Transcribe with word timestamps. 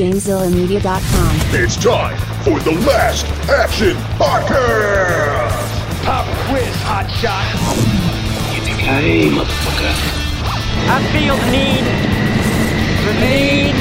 GamezillaMedia.com. 0.00 1.32
It's 1.60 1.76
time 1.76 2.16
for 2.40 2.58
the 2.60 2.72
Last 2.88 3.26
Action 3.50 3.92
Podcast! 4.16 5.60
Pop 6.08 6.24
quiz, 6.48 6.72
hot 6.88 7.04
shot. 7.20 7.44
Hey, 8.80 9.28
motherfucker. 9.28 9.92
I 10.88 11.04
feel 11.12 11.36
the 11.36 11.52
need, 11.52 11.84
the 13.04 13.12
need 13.20 13.76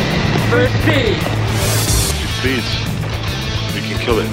for 0.51 0.67
speed. 0.83 1.15
Speeds. 2.43 2.67
We 3.71 3.79
can 3.87 3.95
kill 4.03 4.19
it. 4.19 4.27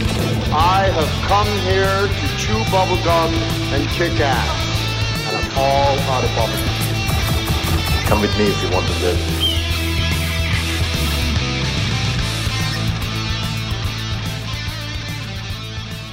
I 0.51 0.91
have 0.91 1.13
come 1.31 1.47
here 1.71 2.11
to 2.11 2.27
chew 2.35 2.59
bubblegum 2.75 3.31
and 3.71 3.87
kick 3.91 4.19
ass. 4.19 4.59
And 5.29 5.37
I'm 5.37 5.57
all 5.57 5.95
out 6.11 6.25
of 6.25 6.31
bubblegum. 6.31 8.09
Come 8.09 8.23
with 8.23 8.37
me 8.37 8.47
if 8.47 8.61
you 8.65 8.71
want 8.75 8.87
to 8.89 8.93
live. 9.05 9.56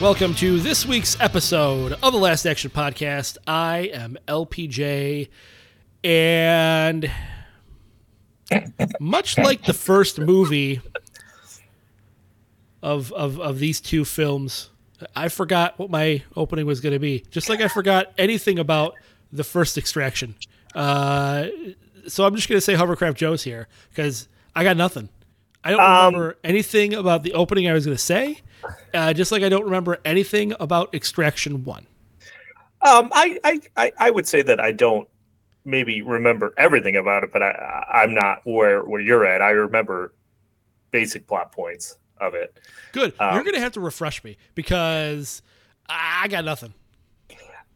Welcome 0.03 0.35
to 0.35 0.59
this 0.59 0.85
week's 0.85 1.17
episode 1.21 1.93
of 2.03 2.11
the 2.11 2.19
Last 2.19 2.45
Action 2.45 2.69
Podcast. 2.69 3.37
I 3.47 3.89
am 3.93 4.17
LPJ, 4.27 5.29
and 6.03 7.09
much 8.99 9.37
like 9.37 9.63
the 9.63 9.71
first 9.71 10.19
movie 10.19 10.81
of 12.81 13.13
of, 13.13 13.39
of 13.39 13.59
these 13.59 13.79
two 13.79 14.03
films, 14.03 14.71
I 15.15 15.29
forgot 15.29 15.79
what 15.79 15.89
my 15.89 16.21
opening 16.35 16.65
was 16.65 16.81
going 16.81 16.91
to 16.91 16.99
be. 16.99 17.23
Just 17.31 17.47
like 17.47 17.61
I 17.61 17.69
forgot 17.69 18.11
anything 18.17 18.59
about 18.59 18.95
the 19.31 19.45
first 19.45 19.77
Extraction. 19.77 20.35
Uh, 20.75 21.47
so 22.09 22.25
I'm 22.25 22.35
just 22.35 22.49
going 22.49 22.57
to 22.57 22.61
say 22.61 22.73
Hovercraft 22.73 23.15
Joe's 23.15 23.43
here 23.43 23.69
because 23.87 24.27
I 24.53 24.65
got 24.65 24.75
nothing. 24.75 25.07
I 25.63 25.71
don't 25.71 25.81
remember 25.81 26.37
anything 26.43 26.93
about 26.93 27.23
the 27.23 27.33
opening 27.33 27.69
I 27.69 27.73
was 27.73 27.85
going 27.85 27.97
to 27.97 28.03
say. 28.03 28.39
Uh, 28.93 29.13
just 29.13 29.31
like 29.31 29.43
I 29.43 29.49
don't 29.49 29.65
remember 29.65 29.99
anything 30.05 30.53
about 30.59 30.93
Extraction 30.93 31.63
One. 31.63 31.85
Um, 32.81 33.09
I, 33.13 33.39
I, 33.43 33.61
I, 33.77 33.91
I 33.97 34.11
would 34.11 34.27
say 34.27 34.41
that 34.41 34.59
I 34.59 34.71
don't 34.71 35.07
maybe 35.65 36.01
remember 36.01 36.53
everything 36.57 36.97
about 36.97 37.23
it, 37.23 37.31
but 37.31 37.41
I, 37.41 37.85
I'm 37.91 38.13
not 38.13 38.41
where 38.43 38.83
where 38.83 39.01
you're 39.01 39.25
at. 39.25 39.41
I 39.41 39.51
remember 39.51 40.13
basic 40.91 41.27
plot 41.27 41.51
points 41.51 41.97
of 42.19 42.33
it. 42.33 42.59
Good. 42.91 43.13
Um, 43.19 43.35
You're 43.35 43.43
going 43.43 43.55
to 43.55 43.61
have 43.61 43.73
to 43.73 43.81
refresh 43.81 44.23
me 44.23 44.37
because 44.55 45.41
I 45.89 46.27
got 46.27 46.45
nothing. 46.45 46.73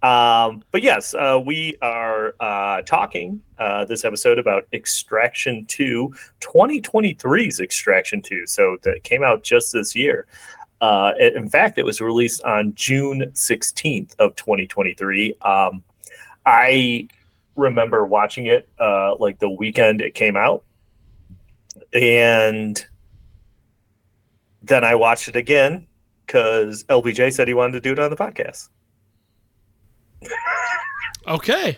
Um, 0.04 0.64
but 0.72 0.84
yes, 0.84 1.14
uh, 1.16 1.42
we 1.44 1.76
are 1.82 2.36
uh, 2.40 2.82
talking 2.84 3.42
uh, 3.58 3.86
this 3.86 4.06
episode 4.06 4.38
about 4.38 4.68
Extraction 4.72 5.66
2, 5.66 6.14
2023's 6.40 7.60
Extraction 7.60 8.22
2. 8.22 8.46
So 8.46 8.78
that 8.84 9.04
came 9.04 9.24
out 9.24 9.44
just 9.44 9.74
this 9.74 9.96
year. 9.96 10.28
Uh, 10.82 11.14
it- 11.18 11.36
in 11.36 11.50
fact, 11.50 11.80
it 11.80 11.84
was 11.86 12.00
released 12.00 12.44
on 12.44 12.76
June 12.76 13.32
16th 13.34 14.14
of 14.20 14.36
2023. 14.36 15.36
Um, 15.42 15.84
I 16.46 17.08
remember 17.56 18.06
watching 18.06 18.46
it 18.46 18.70
uh, 18.80 19.16
like 19.16 19.40
the 19.40 19.50
weekend 19.50 20.02
it 20.02 20.14
came 20.14 20.38
out, 20.38 20.64
and 21.92 22.86
then 24.62 24.84
I 24.84 24.94
watched 24.96 25.28
it 25.28 25.36
again 25.36 25.88
because 26.26 26.84
LPJ 26.86 27.34
said 27.34 27.48
he 27.48 27.54
wanted 27.56 27.74
to 27.74 27.82
do 27.82 27.94
it 27.94 28.00
on 28.00 28.12
the 28.12 28.16
podcast. 28.16 28.70
Okay. 31.28 31.78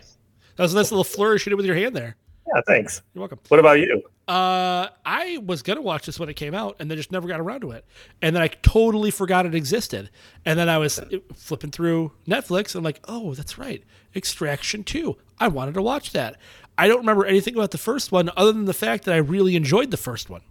That 0.56 0.64
was 0.64 0.74
a 0.74 0.78
nice 0.78 0.92
little 0.92 1.04
flourish 1.04 1.46
you 1.46 1.50
did 1.52 1.56
with 1.56 1.66
your 1.66 1.76
hand 1.76 1.96
there. 1.96 2.16
Yeah, 2.54 2.62
thanks. 2.68 3.02
You're 3.14 3.22
welcome. 3.22 3.40
What 3.48 3.60
about 3.60 3.80
you? 3.80 4.02
Uh, 4.28 4.88
I 5.06 5.40
was 5.44 5.62
gonna 5.64 5.82
watch 5.82 6.06
this 6.06 6.20
when 6.20 6.30
it 6.30 6.36
came 6.36 6.54
out, 6.54 6.76
and 6.80 6.90
then 6.90 6.98
just 6.98 7.12
never 7.12 7.28
got 7.28 7.40
around 7.40 7.62
to 7.62 7.72
it. 7.72 7.86
And 8.22 8.36
then 8.36 8.44
I 8.44 8.48
totally 8.48 9.12
forgot 9.12 9.46
it 9.46 9.56
existed. 9.56 10.10
And 10.46 10.58
then 10.60 10.68
I 10.70 10.78
was 10.78 11.00
flipping 11.36 11.72
through 11.72 12.12
Netflix, 12.28 12.74
and 12.74 12.76
I'm 12.80 12.84
like, 12.84 13.00
oh, 13.08 13.34
that's 13.34 13.58
right, 13.58 13.84
Extraction 14.16 14.84
Two. 14.84 15.18
I 15.40 15.48
wanted 15.48 15.74
to 15.76 15.82
watch 15.82 16.12
that. 16.14 16.38
I 16.78 16.88
don't 16.88 17.00
remember 17.00 17.26
anything 17.26 17.56
about 17.56 17.72
the 17.72 17.78
first 17.78 18.12
one, 18.12 18.30
other 18.38 18.52
than 18.52 18.66
the 18.66 18.74
fact 18.74 19.06
that 19.06 19.14
I 19.14 19.18
really 19.18 19.56
enjoyed 19.56 19.92
the 19.92 19.98
first 19.98 20.30
one. 20.30 20.42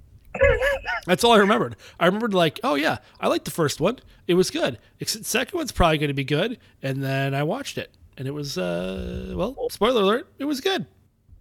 That's 1.07 1.25
all 1.25 1.33
I 1.33 1.39
remembered. 1.39 1.77
I 1.99 2.07
remembered 2.07 2.35
like, 2.35 2.61
oh 2.63 2.75
yeah, 2.75 2.99
I 3.21 3.29
liked 3.29 3.45
the 3.45 3.51
first 3.51 3.81
one. 3.81 3.99
It 4.27 4.35
was 4.35 4.51
good. 4.51 4.79
Ex- 5.01 5.15
The 5.15 5.25
second 5.25 5.57
one's 5.57 5.73
probably 5.73 5.99
going 5.99 6.09
to 6.09 6.15
be 6.15 6.25
good. 6.25 6.59
And 6.83 7.03
then 7.03 7.35
I 7.35 7.43
watched 7.45 7.79
it, 7.79 7.91
and 8.19 8.29
it 8.29 8.33
was 8.33 8.59
uh, 8.59 9.33
well, 9.35 9.57
spoiler 9.71 10.03
alert, 10.03 10.29
it 10.39 10.45
was 10.45 10.61
good. 10.61 10.85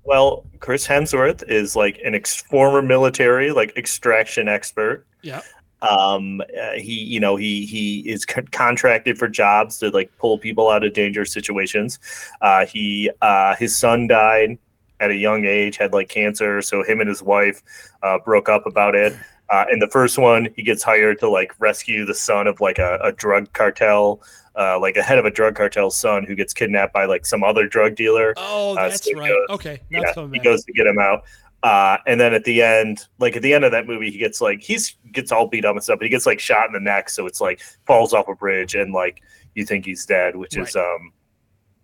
Well, 0.03 0.45
Chris 0.59 0.87
Hemsworth 0.87 1.43
is 1.49 1.75
like 1.75 1.99
an 2.05 2.15
ex- 2.15 2.41
former 2.41 2.81
military, 2.81 3.51
like 3.51 3.75
extraction 3.75 4.47
expert. 4.47 5.05
Yeah. 5.21 5.41
Um, 5.81 6.41
uh, 6.41 6.71
he, 6.75 6.93
you 6.93 7.19
know, 7.19 7.35
he 7.35 7.65
he 7.65 7.99
is 8.09 8.25
con- 8.25 8.47
contracted 8.47 9.17
for 9.17 9.27
jobs 9.27 9.77
to 9.79 9.89
like 9.89 10.09
pull 10.17 10.37
people 10.37 10.69
out 10.69 10.83
of 10.83 10.93
dangerous 10.93 11.33
situations. 11.33 11.99
Uh, 12.41 12.65
he 12.65 13.11
uh, 13.21 13.55
his 13.55 13.75
son 13.75 14.07
died 14.07 14.57
at 14.99 15.11
a 15.11 15.15
young 15.15 15.45
age, 15.45 15.77
had 15.77 15.93
like 15.93 16.09
cancer, 16.09 16.61
so 16.61 16.83
him 16.83 16.99
and 16.99 17.09
his 17.09 17.21
wife 17.21 17.61
uh, 18.01 18.17
broke 18.23 18.49
up 18.49 18.65
about 18.65 18.95
it. 18.95 19.15
Uh, 19.49 19.65
in 19.71 19.79
the 19.79 19.87
first 19.87 20.17
one, 20.17 20.47
he 20.55 20.63
gets 20.63 20.83
hired 20.83 21.19
to 21.19 21.29
like 21.29 21.53
rescue 21.59 22.05
the 22.05 22.15
son 22.15 22.47
of 22.47 22.59
like 22.59 22.79
a, 22.79 22.99
a 23.03 23.11
drug 23.11 23.51
cartel, 23.53 24.21
uh, 24.57 24.79
like 24.79 24.97
a 24.97 25.03
head 25.03 25.19
of 25.19 25.25
a 25.25 25.31
drug 25.31 25.55
cartel 25.55 25.89
son 25.91 26.23
who 26.23 26.35
gets 26.35 26.53
kidnapped 26.53 26.93
by 26.93 27.05
like 27.05 27.25
some 27.25 27.43
other 27.43 27.67
drug 27.67 27.95
dealer. 27.95 28.33
Oh, 28.37 28.75
Uh, 28.77 28.89
that's 28.89 29.03
so 29.05 29.17
right. 29.17 29.29
goes- 29.29 29.45
okay, 29.51 29.79
yeah, 29.89 29.99
he 30.15 30.25
back. 30.27 30.43
goes 30.43 30.63
to 30.65 30.73
get 30.73 30.87
him 30.87 30.97
out. 30.99 31.23
Uh, 31.63 31.97
and 32.05 32.19
then 32.19 32.33
at 32.33 32.43
the 32.43 32.61
end, 32.61 33.07
like 33.19 33.35
at 33.35 33.41
the 33.41 33.51
end 33.53 33.63
of 33.65 33.71
that 33.71 33.87
movie, 33.87 34.11
he 34.11 34.17
gets 34.17 34.41
like 34.41 34.61
he's 34.61 34.95
gets 35.11 35.31
all 35.31 35.47
beat 35.47 35.65
up 35.65 35.75
and 35.75 35.83
stuff, 35.83 35.97
but 35.99 36.03
he 36.05 36.09
gets 36.09 36.25
like 36.25 36.39
shot 36.39 36.67
in 36.67 36.73
the 36.73 36.79
neck, 36.79 37.09
so 37.09 37.25
it's 37.25 37.41
like 37.41 37.61
falls 37.85 38.13
off 38.13 38.27
a 38.27 38.35
bridge 38.35 38.75
and 38.75 38.93
like 38.93 39.21
you 39.55 39.65
think 39.65 39.83
he's 39.85 40.05
dead, 40.05 40.35
which 40.35 40.55
is 40.55 40.75
um 40.75 41.11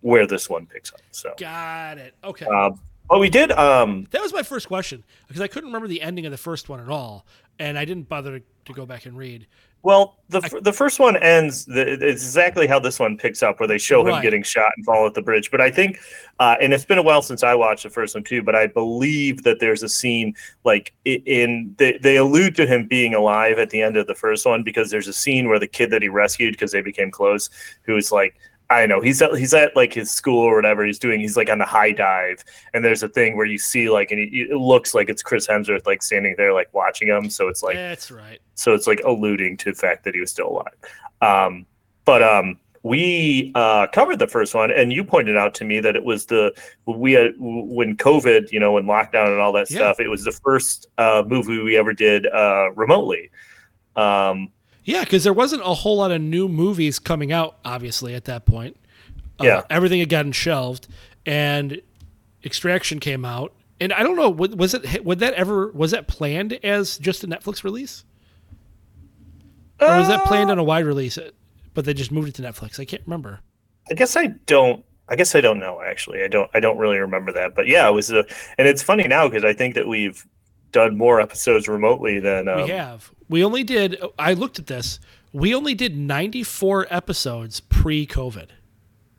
where 0.02 0.28
this 0.28 0.50
one 0.50 0.66
picks 0.68 0.94
up. 0.94 1.00
So, 1.12 1.34
Got 1.38 1.98
it. 1.98 2.14
Okay. 2.24 2.46
um, 2.46 2.80
but 3.10 3.20
we 3.20 3.30
did 3.30 3.52
um 3.54 4.08
that 4.12 4.22
was 4.22 4.32
my 4.32 4.44
first 4.44 4.68
question 4.68 5.04
because 5.28 5.42
I 5.42 5.48
couldn't 5.48 5.70
remember 5.70 5.88
the 5.88 6.02
ending 6.02 6.26
of 6.26 6.32
the 6.32 6.38
first 6.38 6.70
one 6.70 6.80
at 6.80 6.90
all, 6.90 7.26
and 7.58 7.78
I 7.78 7.84
didn't 7.86 8.08
bother 8.08 8.40
to, 8.40 8.46
to 8.66 8.74
go 8.74 8.86
back 8.86 9.06
and 9.08 9.18
read. 9.18 9.48
Well 9.84 10.18
the 10.30 10.42
the 10.64 10.74
first 10.74 11.00
one 11.00 11.16
ends 11.18 11.66
the, 11.66 11.82
it's 11.94 12.24
exactly 12.24 12.66
how 12.66 12.80
this 12.80 13.00
one 13.00 13.18
picks 13.18 13.44
up, 13.44 13.60
where 13.60 13.68
they 13.68 13.78
show 13.78 14.02
him 14.02 14.08
Right. 14.14 14.24
getting 14.24 14.42
shot 14.42 14.72
and 14.76 14.86
fall 14.86 15.06
at 15.06 15.14
the 15.14 15.22
bridge. 15.22 15.52
But 15.52 15.62
I 15.62 15.70
think, 15.70 16.00
uh, 16.40 16.56
and 16.60 16.74
it's 16.74 16.86
been 16.86 16.98
a 16.98 17.04
while 17.04 17.22
since 17.22 17.44
I 17.44 17.54
watched 17.54 17.84
the 17.84 17.90
first 17.92 18.16
one 18.16 18.24
too, 18.24 18.42
but 18.42 18.56
I 18.56 18.66
believe 18.68 19.44
that 19.44 19.60
there's 19.60 19.84
a 19.84 19.90
scene 19.90 20.34
like 20.64 20.94
in 21.06 21.76
they, 21.78 22.00
they 22.02 22.16
allude 22.18 22.56
to 22.56 22.66
him 22.66 22.88
being 22.88 23.14
alive 23.14 23.60
at 23.60 23.70
the 23.70 23.82
end 23.82 23.96
of 23.96 24.08
the 24.08 24.16
first 24.16 24.46
one 24.46 24.64
because 24.64 24.90
there's 24.90 25.08
a 25.08 25.14
scene 25.14 25.48
where 25.48 25.60
the 25.60 25.68
kid 25.68 25.92
that 25.92 26.02
he 26.02 26.10
rescued 26.10 26.54
because 26.54 26.72
they 26.72 26.82
became 26.82 27.12
close, 27.12 27.50
who 27.84 27.96
is 27.96 28.12
like. 28.12 28.36
I 28.70 28.86
know 28.86 29.02
he's 29.02 29.22
at, 29.22 29.36
he's 29.36 29.54
at 29.54 29.76
like 29.76 29.94
his 29.94 30.10
school 30.10 30.40
or 30.40 30.56
whatever 30.56 30.86
he's 30.86 30.98
doing. 30.98 31.20
He's 31.20 31.38
like 31.38 31.50
on 31.50 31.60
the 31.60 31.66
high 31.66 31.92
dive, 31.92 32.44
and 32.74 32.84
there's 32.84 33.04
a 33.04 33.10
thing 33.10 33.38
where 33.38 33.46
you 33.46 33.58
see 33.58 33.90
like, 33.90 34.10
and 34.12 34.20
he, 34.20 34.48
it 34.50 34.56
looks 34.58 34.94
like 34.96 35.10
it's 35.10 35.22
Chris 35.22 35.48
Hemsworth 35.48 35.86
like 35.86 36.02
standing 36.02 36.34
there 36.38 36.54
like 36.54 36.74
watching 36.74 37.08
him. 37.08 37.30
So 37.30 37.48
it's 37.50 37.62
like 37.62 37.76
That's 37.76 38.10
right. 38.10 38.40
so 38.56 38.74
it's 38.74 38.88
like 38.88 39.02
alluding 39.06 39.58
to 39.58 39.72
the 39.72 39.78
fact 39.78 40.04
that 40.06 40.16
he 40.16 40.20
was 40.22 40.32
still 40.32 40.50
alive. 40.50 40.74
Um, 41.22 41.66
but 42.06 42.24
um, 42.24 42.58
we 42.82 43.52
uh, 43.56 43.88
covered 43.88 44.18
the 44.20 44.28
first 44.28 44.56
one, 44.56 44.72
and 44.72 44.92
you 44.92 45.04
pointed 45.04 45.38
out 45.38 45.54
to 45.56 45.66
me 45.66 45.80
that 45.80 45.96
it 45.96 46.04
was 46.04 46.26
the 46.26 46.54
we 46.86 47.14
had 47.14 47.34
when 47.38 47.96
COVID, 47.96 48.52
you 48.52 48.60
know, 48.60 48.72
when 48.74 48.86
lockdown 48.86 49.28
and 49.28 49.40
all 49.40 49.52
that 49.54 49.70
Yeah. 49.70 49.78
stuff. 49.78 50.00
It 50.00 50.08
was 50.08 50.24
the 50.24 50.32
first 50.32 50.88
uh, 50.98 51.24
movie 51.28 51.60
we 51.62 51.78
ever 51.78 51.94
did 51.94 52.26
uh, 52.28 52.72
remotely. 52.72 53.30
Um, 53.96 54.50
Yeah, 54.86 55.04
because 55.04 55.24
there 55.24 55.34
wasn't 55.34 55.62
a 55.62 55.74
whole 55.74 55.98
lot 55.98 56.12
of 56.12 56.22
new 56.22 56.48
movies 56.50 57.00
coming 57.00 57.32
out, 57.32 57.58
obviously, 57.64 58.16
at 58.16 58.26
that 58.26 58.46
point. 58.46 58.78
Uh, 59.40 59.46
Yeah. 59.46 59.62
Everything 59.70 60.00
had 60.00 60.10
gotten 60.10 60.32
shelved, 60.32 60.88
and 61.26 61.82
Extraction 62.44 63.00
came 63.00 63.24
out. 63.26 63.54
And 63.80 63.92
I 63.94 64.04
don't 64.04 64.16
know, 64.16 64.30
was 64.30 64.74
it 64.74 65.04
would 65.04 65.20
that 65.20 65.34
ever 65.34 65.72
was 65.72 65.92
that 65.92 66.08
planned 66.08 66.54
as 66.64 66.98
just 66.98 67.24
a 67.24 67.28
Netflix 67.28 67.64
release, 67.64 68.06
or 69.82 69.98
was 69.98 70.08
that 70.08 70.26
planned 70.26 70.52
on 70.52 70.60
a 70.60 70.64
wide 70.64 70.86
release? 70.86 71.18
uh, 71.18 71.32
But 71.74 71.86
they 71.86 71.94
just 71.94 72.12
moved 72.12 72.30
it 72.30 72.36
to 72.36 72.42
Netflix. 72.44 72.80
I 72.80 72.86
can't 72.86 73.02
remember. 73.06 73.40
I 73.90 73.96
guess 73.96 74.16
I 74.16 74.28
don't. 74.46 74.86
I 75.10 75.16
guess 75.18 75.36
I 75.36 75.42
don't 75.42 75.60
know. 75.60 75.82
Actually, 75.86 76.24
I 76.24 76.28
don't. 76.28 76.50
I 76.54 76.60
don't 76.62 76.78
really 76.78 76.98
remember 76.98 77.34
that. 77.34 77.56
But 77.56 77.68
yeah, 77.68 77.88
it 77.90 77.92
was 77.92 78.10
a. 78.12 78.24
And 78.58 78.68
it's 78.68 78.82
funny 78.82 79.08
now 79.08 79.28
because 79.28 79.44
I 79.44 79.52
think 79.54 79.76
that 79.76 79.88
we've 79.88 80.26
done 80.74 80.98
more 80.98 81.22
episodes 81.22 81.68
remotely 81.68 82.20
than 82.20 82.50
um, 82.50 82.64
we 82.64 82.70
have. 82.70 83.12
We 83.30 83.44
only 83.44 83.64
did. 83.64 84.02
I 84.20 84.34
looked 84.34 84.60
at 84.60 84.68
this. 84.68 85.00
We 85.32 85.56
only 85.56 85.74
did 85.74 85.98
94 85.98 86.88
episodes 86.90 87.62
pre-COVID. 87.62 88.50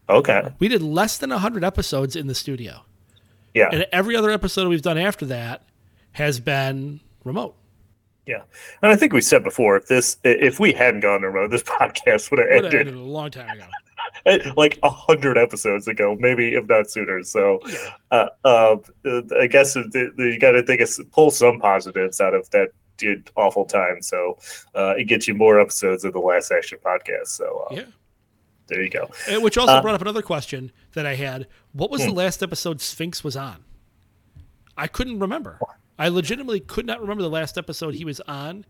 Okay. 0.09 0.53
We 0.59 0.69
did 0.69 0.83
less 0.83 1.17
than 1.19 1.31
100 1.31 1.65
episodes 1.65 2.15
in 2.15 2.27
the 2.27 2.35
studio. 2.35 2.83
Yeah. 3.55 3.71
And 3.73 3.87
every 3.91 4.15
other 4.15 4.31
episode 4.31 4.69
we've 4.69 4.83
done 4.83 4.99
after 4.99 5.25
that 5.27 5.63
has 6.13 6.39
been 6.41 7.01
remote. 7.25 7.57
Yeah, 8.27 8.43
and 8.81 8.91
I 8.91 8.97
think 8.97 9.13
we 9.13 9.21
said 9.21 9.45
before 9.45 9.77
if 9.77 9.87
this 9.87 10.17
if 10.25 10.59
we 10.59 10.73
hadn't 10.73 11.01
gone 11.01 11.21
remote, 11.23 11.51
this 11.51 11.63
podcast 11.81 12.31
would 12.31 12.41
have 12.41 12.49
ended 12.49 12.75
ended 12.75 12.95
a 12.95 12.99
long 12.99 13.31
time 13.31 13.51
ago. 13.51 13.67
like 14.57 14.79
a 14.83 14.91
hundred 14.91 15.37
episodes 15.39 15.89
ago, 15.89 16.17
maybe 16.19 16.55
if 16.55 16.67
not 16.67 16.91
sooner. 16.91 17.23
So, 17.23 17.61
uh, 18.11 18.29
uh, 18.45 18.77
I 19.39 19.47
guess 19.47 19.77
you 19.77 20.39
got 20.41 20.53
to 20.53 20.63
think 20.63 20.81
of, 20.81 20.91
pull 21.13 21.31
some 21.31 21.59
positives 21.61 22.21
out 22.21 22.35
of 22.35 22.49
that 22.51 22.69
awful 23.37 23.65
time. 23.65 24.01
So 24.03 24.39
uh, 24.75 24.95
it 24.97 25.05
gets 25.05 25.27
you 25.27 25.35
more 25.35 25.61
episodes 25.61 26.05
of 26.05 26.13
the 26.13 26.21
Last 26.21 26.51
Action 26.53 26.79
podcast. 26.85 27.27
So 27.29 27.67
uh, 27.71 27.75
Yeah. 27.75 27.83
there 28.69 28.83
you 28.83 28.91
go. 28.91 29.11
Uh, 29.31 29.41
Which 29.41 29.59
also 29.59 29.73
Uh, 29.75 29.83
brought 29.83 29.95
up 29.97 30.01
another 30.03 30.23
question 30.23 30.71
that 30.95 31.05
I 31.05 31.15
had. 31.17 31.49
What 31.73 31.91
was 31.91 32.05
the 32.05 32.13
last 32.13 32.43
episode 32.43 32.81
Sphinx 32.81 33.25
was 33.25 33.37
on? 33.37 33.65
I 34.77 34.87
couldn't 34.87 35.19
remember. 35.19 35.59
I 35.99 36.09
legitimately 36.09 36.61
could 36.61 36.87
not 36.87 37.01
remember 37.01 37.23
the 37.23 37.31
last 37.31 37.59
episode 37.59 37.95
he 37.95 38.05
was 38.05 38.21
on. 38.23 38.65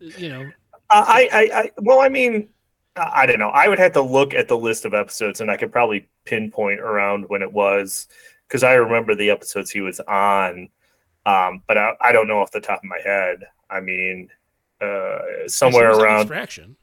You 0.00 0.28
know, 0.30 0.50
I, 0.90 1.28
I, 1.32 1.58
I, 1.60 1.70
well, 1.78 2.00
I 2.00 2.08
mean, 2.08 2.48
I 2.96 3.26
don't 3.26 3.38
know. 3.38 3.50
I 3.50 3.68
would 3.68 3.78
have 3.78 3.92
to 3.92 4.02
look 4.02 4.34
at 4.34 4.48
the 4.48 4.56
list 4.56 4.84
of 4.84 4.94
episodes, 4.94 5.40
and 5.40 5.50
I 5.50 5.56
could 5.56 5.72
probably 5.72 6.08
pinpoint 6.24 6.80
around 6.80 7.24
when 7.28 7.42
it 7.42 7.52
was 7.52 8.08
because 8.46 8.62
I 8.62 8.74
remember 8.74 9.14
the 9.14 9.30
episodes 9.30 9.70
he 9.70 9.80
was 9.80 10.00
on, 10.00 10.68
um, 11.24 11.62
but 11.68 11.78
I, 11.78 11.92
I 12.00 12.12
don't 12.12 12.26
know 12.28 12.40
off 12.40 12.50
the 12.50 12.60
top 12.60 12.78
of 12.78 12.84
my 12.84 12.98
head. 13.02 13.44
I 13.70 13.80
mean, 13.80 14.28
uh, 14.80 15.18
somewhere 15.46 15.90
was 15.90 15.98
around, 15.98 16.22
Extraction. 16.22 16.76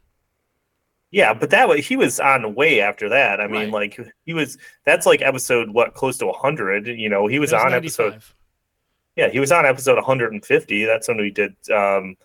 yeah. 1.12 1.34
But 1.34 1.50
that 1.50 1.68
way, 1.68 1.82
he 1.82 1.98
was 1.98 2.20
on 2.20 2.56
way 2.56 2.80
after 2.80 3.10
that. 3.10 3.42
I 3.42 3.48
mean, 3.48 3.72
like 3.72 4.00
he 4.26 4.34
was. 4.34 4.58
That's 4.86 5.06
like 5.06 5.22
episode 5.22 5.70
what, 5.70 5.94
close 5.94 6.18
to 6.20 6.32
hundred. 6.32 6.88
You 6.88 7.10
know, 7.10 7.28
he 7.28 7.40
was, 7.40 7.52
was 7.52 7.62
on 7.62 7.74
episode 7.74 8.22
yeah, 9.18 9.30
he 9.30 9.40
was 9.40 9.52
on 9.52 9.66
episode 9.66 9.96
150. 9.96 10.86
That's 10.86 11.08
when 11.08 11.18
we 11.18 11.32
did, 11.32 11.56
um, 11.72 12.16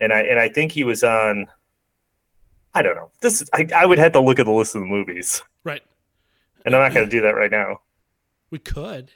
and 0.00 0.12
I 0.12 0.22
and 0.22 0.40
I 0.40 0.48
think 0.48 0.72
he 0.72 0.82
was 0.82 1.04
on. 1.04 1.46
I 2.74 2.82
don't 2.82 2.96
know. 2.96 3.10
This 3.20 3.40
is, 3.40 3.50
I, 3.52 3.66
I 3.74 3.86
would 3.86 3.98
have 3.98 4.12
to 4.12 4.20
look 4.20 4.38
at 4.38 4.46
the 4.46 4.52
list 4.52 4.74
of 4.74 4.82
the 4.82 4.86
movies, 4.86 5.42
Right. 5.64 5.82
and 6.64 6.74
I'm 6.74 6.82
not 6.82 6.94
going 6.94 7.06
to 7.06 7.10
do 7.10 7.20
that 7.22 7.34
right 7.34 7.50
now. 7.50 7.80
We 8.50 8.58
could. 8.58 9.10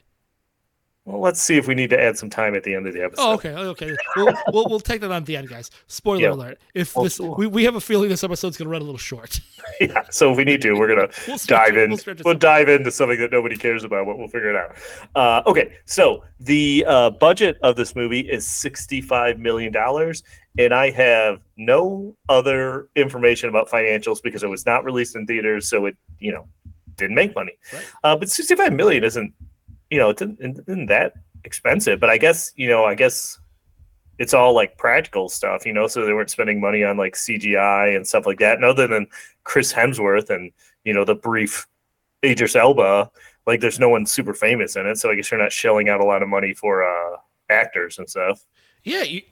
Well, 1.05 1.21
let's 1.21 1.43
see 1.43 1.57
if 1.57 1.67
we 1.67 1.75
need 1.75 1.91
to 1.91 2.01
add 2.01 2.17
some 2.17 2.31
time 2.31 2.55
at 2.55 2.63
the 2.63 2.75
end 2.77 2.87
of 2.87 2.95
the 2.95 3.03
episode. 3.03 3.23
Oh, 3.23 3.33
okay, 3.33 3.51
okay. 3.53 3.97
We'll, 4.15 4.33
we'll 4.53 4.67
we'll 4.69 4.79
take 4.79 5.01
that 5.01 5.11
on 5.11 5.25
the 5.25 5.37
end, 5.37 5.49
guys. 5.49 5.69
Spoiler 5.89 6.21
Yeah. 6.21 6.31
alert! 6.33 6.61
If 6.75 6.95
Well, 6.95 7.03
this, 7.03 7.19
we, 7.19 7.49
we 7.49 7.65
have 7.65 7.75
a 7.75 7.81
feeling 7.81 8.09
this 8.09 8.23
episode's 8.23 8.57
gonna 8.57 8.71
run 8.71 8.83
a 8.83 8.85
little 8.85 8.99
short. 8.99 9.41
Yeah, 9.81 10.03
so 10.11 10.31
if 10.33 10.37
we 10.37 10.45
need 10.45 10.61
to, 10.63 10.75
we're 10.75 10.87
gonna 10.89 11.09
We'll 11.27 11.39
stretch 11.39 11.69
dive 11.69 11.77
in. 11.77 11.91
we'll 11.91 12.17
We'll, 12.25 12.35
dive 12.35 12.69
into 12.69 12.91
something 12.93 13.19
that 13.19 13.33
nobody 13.33 13.57
cares 13.57 13.83
about, 13.85 14.07
but 14.07 14.19
we'll 14.19 14.29
figure 14.29 14.51
it 14.51 14.57
out. 14.57 14.77
Uh, 15.17 15.43
okay, 15.49 15.77
so 15.87 16.23
the 16.41 16.85
uh, 16.87 17.11
budget 17.11 17.59
of 17.63 17.75
this 17.75 17.97
movie 17.97 18.21
is 18.21 18.47
sixty-five 18.47 19.39
million 19.41 19.73
dollars, 19.73 20.23
and 20.59 20.75
I 20.75 20.91
have 20.91 21.41
no 21.57 22.17
other 22.29 22.89
information 22.97 23.49
about 23.49 23.69
financials 23.69 24.23
because 24.23 24.43
it 24.43 24.49
was 24.49 24.67
not 24.67 24.85
released 24.85 25.17
in 25.17 25.27
theaters, 25.27 25.69
so 25.69 25.87
it 25.87 25.97
you 26.19 26.33
know 26.33 26.47
didn't 26.97 27.15
make 27.15 27.35
money. 27.35 27.53
Right. 27.73 27.85
Uh, 28.05 28.17
but 28.17 28.31
sixty-five 28.31 28.73
million 28.73 29.05
isn't 29.05 29.33
you 29.91 29.99
know 29.99 30.11
it 30.11 30.21
isn't 30.21 30.87
that 30.87 31.15
expensive. 31.45 32.01
But 32.01 32.11
I 32.11 32.19
guess 32.19 32.53
you 32.57 32.69
know 32.69 32.85
I 32.85 32.95
guess 32.95 33.39
it's 34.19 34.35
all 34.35 34.55
like 34.55 34.79
practical 34.79 35.29
stuff, 35.29 35.67
you 35.67 35.73
know, 35.73 35.87
so 35.87 36.05
they 36.05 36.13
weren't 36.13 36.31
spending 36.31 36.61
money 36.61 36.85
on 36.85 36.97
like 36.97 37.15
CGI 37.15 37.97
and 37.97 38.07
stuff 38.07 38.27
like 38.27 38.39
that. 38.39 38.57
And 38.57 38.65
other 38.65 38.87
than 38.87 39.07
Chris 39.43 39.73
Hemsworth 39.73 40.31
and, 40.31 40.53
you 40.85 40.95
know, 40.95 41.05
the 41.05 41.15
brief 41.15 41.67
Idris 42.25 42.55
Elba, 42.55 43.11
like 43.47 43.61
there's 43.61 43.81
no 43.81 43.89
one 43.89 44.07
super 44.07 44.35
famous 44.35 44.77
in 44.77 44.87
it. 44.87 44.99
So 44.99 45.11
I 45.11 45.17
guess 45.17 45.31
you're 45.31 45.41
not 45.43 45.51
shelling 45.51 45.89
out 45.89 46.01
a 46.01 46.05
lot 46.05 46.23
of 46.23 46.29
money 46.29 46.55
for 46.55 46.85
uh, 46.85 47.17
actors 47.51 47.99
and 47.99 48.09
stuff. 48.09 48.47
Yeah, 48.85 49.03
you, 49.03 49.23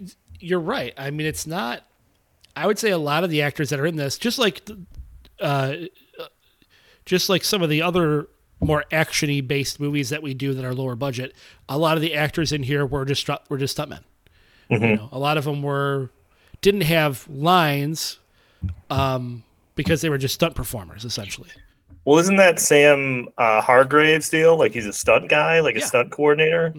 you're 0.41 0.61
right. 0.61 0.93
I 0.97 1.11
mean, 1.11 1.27
it's 1.27 1.47
not. 1.47 1.85
I 2.57 2.67
would 2.67 2.79
say 2.79 2.91
a 2.91 2.99
lot 2.99 3.23
of 3.25 3.31
the 3.31 3.43
actors 3.43 3.71
that 3.71 3.79
are 3.79 3.87
in 3.87 3.97
this, 3.97 4.19
just 4.19 4.39
like, 4.39 4.69
uh, 5.41 5.75
just 7.05 7.29
like 7.29 7.45
some 7.45 7.63
of 7.63 7.71
the 7.71 7.83
other 7.83 8.29
more 8.61 8.85
actiony 8.93 9.47
based 9.47 9.81
movies 9.81 10.11
that 10.11 10.23
we 10.23 10.35
do 10.35 10.53
that 10.55 10.65
are 10.65 10.75
lower 10.75 10.95
budget, 10.97 11.35
a 11.69 11.79
lot 11.79 11.97
of 11.97 12.03
the 12.03 12.15
actors 12.15 12.53
in 12.53 12.63
here 12.63 12.85
were 12.85 13.05
just 13.05 13.29
were 13.49 13.57
just 13.59 13.77
stuntmen. 13.77 14.01
You 14.69 14.79
know, 14.79 15.09
a 15.11 15.19
lot 15.19 15.37
of 15.39 15.45
them 15.45 15.63
were 15.63 16.11
didn't 16.61 16.83
have 16.83 17.27
lines 17.29 18.19
um, 18.91 19.43
because 19.75 20.01
they 20.01 20.09
were 20.11 20.19
just 20.19 20.35
stunt 20.35 20.55
performers 20.55 21.05
essentially. 21.05 21.51
Well, 22.05 22.19
isn't 22.19 22.37
that 22.37 22.61
Sam 22.61 23.29
uh, 23.39 23.61
Hargrave's 23.61 24.29
deal? 24.29 24.57
Like 24.59 24.73
he's 24.73 24.87
a 24.87 24.93
stunt 24.93 25.29
guy, 25.29 25.61
like 25.61 25.77
a 25.77 25.81
stunt 25.81 26.11
coordinator. 26.13 26.73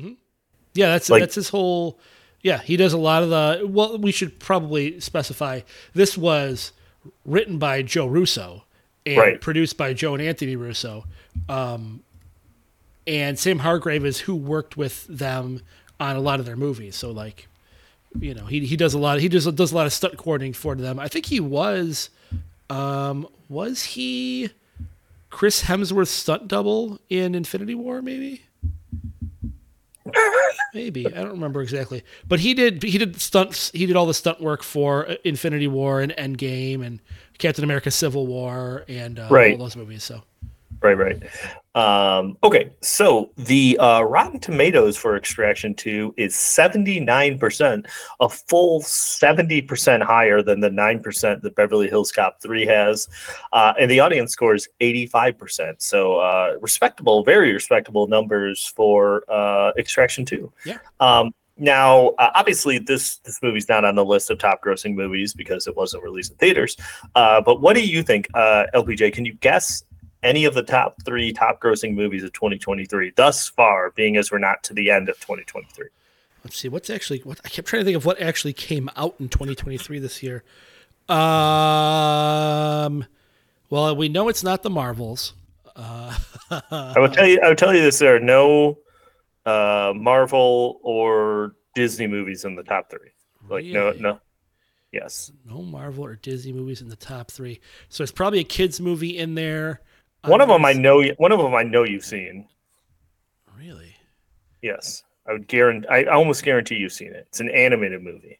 Yeah, 0.73 0.87
that's 0.87 1.09
Like- 1.09 1.21
that's 1.21 1.35
his 1.35 1.49
whole. 1.49 1.99
Yeah, 2.43 2.59
he 2.61 2.75
does 2.77 2.93
a 2.93 2.97
lot 2.97 3.23
of 3.23 3.29
the. 3.29 3.67
Well, 3.67 3.97
we 3.97 4.11
should 4.11 4.39
probably 4.39 4.99
specify 4.99 5.61
this 5.93 6.17
was 6.17 6.71
written 7.25 7.57
by 7.57 7.81
Joe 7.81 8.07
Russo 8.07 8.63
and 9.05 9.17
Right. 9.17 9.41
produced 9.41 9.77
by 9.77 9.93
Joe 9.93 10.13
and 10.13 10.21
Anthony 10.23 10.55
Russo. 10.55 11.05
Um, 11.49 12.03
and 13.07 13.37
Sam 13.37 13.59
Hargrave 13.59 14.05
is 14.05 14.19
who 14.21 14.35
worked 14.35 14.77
with 14.77 15.05
them 15.07 15.61
on 15.99 16.15
a 16.15 16.19
lot 16.19 16.39
of 16.39 16.45
their 16.45 16.55
movies. 16.55 16.95
So 16.95 17.11
like, 17.11 17.47
you 18.19 18.33
know, 18.33 18.45
he 18.45 18.65
he 18.65 18.75
does 18.75 18.93
a 18.93 18.99
lot. 18.99 19.19
He 19.19 19.29
does 19.29 19.45
does 19.53 19.71
a 19.71 19.75
lot 19.75 19.85
of 19.85 19.93
stunt 19.93 20.17
coordinating 20.17 20.53
for 20.53 20.75
them. 20.75 20.99
I 20.99 21.07
think 21.07 21.27
he 21.27 21.39
was, 21.39 22.09
um, 22.69 23.27
was 23.49 23.83
he 23.83 24.49
Chris 25.29 25.63
Hemsworth's 25.63 26.09
stunt 26.11 26.47
double 26.47 26.99
in 27.09 27.33
Infinity 27.35 27.75
War? 27.75 28.01
Maybe. 28.01 28.43
Maybe 30.73 31.07
I 31.07 31.09
don't 31.21 31.31
remember 31.31 31.61
exactly, 31.61 32.03
but 32.27 32.39
he 32.39 32.53
did. 32.53 32.81
He 32.83 32.97
did 32.97 33.19
stunts. 33.19 33.71
He 33.71 33.85
did 33.85 33.95
all 33.95 34.05
the 34.05 34.13
stunt 34.13 34.39
work 34.39 34.63
for 34.63 35.09
uh, 35.09 35.15
Infinity 35.25 35.67
War 35.67 35.99
and 36.01 36.13
Endgame 36.13 36.85
and 36.85 36.99
Captain 37.37 37.63
America: 37.63 37.91
Civil 37.91 38.25
War 38.27 38.85
and 38.87 39.19
uh, 39.19 39.27
Right. 39.29 39.53
all 39.53 39.65
those 39.65 39.75
movies. 39.75 40.03
So 40.03 40.23
Right, 40.81 40.97
right. 40.97 41.21
Um, 41.73 42.37
okay, 42.43 42.71
so 42.81 43.31
the 43.37 43.77
uh, 43.77 44.01
Rotten 44.01 44.39
Tomatoes 44.39 44.97
for 44.97 45.15
Extraction 45.15 45.73
2 45.73 46.15
is 46.17 46.33
79%, 46.33 47.85
a 48.19 48.29
full 48.29 48.81
70% 48.81 50.01
higher 50.03 50.41
than 50.41 50.59
the 50.59 50.69
9% 50.69 51.41
that 51.41 51.55
Beverly 51.55 51.87
Hills 51.87 52.11
Cop 52.11 52.41
3 52.41 52.65
has. 52.65 53.07
Uh, 53.53 53.73
and 53.79 53.89
the 53.89 53.99
audience 53.99 54.33
score 54.33 54.53
is 54.53 54.67
85%. 54.81 55.81
So 55.81 56.17
uh, 56.17 56.55
respectable, 56.59 57.23
very 57.23 57.53
respectable 57.53 58.07
numbers 58.07 58.65
for 58.75 59.23
uh, 59.31 59.71
Extraction 59.77 60.25
2. 60.25 60.51
Yeah. 60.65 60.77
Um, 60.99 61.33
now, 61.57 62.07
uh, 62.17 62.31
obviously, 62.33 62.79
this 62.79 63.17
this 63.17 63.39
movie's 63.43 63.69
not 63.69 63.85
on 63.85 63.93
the 63.93 64.03
list 64.03 64.31
of 64.31 64.39
top 64.39 64.63
grossing 64.63 64.95
movies 64.95 65.33
because 65.33 65.67
it 65.67 65.75
wasn't 65.75 66.01
released 66.03 66.31
in 66.31 66.37
theaters. 66.37 66.75
Uh, 67.13 67.39
but 67.39 67.61
what 67.61 67.75
do 67.75 67.85
you 67.85 68.01
think, 68.01 68.27
uh, 68.33 68.65
LPJ? 68.73 69.13
Can 69.13 69.25
you 69.25 69.33
guess 69.35 69.83
any 70.23 70.45
of 70.45 70.53
the 70.53 70.63
top 70.63 71.01
three 71.03 71.33
top 71.33 71.61
grossing 71.61 71.95
movies 71.95 72.23
of 72.23 72.31
2023 72.33 73.13
thus 73.15 73.47
far, 73.49 73.91
being 73.91 74.17
as 74.17 74.31
we're 74.31 74.37
not 74.39 74.63
to 74.63 74.73
the 74.73 74.89
end 74.91 75.09
of 75.09 75.19
2023? 75.19 75.87
let's 76.43 76.57
see 76.57 76.67
what's 76.67 76.89
actually 76.89 77.19
what 77.19 77.39
I 77.45 77.49
kept 77.49 77.67
trying 77.67 77.81
to 77.81 77.85
think 77.85 77.95
of 77.97 78.03
what 78.03 78.19
actually 78.19 78.53
came 78.53 78.89
out 78.95 79.13
in 79.19 79.29
2023 79.29 79.99
this 79.99 80.23
year. 80.23 80.43
Um, 81.07 83.05
well, 83.69 83.95
we 83.95 84.09
know 84.09 84.27
it's 84.27 84.43
not 84.43 84.63
the 84.63 84.69
Marvels. 84.69 85.33
Uh, 85.75 86.17
I 86.71 86.95
will 86.97 87.09
tell 87.09 87.27
you. 87.27 87.39
I 87.41 87.49
will 87.49 87.55
tell 87.55 87.75
you 87.75 87.81
this: 87.81 87.99
there 87.99 88.15
are 88.15 88.19
no 88.19 88.79
uh, 89.45 89.93
Marvel 89.95 90.79
or 90.83 91.55
Disney 91.75 92.07
movies 92.07 92.43
in 92.43 92.55
the 92.55 92.63
top 92.63 92.89
three. 92.89 93.11
Like 93.49 93.65
no, 93.65 93.87
Really? 93.87 93.99
no. 93.99 94.19
Yes, 94.91 95.31
no 95.45 95.61
Marvel 95.61 96.03
or 96.03 96.15
Disney 96.15 96.51
movies 96.51 96.81
in 96.81 96.89
the 96.89 96.95
top 96.97 97.31
three. 97.31 97.61
So 97.87 98.03
it's 98.03 98.11
probably 98.11 98.39
a 98.39 98.43
kids 98.43 98.81
movie 98.81 99.17
in 99.17 99.35
there. 99.35 99.79
One 100.25 100.41
of 100.41 100.47
them 100.49 100.65
I 100.65 100.73
know. 100.73 101.03
One 101.17 101.31
of 101.31 101.39
them 101.39 101.53
I 101.55 101.63
know 101.63 101.83
you've 101.83 102.05
seen. 102.05 102.47
Really? 103.57 103.95
Yes, 104.61 105.03
I 105.27 105.33
would 105.33 105.47
guarantee. 105.47 105.87
I 105.89 106.03
almost 106.05 106.43
guarantee 106.43 106.75
you've 106.75 106.93
seen 106.93 107.13
it. 107.13 107.25
It's 107.29 107.39
an 107.39 107.49
animated 107.49 108.01
movie. 108.03 108.39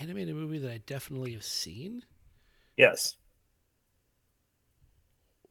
Animated 0.00 0.34
movie 0.34 0.58
that 0.58 0.70
I 0.72 0.78
definitely 0.86 1.32
have 1.34 1.44
seen. 1.44 2.02
Yes. 2.76 3.16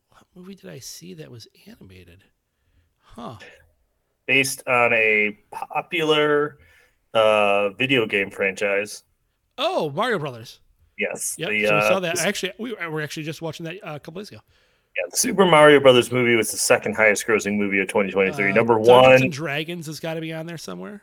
What 0.10 0.26
movie 0.36 0.56
did 0.56 0.70
I 0.70 0.80
see 0.80 1.14
that 1.16 1.32
was 1.32 1.48
animated? 1.68 2.24
Huh. 3.00 3.38
based 4.26 4.64
on 4.68 4.92
a 4.94 5.38
popular 5.52 6.58
uh, 7.14 7.70
video 7.70 8.06
game 8.08 8.32
franchise. 8.32 9.04
Oh, 9.58 9.92
Mario 9.92 10.18
Brothers. 10.18 10.60
Yes, 10.98 11.36
Yeah. 11.38 11.48
so 11.48 11.52
we 11.52 11.68
uh, 11.68 11.82
saw 11.82 12.00
that. 12.00 12.20
Actually, 12.20 12.54
we 12.58 12.74
were 12.74 13.02
actually 13.02 13.24
just 13.24 13.42
watching 13.42 13.66
that 13.66 13.76
uh, 13.84 13.96
a 13.96 14.00
couple 14.00 14.20
days 14.22 14.30
ago. 14.30 14.40
Yeah, 14.98 15.10
the 15.10 15.18
Super 15.18 15.46
Mario 15.46 15.80
Brothers 15.80 16.12
movie 16.12 16.36
was 16.36 16.52
the 16.52 16.58
second 16.58 16.96
highest 16.96 17.26
grossing 17.28 17.58
movie 17.58 17.80
of 17.80 17.88
2023. 17.88 18.52
Uh, 18.52 18.54
Number 18.54 18.76
Dungeons 18.76 19.22
one, 19.22 19.30
Dragons 19.30 19.86
has 19.88 20.00
got 20.00 20.14
to 20.16 20.22
be 20.22 20.32
on 20.34 20.46
there 20.46 20.58
somewhere. 20.58 21.02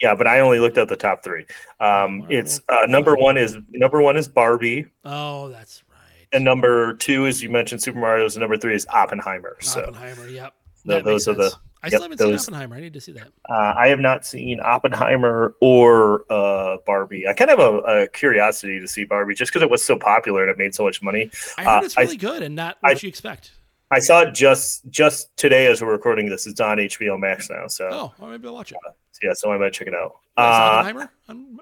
yeah, 0.00 0.14
but 0.14 0.26
I 0.26 0.40
only 0.40 0.58
looked 0.58 0.78
at 0.78 0.88
the 0.88 0.96
top 0.96 1.22
three. 1.22 1.46
Um, 1.80 2.26
it's 2.28 2.60
uh, 2.68 2.86
number 2.88 3.14
one 3.16 3.36
is 3.36 3.56
number 3.70 4.02
one 4.02 4.16
is 4.16 4.26
Barbie, 4.28 4.86
Oh, 5.04 5.48
that's 5.48 5.82
right. 5.90 6.26
and 6.32 6.44
number 6.44 6.94
two 6.94 7.26
is 7.26 7.42
you 7.42 7.50
mentioned 7.50 7.82
Super 7.82 7.98
Mario's, 8.00 8.34
and 8.36 8.40
number 8.40 8.56
three 8.56 8.74
is 8.74 8.86
Oppenheimer. 8.88 9.56
So 9.60 9.82
Oppenheimer. 9.82 10.28
Yep. 10.28 10.54
So 10.86 11.00
those 11.02 11.28
are 11.28 11.34
the-. 11.34 11.52
I 11.82 11.86
yep, 11.86 11.90
still 11.92 12.02
haven't 12.02 12.18
those- 12.18 12.44
seen 12.44 12.54
Oppenheimer. 12.54 12.76
I 12.76 12.80
need 12.80 12.92
to 12.92 13.00
see 13.00 13.12
that. 13.12 13.28
uh, 13.50 13.74
I 13.76 13.88
have 13.88 13.98
not 14.00 14.24
seen 14.24 14.60
Oppenheimer 14.60 15.54
or 15.60 16.24
uh, 16.32 16.76
Barbie. 16.86 17.26
I 17.26 17.32
kind 17.32 17.50
of 17.50 17.58
have 17.58 17.74
a, 17.74 17.78
a 18.02 18.08
curiosity 18.08 18.78
to 18.80 18.86
see 18.86 19.04
Barbie 19.04 19.34
just 19.34 19.50
because 19.52 19.62
it 19.62 19.70
was 19.70 19.82
so 19.82 19.98
popular 19.98 20.42
and 20.42 20.50
it 20.50 20.58
made 20.58 20.74
so 20.74 20.84
much 20.84 21.02
money. 21.02 21.30
I 21.58 21.64
heard 21.64 21.82
Uh, 21.82 21.84
it's 21.84 21.98
I- 21.98 22.02
really 22.02 22.16
good 22.16 22.42
and 22.42 22.54
not 22.54 22.76
what 22.80 22.96
I- 22.96 23.00
you 23.00 23.08
expect. 23.08 23.52
I 23.90 23.98
saw 23.98 24.20
it 24.22 24.32
just 24.32 24.88
just 24.88 25.36
today 25.36 25.66
as 25.66 25.82
we're 25.82 25.90
recording 25.92 26.26
this. 26.30 26.46
It's 26.46 26.60
on 26.60 26.78
HBO 26.78 27.18
Max 27.18 27.50
now. 27.50 27.66
So 27.66 27.88
Oh, 27.92 28.12
well, 28.18 28.30
maybe 28.30 28.46
I'll 28.48 28.54
watch 28.54 28.72
it. 28.72 28.78
Yeah, 29.22 29.34
so 29.34 29.52
I 29.52 29.58
might 29.58 29.74
check 29.74 29.86
it 29.88 29.94
out. 29.94 30.14
Uh, 30.36 30.40
Oppenheimer 30.40 31.10
on 31.28 31.58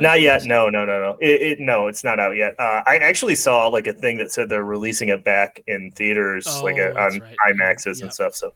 not 0.00 0.20
yet. 0.20 0.44
No, 0.44 0.68
no, 0.68 0.84
no, 0.84 1.00
no. 1.00 1.16
It, 1.20 1.42
it 1.42 1.60
no, 1.60 1.86
it's 1.88 2.04
not 2.04 2.18
out 2.20 2.36
yet. 2.36 2.54
Uh, 2.60 2.82
I 2.86 2.98
actually 2.98 3.34
saw 3.34 3.66
like 3.68 3.86
a 3.88 3.92
thing 3.92 4.18
that 4.18 4.30
said 4.30 4.48
they're 4.48 4.64
releasing 4.64 5.08
it 5.08 5.24
back 5.24 5.62
in 5.66 5.90
theaters, 5.92 6.46
like 6.62 6.76
Oh, 6.78 6.90
uh, 6.90 6.94
that's 6.94 7.14
on 7.16 7.20
right. 7.22 7.36
IMAXs 7.56 7.98
Yeah. 7.98 8.04
and 8.04 8.12
stuff. 8.14 8.34
So, 8.34 8.52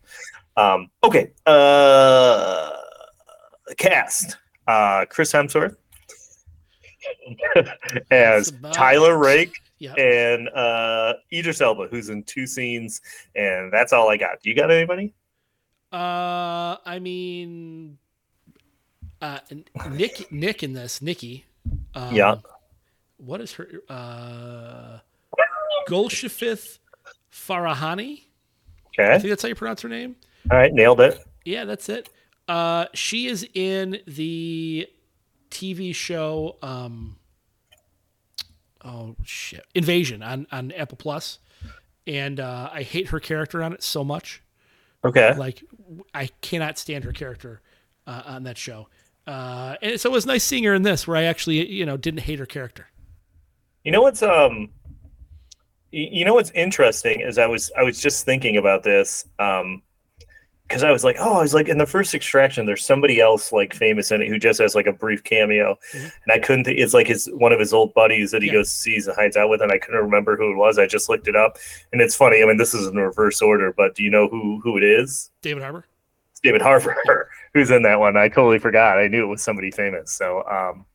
um, 0.56 0.90
okay. 1.04 1.30
Uh, 1.46 2.70
cast: 3.76 4.36
uh, 4.66 5.04
Chris 5.08 5.32
Hemsworth 5.32 5.76
as 8.10 8.48
about 8.48 8.72
Tyler. 8.74 9.16
Rake 9.18 9.54
Yep. 9.78 9.98
and 9.98 10.48
uh, 10.50 11.14
Idris 11.32 11.60
Elba, 11.60 11.88
who's 11.90 12.08
in 12.08 12.22
two 12.22 12.46
scenes, 12.46 13.00
and 13.34 13.72
that's 13.72 13.92
all 13.92 14.08
I 14.08 14.16
got. 14.16 14.40
Do 14.40 14.48
you 14.48 14.54
got 14.54 14.70
anybody? 14.70 15.12
Uh, 15.92 16.76
I 16.86 17.00
mean, 17.00 17.98
uh, 19.20 19.40
Nick, 19.90 20.30
Nick 20.30 20.62
in 20.62 20.72
this, 20.74 21.02
Nikki. 21.02 21.46
Um, 21.96 22.14
Yeah. 22.14 22.36
What 23.16 23.40
is 23.40 23.54
her? 23.54 23.68
Uh, 23.88 24.98
Golshifteh 25.88 26.78
Farahani. 27.32 28.22
I 28.98 29.18
think 29.18 29.30
that's 29.30 29.42
how 29.42 29.48
you 29.48 29.56
pronounce 29.56 29.82
her 29.82 29.88
name. 29.88 30.14
All 30.52 30.58
right, 30.58 30.74
nailed 30.74 31.00
it. 31.00 31.18
Yeah, 31.46 31.64
that's 31.64 31.88
it. 31.88 32.10
Uh, 32.46 32.84
she 32.92 33.26
is 33.26 33.48
in 33.54 34.00
the 34.06 34.86
TV 35.50 35.94
show. 35.94 36.58
Um, 36.60 37.16
oh 38.84 39.16
shit, 39.24 39.64
Invasion 39.74 40.22
on 40.22 40.46
on 40.52 40.70
Apple 40.72 40.98
Plus, 40.98 41.38
and 42.06 42.38
uh, 42.38 42.68
I 42.70 42.82
hate 42.82 43.08
her 43.08 43.18
character 43.18 43.62
on 43.62 43.72
it 43.72 43.82
so 43.82 44.04
much. 44.04 44.42
Okay. 45.02 45.34
Like, 45.34 45.64
I 46.12 46.28
cannot 46.42 46.78
stand 46.78 47.04
her 47.04 47.12
character 47.12 47.62
uh, 48.06 48.22
on 48.26 48.42
that 48.42 48.58
show. 48.58 48.88
Uh, 49.26 49.76
and 49.80 49.98
so 49.98 50.10
it 50.10 50.12
was 50.12 50.26
nice 50.26 50.44
seeing 50.44 50.64
her 50.64 50.74
in 50.74 50.82
this, 50.82 51.08
where 51.08 51.16
I 51.16 51.22
actually, 51.22 51.66
you 51.66 51.86
know, 51.86 51.96
didn't 51.96 52.20
hate 52.20 52.38
her 52.38 52.46
character. 52.46 52.88
You 53.84 53.92
know 53.92 54.02
what's 54.02 54.22
um 54.22 54.68
you 55.92 56.26
know 56.26 56.34
what's 56.34 56.50
interesting 56.50 57.22
is 57.22 57.38
I 57.38 57.46
was 57.46 57.72
I 57.78 57.82
was 57.82 57.98
just 57.98 58.26
thinking 58.26 58.58
about 58.58 58.82
this 58.82 59.24
um 59.38 59.80
because 60.72 60.82
I 60.84 60.90
was 60.90 61.04
like, 61.04 61.16
oh, 61.20 61.34
I 61.38 61.42
was 61.42 61.52
like 61.52 61.68
in 61.68 61.76
the 61.76 61.84
first 61.86 62.14
extraction, 62.14 62.64
there's 62.64 62.82
somebody 62.82 63.20
else 63.20 63.52
like 63.52 63.74
famous 63.74 64.10
in 64.10 64.22
it 64.22 64.28
who 64.28 64.38
just 64.38 64.58
has 64.58 64.74
like 64.74 64.86
a 64.86 64.92
brief 64.92 65.22
cameo, 65.22 65.76
Mhm. 65.92 66.12
and 66.24 66.32
I 66.32 66.38
couldn't. 66.38 66.64
Th- 66.64 66.80
it's 66.80 66.94
like 66.94 67.06
his 67.06 67.28
one 67.34 67.52
of 67.52 67.60
his 67.60 67.74
old 67.74 67.92
buddies 67.92 68.30
that 68.30 68.40
he 68.40 68.48
Yeah. 68.48 68.54
goes 68.54 68.70
sees 68.70 69.06
and 69.06 69.14
hides 69.14 69.36
out 69.36 69.50
with, 69.50 69.60
and 69.60 69.70
I 69.70 69.76
couldn't 69.76 70.00
remember 70.00 70.34
who 70.34 70.50
it 70.50 70.56
was. 70.56 70.78
I 70.78 70.86
just 70.86 71.10
looked 71.10 71.28
it 71.28 71.36
up, 71.36 71.58
and 71.92 72.00
it's 72.00 72.16
funny. 72.16 72.42
I 72.42 72.46
mean, 72.46 72.56
this 72.56 72.72
is 72.72 72.86
in 72.86 72.96
reverse 72.96 73.42
order, 73.42 73.70
but 73.76 73.94
do 73.94 74.02
you 74.02 74.08
know 74.10 74.28
who 74.28 74.60
who 74.64 74.78
it 74.78 74.82
is? 74.82 75.30
David 75.42 75.62
Harbour. 75.62 75.84
It's 76.30 76.40
David 76.40 76.62
Harbour, 76.62 77.28
who's 77.52 77.70
in 77.70 77.82
that 77.82 78.00
one. 78.00 78.16
I 78.16 78.28
totally 78.28 78.58
forgot. 78.58 78.96
I 78.98 79.08
knew 79.08 79.22
it 79.24 79.28
was 79.28 79.42
somebody 79.42 79.70
famous. 79.70 80.10
So, 80.10 80.42
um, 80.48 80.86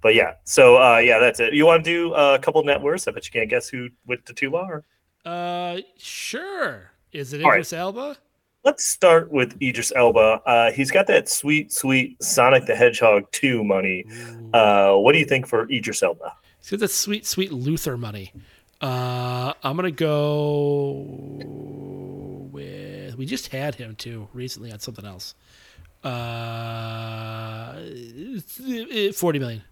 but 0.00 0.14
yeah. 0.14 0.36
So, 0.44 0.76
uh, 0.82 0.96
yeah, 0.98 1.18
that's 1.18 1.38
it. 1.38 1.52
You 1.52 1.66
want 1.66 1.84
to 1.84 1.90
do 1.90 2.14
uh, 2.14 2.38
a 2.40 2.42
couple 2.42 2.62
net 2.64 2.80
worths? 2.80 3.06
I 3.06 3.10
bet 3.10 3.26
you 3.26 3.32
can't 3.32 3.50
guess 3.50 3.68
who 3.68 3.90
what 4.06 4.24
the 4.24 4.32
two 4.32 4.56
are. 4.56 4.84
Uh, 5.26 5.78
sure. 5.98 6.92
Is 7.12 7.32
it 7.34 7.42
All 7.42 7.50
right. 7.50 7.56
Idris 7.56 7.72
Elba? 7.74 8.16
Let's 8.64 8.86
start 8.86 9.30
with 9.30 9.56
Idris 9.62 9.92
Elba. 9.94 10.42
Uh, 10.44 10.72
he's 10.72 10.90
got 10.90 11.06
that 11.06 11.28
sweet, 11.28 11.72
sweet 11.72 12.22
Sonic 12.22 12.66
the 12.66 12.74
Hedgehog 12.74 13.30
2 13.32 13.62
money. 13.64 14.04
Uh, 14.52 14.94
what 14.94 15.12
do 15.12 15.18
you 15.18 15.24
think 15.24 15.46
for 15.46 15.70
Idris 15.70 16.02
Elba? 16.02 16.32
He's 16.60 16.70
got 16.72 16.80
that 16.80 16.88
sweet, 16.90 17.24
sweet 17.24 17.52
Luther 17.52 17.96
money. 17.96 18.32
Uh, 18.80 19.52
I'm 19.62 19.76
gonna 19.76 19.90
go 19.90 21.04
with. 22.52 23.16
We 23.16 23.26
just 23.26 23.48
had 23.48 23.74
him 23.74 23.96
too 23.96 24.28
recently 24.32 24.70
on 24.70 24.78
something 24.78 25.04
else. 25.04 25.34
Uh, 26.04 27.74
forty 29.12 29.38
million. 29.38 29.62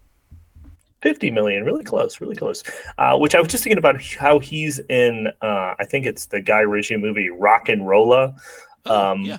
50 1.02 1.30
million, 1.30 1.64
really 1.64 1.84
close, 1.84 2.20
really 2.20 2.34
close. 2.34 2.64
Uh, 2.98 3.16
which 3.16 3.34
I 3.36 3.40
was 3.40 3.48
just 3.48 3.62
thinking 3.62 3.78
about 3.78 4.02
how 4.02 4.40
he's 4.40 4.80
in, 4.88 5.28
uh, 5.40 5.74
I 5.78 5.84
think 5.84 6.04
it's 6.04 6.26
the 6.26 6.40
Guy 6.40 6.60
Ritchie 6.60 6.96
movie 6.96 7.28
RocknRolla. 7.28 8.34
Oh, 8.88 9.10
Um, 9.12 9.22
yeah, 9.22 9.38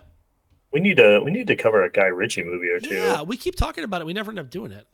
We 0.71 0.79
need 0.79 0.97
to 0.97 1.19
we 1.23 1.31
need 1.31 1.47
to 1.47 1.55
cover 1.55 1.83
a 1.83 1.89
Guy 1.91 2.05
Ritchie 2.07 2.43
movie 2.43 2.69
or 2.69 2.79
two. 2.79 2.95
yeah. 2.95 3.21
We 3.21 3.37
keep 3.37 3.55
talking 3.55 3.83
about 3.83 4.01
it. 4.01 4.05
We 4.07 4.13
never 4.13 4.31
end 4.31 4.39
up 4.39 4.49
doing 4.49 4.71
it. 4.71 4.87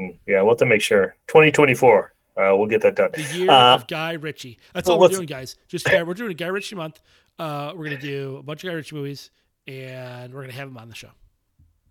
Mm, 0.00 0.18
Yeah, 0.26 0.40
we'll 0.42 0.52
have 0.52 0.58
to 0.58 0.66
make 0.66 0.82
sure. 0.82 1.16
2024. 1.28 2.14
Uh, 2.36 2.56
we'll 2.56 2.66
get 2.66 2.80
that 2.82 2.96
done. 2.96 3.10
The 3.12 3.22
year 3.36 3.50
Uh, 3.50 3.74
of 3.74 3.86
Guy 3.86 4.12
Ritchie. 4.12 4.58
That's 4.72 4.88
well, 4.88 4.94
all 4.96 5.00
we're 5.02 5.08
doing, 5.08 5.26
guys. 5.26 5.56
Just 5.68 5.84
Guy, 5.84 6.02
we're 6.02 6.14
doing 6.14 6.30
a 6.30 6.34
Guy 6.34 6.46
Ritchie 6.46 6.76
month. 6.76 7.00
Uh, 7.38 7.72
we're 7.76 7.84
gonna 7.84 7.98
do 8.00 8.36
a 8.38 8.42
bunch 8.42 8.64
of 8.64 8.68
Guy 8.70 8.74
Ritchie 8.74 8.94
movies, 8.96 9.30
and 9.66 10.32
we're 10.32 10.40
gonna 10.42 10.52
have 10.54 10.68
him 10.68 10.78
on 10.78 10.88
the 10.88 10.94
show. 10.94 11.10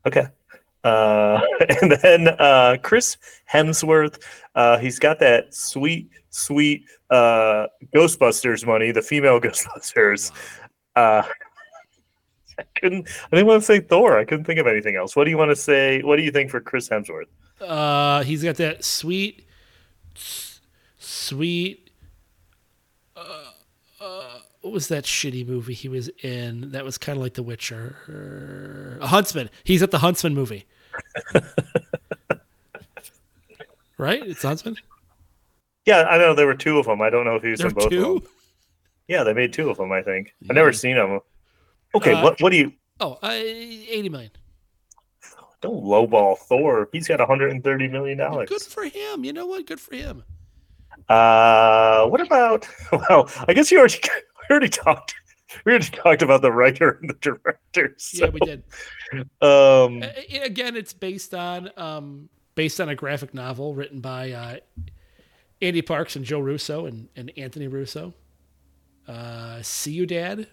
Okay. 0.08 0.26
Uh, 0.84 1.42
and 1.82 1.92
then 1.92 2.28
uh, 2.40 2.78
Chris 2.82 3.18
Hemsworth, 3.52 4.24
uh, 4.56 4.78
he's 4.80 4.98
got 4.98 5.20
that 5.20 5.54
sweet, 5.54 6.10
sweet 6.30 6.86
uh, 7.10 7.68
Ghostbusters 7.94 8.66
money, 8.66 8.92
the 8.92 9.02
female 9.02 9.40
Ghostbusters. 9.42 10.32
Uh, 10.96 11.24
I 12.76 12.80
couldn't. 12.80 13.08
I 13.32 13.36
didn't 13.36 13.48
want 13.48 13.62
to 13.62 13.66
say 13.66 13.80
Thor. 13.80 14.18
I 14.18 14.26
couldn't 14.26 14.46
think 14.46 14.60
of 14.60 14.68
anything 14.68 14.96
else. 14.96 15.16
What 15.16 15.24
do 15.26 15.32
you 15.32 15.38
want 15.38 15.52
to 15.52 15.56
say? 15.56 16.02
What 16.02 16.18
do 16.18 16.24
you 16.24 16.32
think 16.32 16.52
for 16.52 16.60
Chris 16.60 16.90
Hemsworth? 16.90 17.26
Uh, 17.62 18.24
he's 18.24 18.44
got 18.44 18.56
that 18.56 18.84
sweet, 18.84 19.48
sweet. 20.98 21.90
Uh, 23.16 23.52
uh, 24.00 24.40
what 24.62 24.74
was 24.74 24.88
that 24.90 25.04
shitty 25.06 25.48
movie 25.48 25.74
he 25.74 25.90
was 25.90 26.10
in? 26.24 26.72
That 26.72 26.84
was 26.84 26.98
kind 26.98 27.18
of 27.18 27.24
like 27.24 27.34
The 27.34 27.44
Witcher. 27.44 28.98
A 29.02 29.08
Huntsman. 29.08 29.50
He's 29.64 29.82
at 29.84 29.92
the 29.92 30.00
Huntsman 30.00 30.34
movie. 30.34 30.66
right? 33.98 34.26
It's 34.26 34.42
Huntsman. 34.42 34.76
Yeah, 35.86 36.04
I 36.04 36.18
know 36.18 36.34
there 36.36 36.46
were 36.46 36.56
two 36.56 36.78
of 36.78 36.86
them. 36.86 37.02
I 37.02 37.10
don't 37.10 37.26
know 37.26 37.36
if 37.36 37.44
he 37.44 37.50
was 37.50 37.60
There 37.60 37.70
in 37.70 37.74
both 37.74 37.92
of 37.92 37.92
them. 37.92 38.22
Yeah, 39.08 39.24
they 39.24 39.34
made 39.34 39.54
two 39.54 39.70
of 39.70 39.78
them. 39.78 39.92
I 39.92 40.02
think. 40.02 40.34
I've 40.50 40.56
never 40.56 40.72
seen 40.72 40.96
them. 40.96 41.20
Okay, 41.96 42.14
Uh, 42.14 42.24
what 42.24 42.42
what 42.42 42.52
do 42.52 42.58
you? 42.58 42.74
Oh, 43.00 43.18
uh, 43.24 43.30
eighty 43.32 44.10
million. 44.10 44.32
Don't 45.62 45.84
lowball 45.84 46.38
Thor. 46.38 46.88
He's 46.94 47.08
got 47.08 47.20
130 47.20 47.88
million 47.90 48.18
dollars. 48.18 48.48
Good 48.48 48.62
for 48.62 48.86
him. 48.86 49.26
You 49.26 49.34
know 49.34 49.46
what? 49.46 49.66
Good 49.66 49.80
for 49.82 49.94
him. 49.94 50.24
Uh, 51.10 52.06
what 52.08 52.22
about? 52.22 52.68
Well, 52.92 53.30
I 53.48 53.54
guess 53.54 53.70
you 53.72 53.80
already 53.80 54.00
we 54.50 54.54
already 54.54 54.70
talked. 54.70 55.16
We 55.66 55.72
already 55.72 55.90
talked 55.90 56.22
about 56.22 56.42
the 56.42 56.52
writer 56.52 57.00
and 57.02 57.10
the 57.10 57.16
director. 57.16 57.94
So, 57.98 58.26
Yeah, 58.26 58.30
we 58.32 58.40
did. 58.40 58.64
Um, 59.42 60.04
again, 60.44 60.76
it's 60.78 60.94
based 60.94 61.34
on 61.34 61.72
um, 61.76 62.30
based 62.56 62.80
on 62.80 62.88
a 62.90 62.96
graphic 62.96 63.34
novel 63.34 63.74
written 63.74 64.00
by 64.00 64.32
uh, 64.32 64.58
Ande 65.62 65.86
Parks 65.86 66.16
and 66.16 66.24
Joe 66.24 66.40
Russo 66.40 66.86
and, 66.86 67.10
and 67.16 67.32
Anthony 67.36 67.68
Russo. 67.68 68.14
Uh, 69.08 69.62
Ciudad, 69.62 70.48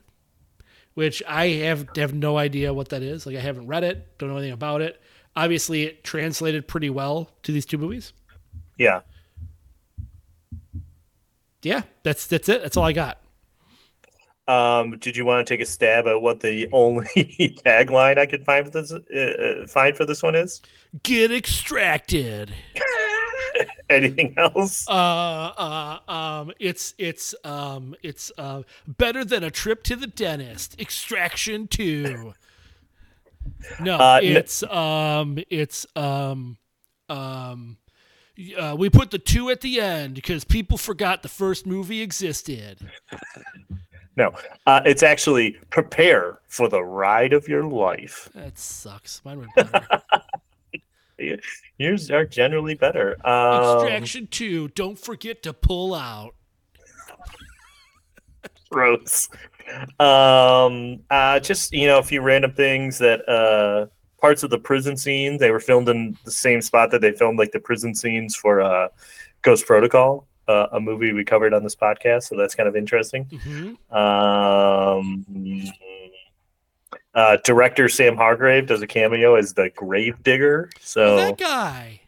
which 0.96 1.22
I 1.28 1.48
have 1.48 1.88
have 1.96 2.14
no 2.14 2.38
idea 2.38 2.72
what 2.72 2.88
that 2.88 3.02
is. 3.02 3.26
Like 3.26 3.36
I 3.36 3.40
haven't 3.40 3.66
read 3.66 3.84
it, 3.84 4.18
don't 4.18 4.30
know 4.30 4.38
anything 4.38 4.54
about 4.54 4.80
it. 4.80 4.98
Obviously, 5.36 5.82
it 5.82 6.02
translated 6.02 6.66
pretty 6.66 6.88
well 6.88 7.30
to 7.42 7.52
these 7.52 7.66
two 7.66 7.78
movies. 7.78 8.12
yeah. 8.78 9.00
Yeah, 11.62 11.82
that's 12.02 12.26
that's 12.26 12.48
it. 12.48 12.62
That's 12.62 12.76
all 12.76 12.84
I 12.84 12.92
got. 12.92 13.20
Um, 14.48 14.96
did 14.98 15.16
you 15.16 15.24
want 15.24 15.44
to 15.44 15.52
take 15.52 15.60
a 15.60 15.66
stab 15.66 16.06
at 16.06 16.22
what 16.22 16.38
the 16.38 16.68
only 16.70 17.04
tagline 17.66 18.18
I 18.18 18.26
could 18.26 18.44
find 18.44 18.64
for 18.64 18.70
this 18.70 18.92
uh, 18.92 19.08
uh, 19.18 19.66
find 19.66 19.96
for 19.96 20.06
this 20.06 20.22
one 20.22 20.36
is? 20.36 20.62
Get 21.02 21.32
extracted. 21.32 22.54
Anything 23.90 24.35
else? 24.37 24.88
Uh, 24.88 24.93
uh, 24.93 25.99
um, 26.11 26.52
it's 26.59 26.95
it's 26.99 27.35
um, 27.45 27.95
it's 28.02 28.33
uh, 28.37 28.62
better 28.87 29.25
than 29.25 29.45
a 29.45 29.50
trip 29.50 29.83
to 29.85 29.97
the 29.97 30.07
dentist. 30.09 30.81
Extraction 30.81 31.69
two. 31.69 32.33
No, 33.81 33.97
Uh, 33.97 34.21
it's 34.23 34.62
um, 34.64 35.38
it's 35.50 35.87
um, 35.95 36.57
um, 37.09 37.76
uh, 38.59 38.75
we 38.76 38.90
put 38.90 39.12
the 39.12 39.19
two 39.19 39.50
at 39.50 39.61
the 39.61 39.81
end 39.81 40.14
because 40.16 40.43
people 40.45 40.76
forgot 40.78 41.23
the 41.23 41.28
first 41.28 41.66
movie 41.66 42.02
existed. 42.02 42.78
No, 44.19 44.33
uh, 44.64 44.81
it's 44.87 45.02
actually 45.02 45.59
prepare 45.69 46.38
for 46.49 46.71
the 46.71 46.83
ride 46.83 47.35
of 47.35 47.49
your 47.49 47.64
life. 47.64 48.31
That 48.35 48.59
sucks. 48.59 49.21
Mine 49.26 49.40
went 49.40 49.55
better. 49.55 49.87
Yours 51.78 52.11
are 52.11 52.25
generally 52.25 52.75
better. 52.75 53.16
Um, 53.26 53.61
Extraction 53.61 54.26
two. 54.28 54.68
Don't 54.68 54.99
forget 54.99 55.42
to 55.45 55.52
pull 55.52 55.95
out. 55.95 56.35
gross. 58.71 59.28
Um, 59.99 61.00
uh, 61.11 61.40
just 61.40 61.73
you 61.73 61.87
know, 61.87 61.99
a 61.99 62.02
few 62.02 62.21
random 62.21 62.52
things 62.52 62.99
that 62.99 63.28
uh, 63.28 63.87
parts 64.21 64.42
of 64.42 64.50
the 64.50 64.59
prison 64.59 64.97
scene 64.97 65.38
they 65.38 65.50
were 65.50 65.61
filmed 65.61 65.88
in 65.88 66.16
the 66.25 66.30
same 66.30 66.61
spot 66.62 66.90
that 66.92 67.00
they 67.00 67.12
filmed 67.12 67.38
like 67.38 67.52
the 67.52 67.61
prison 67.61 67.95
scenes 67.95 68.35
for 68.37 68.61
uh, 68.61 68.88
Ghost 69.42 69.66
Protocol, 69.66 70.26
uh, 70.49 70.68
a 70.73 70.80
movie 70.80 71.12
we 71.12 71.25
covered 71.25 71.52
on 71.52 71.62
this 71.62 71.76
podcast. 71.76 72.25
So 72.25 72.37
that's 72.37 72.54
kind 72.54 72.68
of 72.68 72.76
interesting. 72.76 73.25
hmm 73.25 73.75
Um, 73.97 75.25
Uh, 77.16 77.38
director 77.44 77.88
Sam 77.88 78.14
Hargrave 78.16 78.66
does 78.66 78.82
a 78.82 78.87
cameo 78.87 79.35
as 79.35 79.54
the 79.54 79.70
grave 79.70 80.23
digger. 80.23 80.70
So 80.80 81.02
Oh, 81.02 81.16
that 81.16 81.38
guy. 81.38 82.02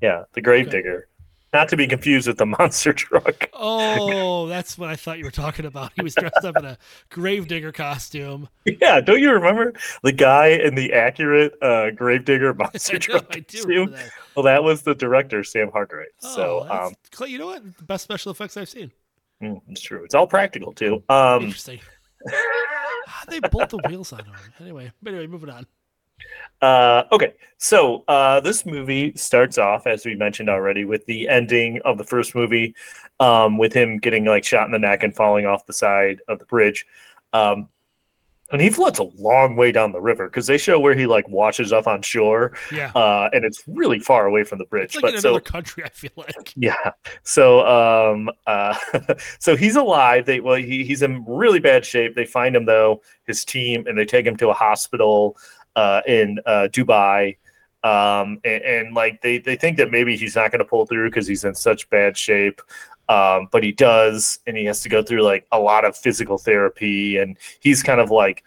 yeah, 0.00 0.22
the 0.32 0.40
grave 0.40 0.68
Okay. 0.68 0.78
digger. 0.78 1.08
Not 1.52 1.68
to 1.68 1.76
be 1.76 1.86
confused 1.86 2.28
with 2.28 2.38
the 2.38 2.46
monster 2.58 2.94
truck. 2.94 3.50
Oh, 3.52 4.46
that's 4.46 4.78
what 4.78 4.88
I 4.88 4.96
thought 4.96 5.18
you 5.18 5.24
were 5.24 5.30
talking 5.30 5.66
about. 5.66 5.92
He 5.94 6.02
was 6.02 6.14
dressed 6.14 6.44
up 6.44 6.56
in 6.56 6.64
a 6.64 6.78
gravedigger 7.10 7.72
costume. 7.72 8.48
Yeah, 8.64 9.00
don't 9.02 9.20
you 9.20 9.32
remember 9.32 9.74
the 10.02 10.12
guy 10.12 10.46
in 10.46 10.76
the 10.76 10.92
accurate 10.94 11.54
uh, 11.60 11.90
gravedigger 11.90 12.54
monster 12.58 12.98
truck 12.98 13.26
I 13.30 13.40
do 13.40 13.58
costume? 13.58 13.90
that. 13.90 14.10
Well, 14.36 14.44
that 14.44 14.62
was 14.64 14.82
the 14.82 14.94
director 14.94 15.44
Sam 15.44 15.70
Hargrave. 15.72 16.06
Oh, 16.22 16.34
so 16.34 16.70
um, 16.70 17.28
you 17.28 17.38
know 17.38 17.46
what? 17.46 17.64
The 17.76 17.84
best 17.84 18.04
special 18.04 18.30
effects 18.32 18.56
I've 18.56 18.68
seen. 18.70 18.92
mm, 19.42 19.60
it's 19.68 19.82
true. 19.82 20.04
It's 20.04 20.14
all 20.14 20.26
practical 20.28 20.72
too. 20.72 21.02
Um, 21.10 21.42
Interesting. 21.42 21.80
They 23.28 23.40
bolt 23.40 23.70
the 23.70 23.78
wheels 23.88 24.12
on 24.12 24.24
him? 24.24 24.34
Anyway, 24.60 24.90
anyway, 25.06 25.26
moving 25.26 25.50
on. 25.50 25.66
Uh, 26.60 27.04
okay, 27.10 27.34
so 27.58 28.04
uh, 28.08 28.40
this 28.40 28.64
movie 28.64 29.12
starts 29.16 29.58
off, 29.58 29.86
as 29.86 30.04
we 30.04 30.14
mentioned 30.14 30.48
already, 30.48 30.84
with 30.84 31.04
the 31.06 31.28
ending 31.28 31.80
of 31.84 31.98
the 31.98 32.04
first 32.04 32.34
movie, 32.34 32.74
um, 33.20 33.58
with 33.58 33.72
him 33.72 33.98
getting 33.98 34.24
like 34.24 34.44
shot 34.44 34.66
in 34.66 34.72
the 34.72 34.78
neck 34.78 35.02
and 35.02 35.14
falling 35.14 35.46
off 35.46 35.66
the 35.66 35.72
side 35.72 36.20
of 36.28 36.38
the 36.38 36.44
bridge. 36.46 36.86
Um, 37.32 37.68
and 38.52 38.60
he 38.60 38.70
floats 38.70 38.98
a 38.98 39.04
long 39.18 39.56
way 39.56 39.72
down 39.72 39.92
the 39.92 40.00
river 40.00 40.28
because 40.28 40.46
they 40.46 40.58
show 40.58 40.78
where 40.78 40.94
he 40.94 41.06
like 41.06 41.28
washes 41.28 41.72
up 41.72 41.86
on 41.86 42.02
shore, 42.02 42.52
Yeah. 42.70 42.92
uh, 42.94 43.28
and 43.32 43.44
it's 43.44 43.62
really 43.66 43.98
far 43.98 44.26
away 44.26 44.44
from 44.44 44.58
the 44.58 44.66
bridge. 44.66 44.94
it's 44.94 44.96
like 44.96 45.02
but 45.02 45.14
in 45.14 45.20
so 45.20 45.30
another 45.30 45.40
country, 45.40 45.82
I 45.86 45.88
feel 45.88 46.10
like. 46.16 46.52
yeah. 46.56 46.92
So 47.24 47.66
um 47.66 48.30
uh 48.46 48.76
so 49.38 49.56
he's 49.56 49.76
alive. 49.76 50.26
They 50.26 50.40
well 50.40 50.56
he, 50.56 50.84
he's 50.84 51.02
in 51.02 51.24
really 51.26 51.58
bad 51.60 51.84
shape. 51.84 52.14
They 52.14 52.24
find 52.26 52.54
him 52.54 52.66
though, 52.66 53.02
his 53.26 53.44
team, 53.44 53.86
and 53.86 53.98
they 53.98 54.04
take 54.04 54.26
him 54.26 54.36
to 54.36 54.50
a 54.50 54.54
hospital 54.54 55.36
uh 55.76 56.02
in 56.06 56.38
uh 56.46 56.68
Dubai. 56.70 57.38
Um 57.84 58.38
and, 58.44 58.62
and 58.62 58.94
like 58.94 59.22
they 59.22 59.38
they 59.38 59.56
think 59.56 59.76
that 59.78 59.90
maybe 59.90 60.16
he's 60.16 60.36
not 60.36 60.52
gonna 60.52 60.64
pull 60.64 60.86
through 60.86 61.08
because 61.10 61.26
he's 61.26 61.44
in 61.44 61.54
such 61.54 61.88
bad 61.90 62.16
shape. 62.16 62.60
Um, 63.08 63.48
but 63.50 63.62
he 63.62 63.72
does, 63.72 64.38
and 64.46 64.56
he 64.56 64.64
has 64.66 64.80
to 64.82 64.88
go 64.88 65.02
through 65.02 65.22
like 65.22 65.46
a 65.52 65.58
lot 65.58 65.84
of 65.84 65.96
physical 65.96 66.38
therapy, 66.38 67.18
and 67.18 67.36
he's 67.60 67.82
kind 67.82 68.00
of 68.00 68.10
like 68.10 68.44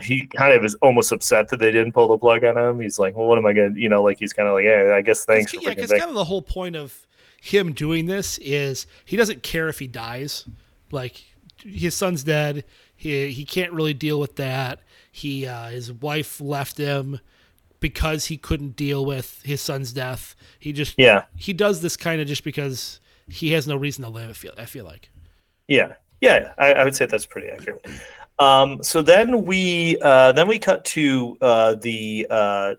he 0.00 0.26
kind 0.26 0.52
of 0.52 0.64
is 0.64 0.74
almost 0.76 1.10
upset 1.12 1.48
that 1.48 1.58
they 1.58 1.70
didn't 1.72 1.92
pull 1.92 2.08
the 2.08 2.18
plug 2.18 2.44
on 2.44 2.56
him. 2.56 2.80
He's 2.80 2.98
like, 2.98 3.16
Well, 3.16 3.26
what 3.26 3.38
am 3.38 3.46
I 3.46 3.52
gonna 3.52 3.74
you 3.74 3.88
know, 3.88 4.02
like 4.02 4.18
he's 4.18 4.32
kind 4.32 4.48
of 4.48 4.54
like, 4.54 4.64
Yeah, 4.64 4.94
I 4.94 5.02
guess 5.02 5.24
thanks 5.24 5.52
for 5.52 5.60
yeah, 5.60 5.70
because 5.70 5.90
kind 5.90 6.04
of 6.04 6.14
the 6.14 6.24
whole 6.24 6.42
point 6.42 6.76
of 6.76 7.06
him 7.40 7.72
doing 7.72 8.06
this 8.06 8.38
is 8.38 8.86
he 9.04 9.16
doesn't 9.16 9.42
care 9.42 9.68
if 9.68 9.78
he 9.78 9.86
dies. 9.86 10.46
Like 10.90 11.22
his 11.62 11.94
son's 11.94 12.24
dead. 12.24 12.64
He 12.96 13.30
he 13.30 13.44
can't 13.44 13.72
really 13.72 13.94
deal 13.94 14.20
with 14.20 14.36
that. 14.36 14.80
He 15.10 15.46
uh, 15.46 15.68
his 15.70 15.92
wife 15.92 16.40
left 16.40 16.78
him 16.78 17.20
because 17.80 18.26
he 18.26 18.36
couldn't 18.36 18.76
deal 18.76 19.04
with 19.04 19.42
his 19.42 19.60
son's 19.60 19.92
death. 19.92 20.36
He 20.58 20.72
just 20.72 20.94
Yeah. 20.98 21.24
he 21.34 21.52
does 21.52 21.80
this 21.80 21.96
kind 21.96 22.20
of 22.20 22.28
just 22.28 22.44
because 22.44 23.00
he 23.30 23.52
has 23.52 23.66
no 23.66 23.76
reason 23.76 24.04
to 24.04 24.10
live. 24.10 24.30
I 24.30 24.32
feel 24.32 24.52
I 24.58 24.64
feel 24.64 24.84
like. 24.84 25.10
Yeah, 25.68 25.94
yeah, 26.20 26.52
I, 26.58 26.72
I 26.74 26.84
would 26.84 26.94
say 26.96 27.06
that's 27.06 27.26
pretty 27.26 27.48
accurate. 27.48 27.86
Um, 28.38 28.82
so 28.82 29.02
then 29.02 29.44
we 29.44 29.98
uh, 30.02 30.32
then 30.32 30.48
we 30.48 30.58
cut 30.58 30.84
to 30.86 31.36
uh, 31.40 31.74
the 31.74 32.26
uh, 32.30 32.74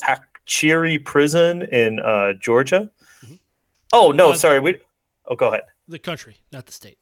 Takchiri 0.00 1.04
prison 1.04 1.62
in 1.62 2.00
uh, 2.00 2.34
Georgia. 2.34 2.90
Oh 3.92 4.10
no, 4.10 4.32
Uh, 4.32 4.34
sorry. 4.34 4.60
We 4.60 4.78
oh, 5.26 5.36
go 5.36 5.48
ahead. 5.48 5.62
The 5.88 5.98
country, 5.98 6.36
not 6.52 6.66
the 6.66 6.72
state. 6.72 6.98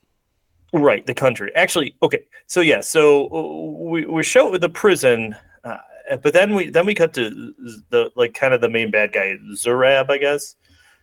Right, 0.73 1.05
the 1.07 1.15
country. 1.15 1.51
Actually, 1.57 1.97
okay. 2.03 2.21
So 2.47 2.61
yeah, 2.61 2.81
so 2.81 3.29
uh, 3.29 3.83
we 3.83 4.07
we 4.07 4.23
show 4.23 4.57
the 4.57 4.69
prison, 4.69 5.35
uh, 5.65 5.79
but 6.23 6.33
then 6.33 6.55
we 6.55 6.71
then 6.71 6.87
we 6.87 6.95
cut 6.95 7.13
to 7.15 7.55
the 7.91 8.11
like 8.17 8.35
kind 8.35 8.55
of 8.55 8.61
the 8.61 8.69
main 8.69 8.91
bad 8.91 9.13
guy, 9.13 9.37
Zurab, 9.55 10.11
I 10.11 10.19
guess. 10.19 10.57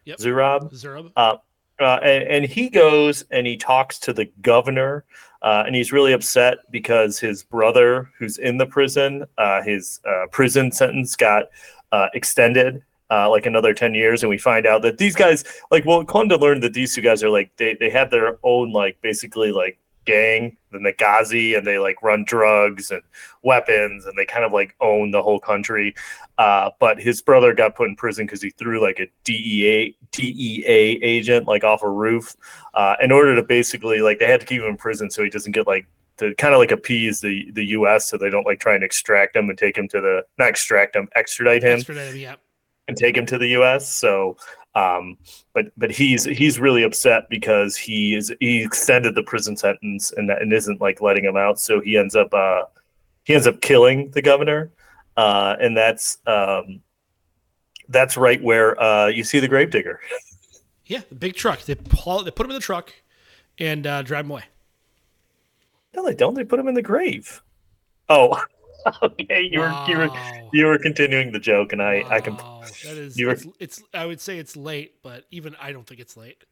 Yep. 0.05 0.17
Zurab. 0.19 0.71
Zurab. 0.73 1.41
Uh, 1.79 1.99
and, 2.03 2.23
and 2.27 2.45
he 2.45 2.69
goes 2.69 3.23
and 3.31 3.45
he 3.45 3.55
talks 3.57 3.99
to 3.99 4.13
the 4.13 4.25
governor, 4.41 5.05
uh, 5.41 5.63
and 5.65 5.75
he's 5.75 5.91
really 5.91 6.13
upset 6.13 6.57
because 6.71 7.19
his 7.19 7.43
brother, 7.43 8.09
who's 8.17 8.37
in 8.37 8.57
the 8.57 8.65
prison, 8.65 9.25
uh, 9.37 9.61
his 9.61 9.99
uh, 10.07 10.25
prison 10.31 10.71
sentence 10.71 11.15
got 11.15 11.45
uh, 11.91 12.07
extended 12.13 12.83
like 13.09 13.45
another 13.45 13.73
10 13.73 13.93
years. 13.93 14.23
And 14.23 14.29
we 14.29 14.37
find 14.37 14.65
out 14.65 14.81
that 14.81 14.97
these 14.97 15.15
guys, 15.15 15.43
like, 15.71 15.85
well, 15.85 16.03
come 16.03 16.27
learned 16.27 16.63
that 16.63 16.73
these 16.73 16.93
two 16.93 17.01
guys 17.01 17.23
are 17.23 17.29
like, 17.29 17.55
they, 17.57 17.75
they 17.79 17.89
have 17.89 18.09
their 18.09 18.37
own, 18.43 18.71
like, 18.71 18.99
basically, 19.01 19.51
like, 19.51 19.77
gang, 20.07 20.57
the 20.71 20.79
Nagazi, 20.79 21.55
and 21.55 21.67
they 21.67 21.77
like 21.77 22.01
run 22.01 22.23
drugs 22.23 22.89
and 22.89 23.03
weapons, 23.43 24.07
and 24.07 24.17
they 24.17 24.25
kind 24.25 24.43
of 24.43 24.51
like 24.51 24.75
own 24.81 25.11
the 25.11 25.21
whole 25.21 25.39
country. 25.39 25.93
Uh, 26.39 26.71
but 26.79 26.99
his 26.99 27.21
brother 27.21 27.53
got 27.53 27.75
put 27.75 27.89
in 27.89 27.95
prison 27.95 28.25
because 28.25 28.41
he 28.41 28.49
threw 28.49 28.81
like 28.81 28.99
a 28.99 29.07
DEA 29.23 29.95
DEA 30.11 30.99
agent 31.03 31.47
like 31.47 31.63
off 31.63 31.83
a 31.83 31.89
roof 31.89 32.35
uh, 32.73 32.95
in 33.01 33.11
order 33.11 33.35
to 33.35 33.43
basically 33.43 33.99
like 34.01 34.17
they 34.17 34.25
had 34.25 34.39
to 34.39 34.45
keep 34.45 34.61
him 34.61 34.69
in 34.69 34.77
prison 34.77 35.11
so 35.11 35.23
he 35.23 35.29
doesn't 35.29 35.51
get 35.51 35.67
like 35.67 35.85
to 36.17 36.33
kind 36.35 36.53
of 36.53 36.59
like 36.59 36.71
appease 36.71 37.21
the 37.21 37.51
the 37.51 37.65
U.S. 37.77 38.09
so 38.09 38.17
they 38.17 38.29
don't 38.29 38.45
like 38.45 38.59
try 38.59 38.75
and 38.75 38.83
extract 38.83 39.35
him 39.35 39.49
and 39.49 39.57
take 39.57 39.77
him 39.77 39.87
to 39.89 40.01
the 40.01 40.23
not 40.37 40.49
extract 40.49 40.95
him 40.95 41.07
extradite 41.15 41.63
him 41.63 41.77
Extradite 41.77 42.13
him, 42.13 42.17
yeah. 42.17 42.35
and 42.87 42.97
take 42.97 43.15
him 43.15 43.25
to 43.27 43.37
the 43.37 43.49
U.S. 43.49 43.87
So, 43.91 44.37
um, 44.77 45.17
but 45.53 45.71
but 45.75 45.89
he's 45.89 46.23
he's 46.25 46.59
really 46.59 46.83
upset 46.83 47.29
because 47.29 47.75
he 47.75 48.15
is 48.15 48.33
he 48.39 48.61
extended 48.61 49.15
the 49.15 49.23
prison 49.23 49.57
sentence 49.57 50.13
and 50.15 50.29
and 50.29 50.53
isn't 50.53 50.79
like 50.79 51.01
letting 51.01 51.25
him 51.25 51.35
out. 51.35 51.59
So 51.59 51.79
he 51.81 51.97
ends 51.97 52.15
up 52.15 52.31
uh, 52.33 52.63
he 53.23 53.33
ends 53.33 53.47
up 53.47 53.59
killing 53.61 54.11
the 54.11 54.21
governor, 54.21 54.71
uh, 55.15 55.55
and 55.59 55.75
that's 55.75 56.19
um, 56.27 56.81
that's 57.89 58.17
right 58.17 58.41
where 58.41 58.79
uh, 58.81 59.07
you 59.07 59.23
see 59.23 59.39
the 59.39 59.47
gravedigger. 59.47 59.99
Yeah, 60.89 61.01
the 61.09 61.15
big 61.15 61.35
truck. 61.35 61.63
They 61.63 61.75
pull, 61.75 62.23
they 62.23 62.31
put 62.31 62.45
him 62.45 62.51
in 62.51 62.55
the 62.55 62.61
truck 62.61 62.93
and 63.59 63.85
uh, 63.85 64.03
drive 64.03 64.23
him 64.23 64.31
away. 64.31 64.45
No, 65.93 66.05
they 66.05 66.13
don't. 66.13 66.33
They 66.33 66.45
put 66.45 66.61
him 66.61 66.69
in 66.69 66.75
the 66.75 66.81
grave. 66.81 67.43
Oh, 68.07 68.41
okay. 69.03 69.47
You 69.51 69.59
were 69.61 69.85
you 69.87 69.97
were 69.97 70.09
you 70.53 70.65
were 70.65 70.77
continuing 70.77 71.31
the 71.31 71.39
joke, 71.39 71.73
and 71.73 71.81
I 71.81 72.03
I 72.09 72.19
can. 72.21 72.35
That 72.37 72.97
is 72.97 73.17
you 73.17 73.27
were- 73.27 73.33
it's, 73.33 73.47
it's 73.59 73.83
I 73.93 74.05
would 74.05 74.21
say 74.21 74.37
it's 74.37 74.55
late, 74.55 75.01
but 75.03 75.25
even 75.31 75.55
I 75.61 75.71
don't 75.71 75.85
think 75.87 75.99
it's 75.99 76.15
late. 76.17 76.43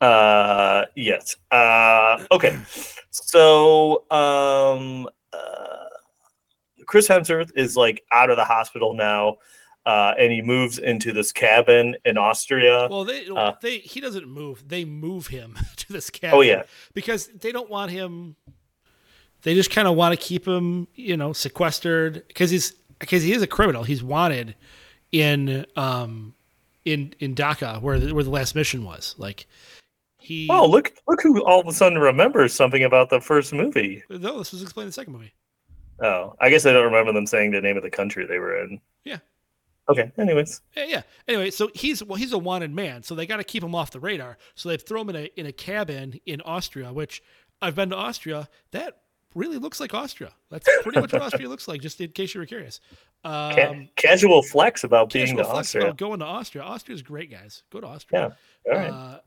Uh, 0.00 0.84
yes. 0.94 1.36
Uh, 1.50 2.24
okay. 2.30 2.56
So, 3.10 4.04
um, 4.12 5.08
uh, 5.32 5.84
Chris 6.86 7.08
Hemsworth 7.08 7.50
is 7.56 7.76
like 7.76 8.04
out 8.12 8.30
of 8.30 8.36
the 8.36 8.44
hospital 8.44 8.94
now, 8.94 9.38
uh, 9.86 10.14
and 10.18 10.30
he 10.30 10.40
moves 10.40 10.78
into 10.78 11.12
this 11.12 11.32
cabin 11.32 11.96
in 12.04 12.16
Austria. 12.16 12.86
Well, 12.90 13.04
they 13.04 13.26
Uh, 13.28 13.54
they 13.60 13.78
he 13.78 14.00
doesn't 14.00 14.28
move. 14.28 14.68
They 14.68 14.84
move 14.84 15.26
him 15.28 15.58
to 15.76 15.92
this 15.92 16.10
cabin. 16.10 16.38
Oh, 16.38 16.42
yeah. 16.42 16.62
because 16.94 17.26
they 17.40 17.50
don't 17.52 17.68
want 17.70 17.90
him. 17.90 18.36
They 19.42 19.54
just 19.54 19.70
kind 19.70 19.86
of 19.86 19.96
want 19.96 20.18
to 20.18 20.24
keep 20.24 20.46
him, 20.46 20.88
you 20.94 21.16
know, 21.16 21.32
sequestered 21.32 22.26
because 22.28 22.50
he's 22.50 22.72
because 22.98 23.22
he 23.22 23.32
is 23.32 23.42
a 23.42 23.46
criminal. 23.46 23.84
He's 23.84 24.02
wanted 24.02 24.54
in 25.12 25.64
um 25.76 26.34
in 26.84 27.14
in 27.20 27.34
Dhaka 27.34 27.80
where 27.80 27.98
the, 27.98 28.14
where 28.14 28.24
the 28.24 28.30
last 28.30 28.54
mission 28.54 28.84
was. 28.84 29.14
Like 29.18 29.46
he. 30.18 30.48
oh, 30.50 30.66
look! 30.66 30.92
Look 31.06 31.22
who 31.22 31.42
all 31.44 31.60
of 31.60 31.66
a 31.66 31.72
sudden 31.72 31.98
remembers 31.98 32.52
something 32.52 32.84
about 32.84 33.10
the 33.10 33.20
first 33.20 33.52
movie. 33.52 34.02
no, 34.10 34.38
this 34.38 34.52
was 34.52 34.62
explained 34.62 34.86
in 34.86 34.88
the 34.88 34.92
second 34.92 35.12
movie. 35.12 35.32
Oh, 36.00 36.34
I 36.40 36.50
guess 36.50 36.66
I 36.66 36.72
don't 36.72 36.84
remember 36.84 37.12
them 37.12 37.26
saying 37.26 37.50
the 37.50 37.60
name 37.60 37.76
of 37.76 37.82
the 37.82 37.90
country 37.90 38.26
they 38.26 38.38
were 38.38 38.62
in. 38.62 38.80
Yeah. 39.04 39.18
Okay. 39.88 40.12
Anyways. 40.18 40.60
Yeah, 40.76 40.84
yeah. 40.84 41.02
Anyway, 41.26 41.50
so 41.50 41.70
he's 41.74 42.04
well, 42.04 42.16
he's 42.16 42.32
a 42.32 42.38
wanted 42.38 42.74
man, 42.74 43.02
so 43.02 43.14
they 43.14 43.26
got 43.26 43.38
to 43.38 43.44
keep 43.44 43.62
him 43.62 43.74
off 43.74 43.90
the 43.90 44.00
radar. 44.00 44.36
So 44.54 44.68
they 44.68 44.76
throw 44.76 45.00
him 45.00 45.10
in 45.10 45.16
a 45.16 45.30
in 45.36 45.46
a 45.46 45.52
cabin 45.52 46.20
in 46.26 46.40
Austria, 46.42 46.92
which 46.92 47.22
I've 47.62 47.74
been 47.74 47.90
to 47.90 47.96
Austria. 47.96 48.48
That 48.72 48.98
really 49.34 49.58
looks 49.58 49.80
like 49.80 49.94
Austria. 49.94 50.32
That's 50.50 50.68
pretty 50.82 51.00
much 51.00 51.12
what 51.12 51.22
Austria 51.22 51.48
looks 51.48 51.68
like. 51.68 51.80
Just 51.80 52.00
in 52.00 52.10
case 52.12 52.34
you 52.34 52.40
were 52.40 52.46
curious. 52.46 52.80
Ca- 53.24 53.68
Um, 53.70 53.88
casual 53.96 54.42
flex 54.42 54.84
about 54.84 55.12
being 55.12 55.36
to 55.36 55.44
flex 55.44 55.58
Austria. 55.68 55.84
about 55.84 55.96
going 55.98 56.20
to 56.20 56.24
Austria. 56.26 56.64
Austria's 56.64 57.02
great, 57.02 57.30
guys. 57.30 57.62
Go 57.70 57.80
to 57.80 57.86
Austria. 57.86 58.36
Yeah. 58.66 58.72
All 58.72 58.78
right. 58.78 58.90
Uh, 58.90 59.18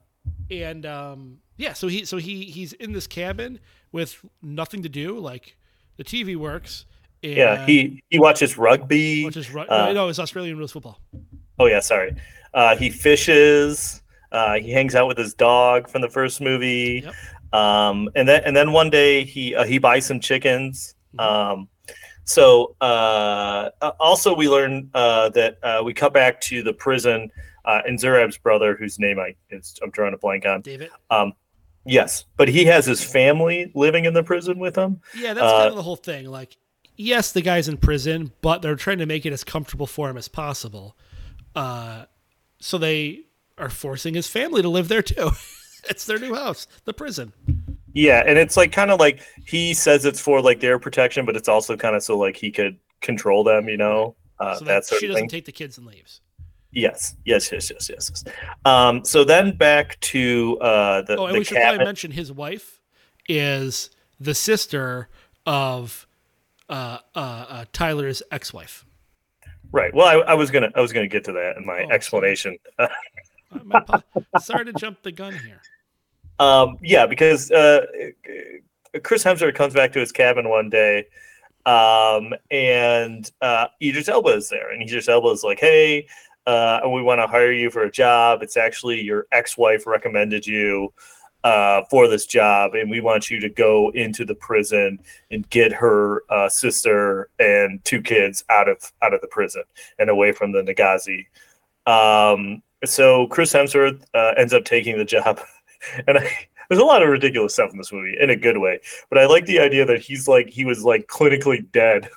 and 0.49 0.85
um, 0.85 1.37
yeah, 1.57 1.73
so 1.73 1.87
he 1.87 2.05
so 2.05 2.17
he 2.17 2.43
he's 2.45 2.73
in 2.73 2.91
this 2.93 3.07
cabin 3.07 3.59
with 3.91 4.23
nothing 4.41 4.83
to 4.83 4.89
do. 4.89 5.17
Like 5.19 5.55
the 5.97 6.03
TV 6.03 6.35
works. 6.35 6.85
And 7.23 7.33
yeah. 7.33 7.65
He 7.65 8.01
he 8.09 8.19
watches 8.19 8.57
rugby. 8.57 9.25
Which 9.25 9.37
is 9.37 9.53
uh, 9.55 9.91
no, 9.93 10.07
it's 10.09 10.19
Australian 10.19 10.57
rules 10.57 10.71
football. 10.71 10.99
Oh 11.59 11.65
yeah, 11.67 11.79
sorry. 11.79 12.15
Uh, 12.53 12.75
he 12.75 12.89
fishes. 12.89 14.01
Uh, 14.31 14.55
he 14.55 14.71
hangs 14.71 14.95
out 14.95 15.07
with 15.07 15.17
his 15.17 15.33
dog 15.33 15.89
from 15.89 16.01
the 16.01 16.09
first 16.09 16.39
movie. 16.41 17.01
Yep. 17.03 17.13
Um, 17.53 18.09
and 18.15 18.27
then 18.27 18.43
and 18.45 18.55
then 18.55 18.71
one 18.71 18.89
day 18.89 19.23
he 19.23 19.55
uh, 19.55 19.65
he 19.65 19.77
buys 19.77 20.05
some 20.05 20.19
chickens. 20.19 20.95
Mhm. 21.15 21.23
Um, 21.23 21.69
so 22.23 22.75
uh, 22.81 23.69
uh, 23.81 23.91
also 23.99 24.35
we 24.35 24.47
learn 24.47 24.89
uh, 24.93 25.29
that 25.29 25.57
uh, 25.63 25.81
we 25.83 25.93
cut 25.93 26.13
back 26.13 26.39
to 26.41 26.63
the 26.63 26.73
prison 26.73 27.29
uh, 27.65 27.81
and 27.85 27.99
Zurab's 27.99 28.37
brother, 28.37 28.75
whose 28.75 28.99
name 28.99 29.19
I 29.19 29.35
is, 29.49 29.77
I'm 29.83 29.91
drawing 29.91 30.13
a 30.13 30.17
blank 30.17 30.45
on. 30.45 30.61
David. 30.61 30.89
Um, 31.09 31.33
yes, 31.85 32.25
but 32.37 32.47
he 32.47 32.65
has 32.65 32.85
his 32.85 33.03
family 33.03 33.71
living 33.75 34.05
in 34.05 34.13
the 34.13 34.23
prison 34.23 34.59
with 34.59 34.75
him. 34.77 35.01
Yeah, 35.15 35.33
that's 35.33 35.51
kind 35.51 35.69
of 35.69 35.75
the 35.75 35.83
whole 35.83 35.95
thing. 35.95 36.25
Like 36.27 36.55
yes, 36.95 37.31
the 37.31 37.41
guy's 37.41 37.67
in 37.67 37.77
prison, 37.77 38.31
but 38.41 38.61
they're 38.61 38.75
trying 38.75 38.99
to 38.99 39.05
make 39.05 39.25
it 39.25 39.33
as 39.33 39.43
comfortable 39.43 39.87
for 39.87 40.09
him 40.09 40.17
as 40.17 40.27
possible. 40.27 40.95
Uh, 41.55 42.05
so 42.59 42.77
they 42.77 43.21
are 43.57 43.69
forcing 43.69 44.13
his 44.13 44.27
family 44.27 44.61
to 44.61 44.69
live 44.69 44.87
there 44.87 45.01
too. 45.01 45.31
it's 45.89 46.05
their 46.05 46.19
new 46.19 46.33
house, 46.35 46.67
the 46.85 46.93
prison. 46.93 47.33
Yeah, 47.93 48.23
and 48.25 48.37
it's 48.37 48.55
like 48.55 48.71
kind 48.71 48.89
of 48.91 48.99
like 48.99 49.21
he 49.45 49.73
says 49.73 50.05
it's 50.05 50.19
for 50.19 50.41
like 50.41 50.59
their 50.61 50.79
protection, 50.79 51.25
but 51.25 51.35
it's 51.35 51.49
also 51.49 51.75
kind 51.75 51.95
of 51.95 52.03
so 52.03 52.17
like 52.17 52.37
he 52.37 52.51
could 52.51 52.77
control 53.01 53.43
them, 53.43 53.67
you 53.67 53.77
know, 53.77 54.15
uh, 54.39 54.55
So 54.55 54.65
that 54.65 54.87
that 54.87 54.97
she 54.99 55.07
doesn't 55.07 55.23
thing. 55.23 55.29
take 55.29 55.45
the 55.45 55.51
kids 55.51 55.77
and 55.77 55.85
leaves. 55.87 56.21
yes, 56.71 57.15
yes, 57.25 57.51
yes, 57.51 57.69
yes, 57.69 57.89
yes. 57.89 58.09
yes. 58.09 58.23
Um, 58.63 59.03
so 59.03 59.23
then 59.25 59.57
back 59.57 59.99
to 60.01 60.57
uh, 60.61 61.01
the 61.01 61.17
Oh, 61.17 61.25
and 61.25 61.35
the 61.35 61.39
we 61.39 61.43
should 61.43 61.57
probably 61.57 61.83
mention 61.83 62.11
his 62.11 62.31
wife 62.31 62.79
is 63.27 63.89
the 64.19 64.33
sister 64.35 65.09
of 65.45 66.07
uh, 66.69 66.99
uh, 67.13 67.19
uh, 67.49 67.65
Tyler's 67.73 68.23
ex-wife. 68.31 68.85
Right. 69.73 69.93
Well, 69.93 70.07
I, 70.07 70.31
I 70.31 70.33
was 70.35 70.49
gonna 70.51 70.71
I 70.75 70.81
was 70.81 70.93
gonna 70.93 71.07
get 71.07 71.23
to 71.25 71.31
that 71.33 71.57
in 71.57 71.65
my 71.65 71.83
Oh, 71.83 71.91
explanation. 71.91 72.57
Sorry 74.39 74.65
to 74.65 74.73
jump 74.73 75.01
the 75.03 75.11
gun 75.11 75.33
here. 75.33 75.61
Um, 76.39 76.77
yeah, 76.81 77.05
because 77.05 77.51
uh, 77.51 77.85
Chris 79.03 79.23
Hemsworth 79.23 79.55
comes 79.55 79.73
back 79.73 79.93
to 79.93 79.99
his 79.99 80.11
cabin 80.11 80.49
one 80.49 80.69
day, 80.69 81.05
um, 81.65 82.33
and 82.49 83.29
uh, 83.41 83.67
Idris 83.81 84.09
Elba 84.09 84.29
is 84.29 84.49
there, 84.49 84.71
and 84.71 84.81
Idris 84.81 85.07
Elba 85.07 85.29
is 85.29 85.43
like, 85.43 85.59
"Hey, 85.59 86.07
uh, 86.47 86.81
we 86.91 87.03
want 87.03 87.19
to 87.19 87.27
hire 87.27 87.51
you 87.51 87.69
for 87.69 87.83
a 87.83 87.91
job. 87.91 88.41
It's 88.41 88.57
actually 88.57 89.01
your 89.01 89.27
ex-wife 89.31 89.85
recommended 89.85 90.47
you 90.47 90.91
uh, 91.43 91.83
for 91.89 92.07
this 92.07 92.25
job, 92.25 92.73
and 92.73 92.89
we 92.89 93.01
want 93.01 93.29
you 93.29 93.39
to 93.39 93.49
go 93.49 93.89
into 93.91 94.25
the 94.25 94.35
prison 94.35 94.99
and 95.29 95.47
get 95.51 95.71
her 95.71 96.23
uh, 96.29 96.49
sister 96.49 97.29
and 97.39 97.83
two 97.85 98.01
kids 98.01 98.43
out 98.49 98.67
of 98.67 98.91
out 99.03 99.13
of 99.13 99.21
the 99.21 99.27
prison 99.27 99.63
and 99.99 100.09
away 100.09 100.31
from 100.31 100.51
the 100.51 100.63
Nagazi." 100.63 101.27
Um, 101.85 102.61
so 102.85 103.27
Chris 103.27 103.53
Hemsworth 103.53 104.03
uh, 104.13 104.33
ends 104.37 104.53
up 104.53 104.65
taking 104.65 104.97
the 104.97 105.05
job, 105.05 105.39
and 106.07 106.17
I, 106.17 106.31
there's 106.69 106.81
a 106.81 106.85
lot 106.85 107.03
of 107.03 107.09
ridiculous 107.09 107.53
stuff 107.53 107.71
in 107.71 107.77
this 107.77 107.91
movie 107.91 108.15
in 108.19 108.29
a 108.29 108.35
good 108.35 108.57
way. 108.57 108.79
But 109.09 109.19
I 109.19 109.25
like 109.25 109.45
the 109.45 109.59
idea 109.59 109.85
that 109.85 110.01
he's 110.01 110.27
like 110.27 110.49
he 110.49 110.65
was 110.65 110.83
like 110.83 111.07
clinically 111.07 111.69
dead, 111.71 112.09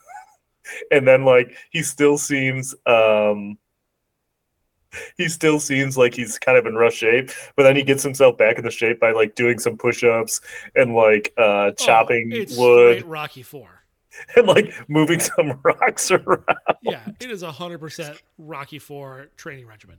and 0.91 1.07
then 1.07 1.25
like 1.25 1.57
he 1.71 1.83
still 1.83 2.19
seems 2.19 2.75
um 2.87 3.59
he 5.17 5.29
still 5.29 5.59
seems 5.59 5.97
like 5.97 6.15
he's 6.15 6.39
kind 6.39 6.57
of 6.57 6.67
in 6.67 6.77
rough 6.77 6.95
shape, 6.95 7.31
but 7.57 7.65
then 7.65 7.75
he 7.75 7.83
gets 7.83 8.03
himself 8.03 8.39
back 8.39 8.59
in 8.59 8.65
the 8.65 8.71
shape 8.71 9.01
by 9.01 9.11
like 9.11 9.35
doing 9.35 9.59
some 9.59 9.77
push-ups 9.77 10.41
and 10.77 10.95
like 10.95 11.33
uh 11.37 11.73
chopping 11.73 12.31
Oh, 12.33 12.37
it's 12.37 12.57
wood 12.57 13.05
Rocky 13.05 13.43
Four. 13.43 13.85
and 14.37 14.47
like 14.47 14.73
moving 14.89 15.21
some 15.21 15.59
rocks 15.63 16.11
around. 16.11 16.45
Yeah, 16.83 17.05
it 17.21 17.31
is 17.31 17.43
a 17.43 17.51
hundred 17.51 17.79
percent 17.79 18.23
Rocky 18.39 18.79
Four 18.79 19.29
training 19.37 19.67
regimen. 19.67 19.99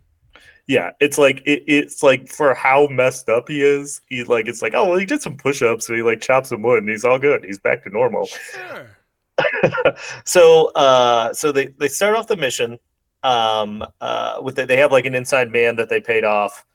Yeah, 0.67 0.91
it's 0.99 1.17
like 1.17 1.43
it, 1.45 1.63
it's 1.67 2.01
like 2.01 2.27
for 2.27 2.53
how 2.55 2.87
messed 2.87 3.29
up 3.29 3.49
he 3.49 3.61
is, 3.61 4.01
he 4.07 4.23
like 4.23 4.47
it's 4.47 4.61
like 4.61 4.73
oh 4.73 4.89
well 4.89 4.97
he 4.97 5.05
did 5.05 5.21
some 5.21 5.37
push-ups 5.37 5.87
and 5.89 5.97
he 5.97 6.03
like 6.03 6.21
chopped 6.21 6.47
some 6.47 6.63
wood 6.63 6.79
and 6.79 6.89
he's 6.89 7.05
all 7.05 7.19
good. 7.19 7.43
He's 7.43 7.59
back 7.59 7.83
to 7.83 7.89
normal. 7.89 8.25
Sure. 8.25 8.97
so 10.23 10.67
uh 10.73 11.33
so 11.33 11.51
they 11.51 11.67
they 11.79 11.87
start 11.87 12.15
off 12.15 12.27
the 12.27 12.37
mission 12.37 12.79
um 13.23 13.85
uh 14.01 14.39
with 14.41 14.55
the, 14.55 14.65
they 14.65 14.77
have 14.77 14.91
like 14.91 15.05
an 15.05 15.13
inside 15.13 15.51
man 15.51 15.75
that 15.75 15.89
they 15.89 15.99
paid 15.99 16.23
off 16.23 16.65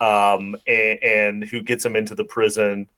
um 0.00 0.54
and, 0.66 1.02
and 1.02 1.44
who 1.44 1.60
gets 1.60 1.84
him 1.84 1.96
into 1.96 2.14
the 2.14 2.24
prison 2.24 2.88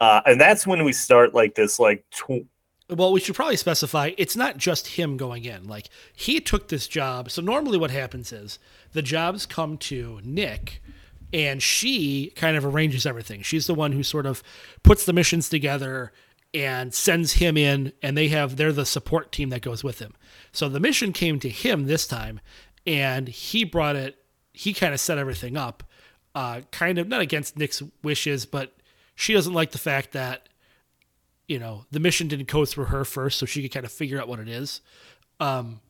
uh 0.00 0.22
and 0.24 0.40
that's 0.40 0.66
when 0.66 0.84
we 0.84 0.92
start 0.92 1.34
like 1.34 1.54
this 1.54 1.78
like 1.78 2.02
tw- 2.10 2.46
Well, 2.90 3.12
we 3.12 3.20
should 3.20 3.34
probably 3.34 3.56
specify 3.56 4.12
it's 4.18 4.36
not 4.36 4.56
just 4.56 4.88
him 4.88 5.16
going 5.16 5.44
in. 5.44 5.68
Like 5.68 5.88
he 6.14 6.40
took 6.40 6.68
this 6.68 6.88
job. 6.88 7.30
So 7.30 7.42
normally 7.42 7.78
what 7.78 7.90
happens 7.90 8.32
is 8.32 8.58
the 8.92 9.02
jobs 9.02 9.46
come 9.46 9.78
to 9.78 10.20
Nick 10.24 10.82
and 11.32 11.62
she 11.62 12.32
kind 12.36 12.56
of 12.56 12.64
arranges 12.64 13.06
everything. 13.06 13.42
She's 13.42 13.66
the 13.66 13.74
one 13.74 13.92
who 13.92 14.02
sort 14.02 14.26
of 14.26 14.42
puts 14.82 15.04
the 15.04 15.12
missions 15.12 15.48
together 15.48 16.12
and 16.52 16.92
sends 16.92 17.34
him 17.34 17.56
in 17.56 17.92
and 18.02 18.16
they 18.16 18.28
have 18.28 18.56
they're 18.56 18.72
the 18.72 18.86
support 18.86 19.30
team 19.30 19.50
that 19.50 19.62
goes 19.62 19.84
with 19.84 20.00
him. 20.00 20.14
So 20.52 20.68
the 20.68 20.80
mission 20.80 21.12
came 21.12 21.38
to 21.40 21.48
him 21.48 21.86
this 21.86 22.06
time 22.06 22.40
and 22.86 23.28
he 23.28 23.64
brought 23.64 23.96
it 23.96 24.16
he 24.52 24.74
kind 24.74 24.92
of 24.92 25.00
set 25.00 25.18
everything 25.18 25.56
up 25.56 25.84
uh 26.34 26.62
kind 26.72 26.98
of 26.98 27.06
not 27.06 27.20
against 27.20 27.56
Nick's 27.56 27.82
wishes, 28.02 28.46
but 28.46 28.74
she 29.14 29.32
doesn't 29.32 29.52
like 29.54 29.70
the 29.70 29.78
fact 29.78 30.12
that 30.12 30.48
you 31.50 31.58
know 31.58 31.84
the 31.90 32.00
mission 32.00 32.28
didn't 32.28 32.48
go 32.48 32.64
through 32.64 32.86
her 32.86 33.04
first 33.04 33.38
so 33.38 33.44
she 33.46 33.60
could 33.62 33.72
kind 33.72 33.84
of 33.84 33.92
figure 33.92 34.20
out 34.20 34.28
what 34.28 34.38
it 34.38 34.48
is. 34.48 34.80
Um 35.40 35.80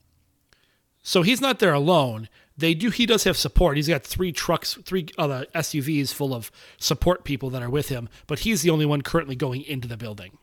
so 1.03 1.23
he's 1.23 1.41
not 1.41 1.59
there 1.61 1.73
alone. 1.73 2.29
They 2.57 2.75
do 2.75 2.91
he 2.91 3.07
does 3.07 3.25
have 3.25 3.37
support. 3.37 3.77
He's 3.77 3.89
got 3.89 4.03
three 4.03 4.33
trucks 4.33 4.75
three 4.85 5.07
other 5.19 5.47
suvs 5.55 6.13
full 6.13 6.35
of 6.35 6.51
support 6.79 7.25
people 7.25 7.51
that 7.51 7.63
are 7.63 7.71
with 7.71 7.89
him 7.89 8.09
but 8.27 8.41
he's 8.41 8.63
the 8.63 8.71
only 8.71 8.87
one 8.87 9.03
currently 9.03 9.37
going 9.37 9.63
into 9.63 9.87
the 9.89 9.97
building 9.97 10.39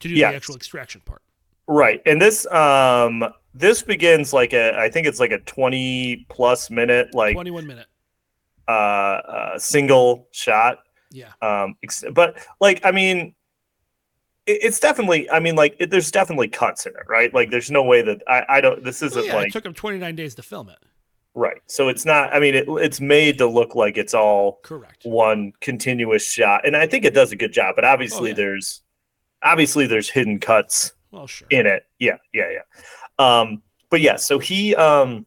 to 0.00 0.08
do 0.08 0.14
Yes. 0.14 0.32
the 0.32 0.36
actual 0.36 0.56
extraction 0.56 1.00
part. 1.04 1.22
Right 1.66 2.00
and 2.06 2.20
this 2.22 2.46
um 2.52 3.24
this 3.54 3.82
begins 3.82 4.32
like 4.32 4.52
a 4.52 4.78
i 4.78 4.88
think 4.88 5.06
it's 5.06 5.18
like 5.18 5.32
a 5.32 5.38
20 5.40 6.26
plus 6.28 6.70
minute 6.70 7.14
like 7.14 7.34
21 7.34 7.66
minute. 7.66 7.86
uh, 8.68 8.70
uh 8.70 9.58
single 9.58 10.28
shot. 10.30 10.78
Yeah. 11.10 11.32
Um 11.42 11.76
ex- 11.82 12.04
but 12.12 12.36
like 12.60 12.84
i 12.84 12.90
mean 12.92 13.34
it's 14.46 14.78
definitely 14.78 15.28
i 15.30 15.40
mean 15.40 15.56
like 15.56 15.76
it, 15.78 15.90
there's 15.90 16.10
definitely 16.10 16.48
cuts 16.48 16.86
in 16.86 16.92
it 16.92 17.08
right? 17.08 17.32
Like 17.34 17.50
there's 17.50 17.70
no 17.70 17.82
way 17.82 18.02
that 18.02 18.22
i 18.28 18.44
i 18.48 18.60
don't 18.60 18.82
this 18.84 19.02
isn't 19.02 19.26
yeah 19.26 19.36
like 19.36 19.48
it 19.48 19.52
took 19.52 19.66
him 19.66 19.74
29 19.74 20.14
days 20.16 20.34
to 20.36 20.42
film 20.42 20.68
it. 20.68 20.78
Right 21.34 21.60
so 21.66 21.88
it's 21.88 22.04
not 22.06 22.34
i 22.34 22.40
mean 22.40 22.54
it, 22.54 22.66
it's 22.68 23.00
made 23.00 23.38
to 23.38 23.46
look 23.46 23.74
like 23.74 23.96
it's 23.96 24.14
all 24.14 24.60
correct. 24.62 25.02
one 25.04 25.52
continuous 25.60 26.26
shot 26.26 26.66
and 26.66 26.76
i 26.76 26.86
think 26.86 27.04
it 27.04 27.14
does 27.14 27.32
a 27.32 27.36
good 27.36 27.52
job 27.52 27.74
but 27.74 27.84
obviously 27.84 28.30
yeah. 28.30 28.36
there's 28.36 28.82
obviously 29.42 29.86
there's 29.86 30.08
hidden 30.08 30.38
cuts 30.38 30.92
well 31.10 31.26
sure. 31.26 31.48
in 31.50 31.66
it. 31.66 31.84
Yeah 31.98 32.16
yeah 32.32 32.50
yeah. 32.50 32.62
Um 33.18 33.62
but 33.90 34.00
yeah 34.00 34.16
so 34.16 34.38
he 34.38 34.74
um 34.76 35.26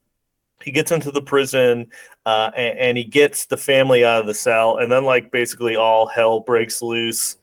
he 0.64 0.72
gets 0.72 0.92
into 0.92 1.12
the 1.12 1.22
prison 1.22 1.88
uh 2.26 2.52
and, 2.56 2.80
and 2.80 2.98
he 2.98 3.04
gets 3.04 3.46
the 3.46 3.58
family 3.58 4.06
out 4.06 4.22
of 4.22 4.28
the 4.28 4.34
cell 4.34 4.78
and 4.78 4.92
then 4.92 5.04
like 5.04 5.32
basically 5.32 5.76
all 5.76 6.06
hell 6.06 6.40
breaks 6.42 6.82
loose 6.82 7.38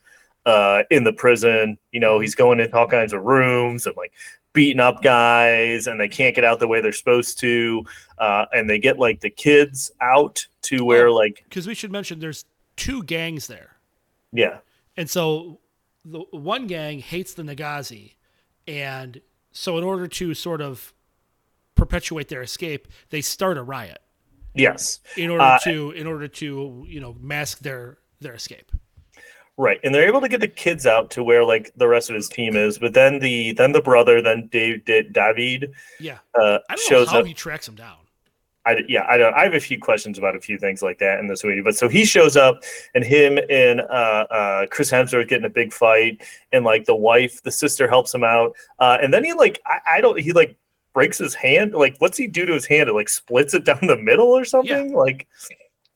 uh 0.46 0.82
in 0.90 1.04
the 1.04 1.12
prison 1.12 1.76
you 1.92 2.00
know 2.00 2.18
he's 2.18 2.35
going 2.35 2.59
into 2.61 2.74
all 2.76 2.87
kinds 2.88 3.12
of 3.12 3.22
rooms 3.22 3.87
and 3.87 3.96
like 3.96 4.12
beating 4.54 4.80
up 4.80 5.02
guys 5.02 5.87
and 5.87 6.00
they 6.00 6.09
can't 6.09 6.35
get 6.35 6.44
out 6.44 6.59
the 6.61 6.66
way 6.68 6.80
they're 6.80 6.92
supposed 6.92 7.38
to 7.38 7.85
uh 8.18 8.46
and 8.54 8.70
they 8.70 8.78
get 8.78 8.98
like 8.98 9.20
the 9.20 9.28
kids 9.28 9.90
out 10.00 10.46
to 10.62 10.85
where 10.85 11.11
like 11.11 11.44
because 11.48 11.66
we 11.66 11.74
should 11.74 11.92
mention 11.92 12.18
there's 12.20 12.44
two 12.76 13.02
gangs 13.02 13.46
there 13.48 13.76
yeah 14.32 14.59
And 14.96 15.11
so 15.11 15.59
the 16.04 16.20
one 16.30 16.66
gang 16.66 17.00
hates 17.00 17.35
the 17.35 17.42
Nagazi. 17.42 18.14
And 18.68 19.20
so 19.52 19.76
in 19.76 19.85
order 19.85 20.06
to 20.09 20.35
sort 20.35 20.61
of 20.61 20.94
perpetuate 21.74 22.28
their 22.28 22.42
escape, 22.42 22.88
they 23.11 23.20
start 23.20 23.59
a 23.59 23.62
riot 23.62 23.98
yes 24.54 25.00
in 25.16 25.30
order 25.30 25.44
Uh, 25.44 25.59
to 25.64 25.90
in 25.90 26.06
order 26.06 26.28
to, 26.28 26.85
you 26.88 27.00
know, 27.00 27.14
mask 27.20 27.59
their 27.59 27.98
their 28.20 28.35
escape. 28.35 28.70
Right, 29.59 29.81
and 29.83 29.95
they're 29.95 30.07
able 30.07 30.21
to 30.21 30.29
get 30.29 30.40
the 30.40 30.49
kids 30.49 30.85
out 30.87 31.11
to 31.12 31.25
where 31.25 31.42
like 31.42 31.73
the 31.77 31.88
rest 31.88 32.11
of 32.11 32.16
his 32.16 32.29
team 32.29 32.57
is, 32.57 32.79
but 32.79 32.92
then 32.92 33.19
the 33.21 33.53
then 33.53 33.73
the 33.73 33.81
brother, 33.81 34.21
then 34.21 34.49
Dave, 34.53 34.85
Dave 34.85 35.12
David, 35.14 35.73
Yeah. 35.99 36.19
uh, 36.38 36.59
I 36.69 36.75
don't 36.75 36.81
shows 36.81 37.07
know 37.07 37.12
how 37.14 37.19
up. 37.21 37.27
he 37.27 37.33
tracks 37.33 37.66
him 37.66 37.75
down. 37.75 37.97
I, 38.66 38.83
yeah, 38.88 39.07
I 39.09 39.16
don't. 39.16 39.33
I 39.33 39.45
have 39.45 39.55
a 39.55 39.61
few 39.61 39.79
questions 39.79 40.19
about 40.19 40.35
a 40.37 40.40
few 40.40 40.59
things 40.59 40.83
like 40.83 40.99
that 40.99 41.21
in 41.21 41.27
this 41.29 41.42
movie, 41.45 41.62
but 41.62 41.75
so 41.77 41.88
he 41.88 42.05
shows 42.05 42.37
up, 42.37 42.64
and 42.95 43.03
him 43.05 43.38
and 43.49 43.81
uh, 43.81 44.27
uh, 44.31 44.66
Chris 44.66 44.90
Hemsworth 44.90 45.29
get 45.29 45.38
in 45.38 45.45
a 45.47 45.49
big 45.51 45.73
fight, 45.73 46.21
and 46.53 46.64
like 46.64 46.85
the 46.85 46.97
wife, 46.97 47.42
the 47.45 47.51
sister 47.53 47.88
helps 47.88 48.12
him 48.12 48.25
out, 48.25 48.55
uh, 48.81 48.99
and 49.01 49.14
then 49.14 49.25
he 49.25 49.33
like 49.33 49.62
I, 49.64 49.79
I 49.99 50.01
don't 50.03 50.19
he 50.21 50.33
like 50.33 50.57
breaks 50.92 51.16
his 51.16 51.33
hand. 51.33 51.73
Like, 51.75 51.95
what's 51.99 52.19
he 52.19 52.27
do 52.27 52.45
to 52.45 52.53
his 52.53 52.66
hand? 52.66 52.88
It 52.90 52.92
like 52.95 53.09
splits 53.09 53.55
it 53.55 53.64
down 53.64 53.79
the 53.87 53.97
middle 53.97 54.29
or 54.37 54.45
something. 54.45 54.90
Yeah. 54.90 54.97
Like, 54.97 55.29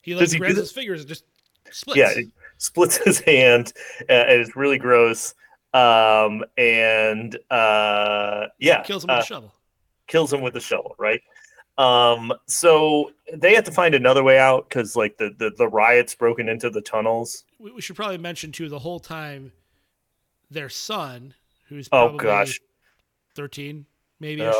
He 0.01 0.13
Does 0.13 0.31
like 0.33 0.39
grabs 0.39 0.57
his 0.57 0.71
fingers 0.71 1.01
and 1.01 1.09
just 1.09 1.25
splits. 1.71 1.97
yeah, 1.97 2.09
it 2.11 2.27
splits 2.61 2.97
his 2.97 3.19
hand, 3.19 3.73
and 4.07 4.41
it's 4.41 4.55
really 4.55 4.77
gross. 4.77 5.33
Um, 5.73 6.43
and 6.57 7.37
uh, 7.49 8.47
yeah, 8.59 8.83
kills 8.83 9.03
him 9.03 9.09
with 9.09 9.17
uh, 9.19 9.21
a 9.21 9.25
shovel. 9.25 9.53
kills 10.07 10.31
him 10.33 10.41
with 10.41 10.55
a 10.55 10.59
shovel, 10.61 10.95
right? 10.99 11.21
Um, 11.77 12.33
so 12.45 13.11
they 13.33 13.55
have 13.55 13.63
to 13.63 13.71
find 13.71 13.95
another 13.95 14.23
way 14.23 14.37
out 14.37 14.67
because 14.67 14.95
like 14.95 15.17
the, 15.17 15.33
the 15.39 15.51
the 15.57 15.67
riots 15.67 16.13
broken 16.13 16.49
into 16.49 16.69
the 16.69 16.81
tunnels. 16.81 17.45
We, 17.57 17.71
we 17.71 17.81
should 17.81 17.95
probably 17.95 18.17
mention 18.17 18.51
too 18.51 18.67
the 18.69 18.79
whole 18.79 18.99
time 18.99 19.53
their 20.49 20.69
son, 20.69 21.33
who's 21.69 21.87
Oh, 21.91 22.17
gosh. 22.17 22.59
thirteen, 23.35 23.85
maybe 24.19 24.41
Uh, 24.41 24.53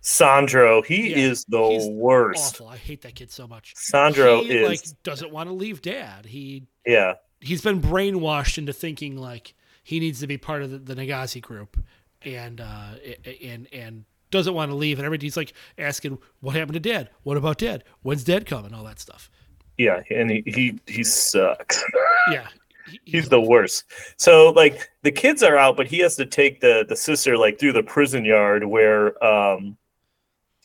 Sandro, 0.00 0.82
he 0.82 1.10
Yeah, 1.10 1.16
is 1.30 1.44
the 1.46 1.88
worst. 1.92 2.54
awful. 2.54 2.68
I 2.68 2.76
hate 2.76 3.02
that 3.02 3.14
kid 3.16 3.30
so 3.32 3.48
much. 3.48 3.72
Sandro 3.74 4.42
he, 4.42 4.52
is 4.52 4.68
like 4.68 5.02
doesn't 5.02 5.32
want 5.32 5.48
to 5.48 5.52
leave 5.54 5.82
dad. 5.82 6.26
He 6.26 6.68
yeah, 6.86 7.14
he's 7.44 7.60
been 7.62 7.80
brainwashed 7.80 8.58
into 8.58 8.72
thinking 8.72 9.16
like 9.16 9.54
he 9.82 10.00
needs 10.00 10.20
to 10.20 10.26
be 10.26 10.38
part 10.38 10.62
of 10.62 10.70
the, 10.70 10.78
the 10.78 10.94
Nagazi 10.94 11.40
group, 11.40 11.76
and 12.24 12.60
uh, 12.60 12.94
and 13.42 13.68
and 13.72 14.04
doesn't 14.30 14.54
want 14.54 14.70
to 14.70 14.74
leave. 14.74 14.98
And 14.98 15.06
everybody's 15.06 15.36
like 15.36 15.52
asking, 15.78 16.18
"What 16.40 16.56
happened 16.56 16.74
to 16.74 16.80
Dad? 16.80 17.10
What 17.22 17.36
about 17.36 17.58
Dad? 17.58 17.84
When's 18.02 18.24
Dad 18.24 18.46
coming?" 18.46 18.72
All 18.74 18.84
that 18.84 18.98
stuff. 18.98 19.30
Yeah, 19.76 20.02
and 20.10 20.30
he 20.30 20.42
he, 20.46 20.78
he 20.86 21.04
sucks. 21.04 21.82
Yeah, 22.30 22.48
he- 22.90 23.00
He's 23.04 23.28
the 23.28 23.40
worst. 23.40 23.84
So 24.16 24.50
like 24.50 24.88
the 25.02 25.12
kids 25.12 25.42
are 25.42 25.58
out, 25.58 25.76
but 25.76 25.86
he 25.86 25.98
has 25.98 26.16
to 26.16 26.24
take 26.26 26.60
the 26.60 26.86
the 26.88 26.96
sister 26.96 27.36
like 27.36 27.58
through 27.58 27.74
the 27.74 27.82
prison 27.82 28.24
yard 28.24 28.64
where 28.64 29.22
um 29.22 29.76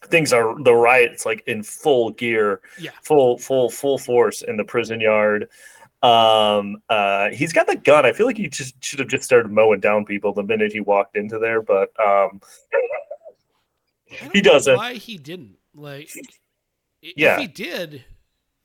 things 0.05 0.31
are 0.31 0.55
the 0.63 0.73
riots 0.73 1.25
like 1.25 1.43
in 1.47 1.61
full 1.63 2.11
gear, 2.11 2.61
yeah. 2.79 2.91
full 3.03 3.37
full 3.37 3.69
full 3.69 3.97
force 3.97 4.41
in 4.43 4.55
the 4.55 4.63
prison 4.63 5.01
yard. 5.01 5.49
Um 6.01 6.81
uh 6.89 7.29
he's 7.31 7.51
got 7.51 7.67
the 7.67 7.75
gun. 7.75 8.05
I 8.05 8.13
feel 8.13 8.25
like 8.25 8.37
he 8.37 8.47
just 8.47 8.81
should 8.83 8.99
have 8.99 9.09
just 9.09 9.23
started 9.25 9.51
mowing 9.51 9.79
down 9.81 10.05
people 10.05 10.33
the 10.33 10.43
minute 10.43 10.71
he 10.71 10.79
walked 10.79 11.17
into 11.17 11.39
there, 11.39 11.61
but 11.61 11.89
um 11.99 12.39
He 14.33 14.41
doesn't. 14.41 14.75
Why 14.75 14.93
he 14.93 15.17
didn't? 15.17 15.57
Like, 15.75 16.09
Yeah. 17.01 17.35
if 17.35 17.41
he 17.41 17.47
did, 17.47 18.03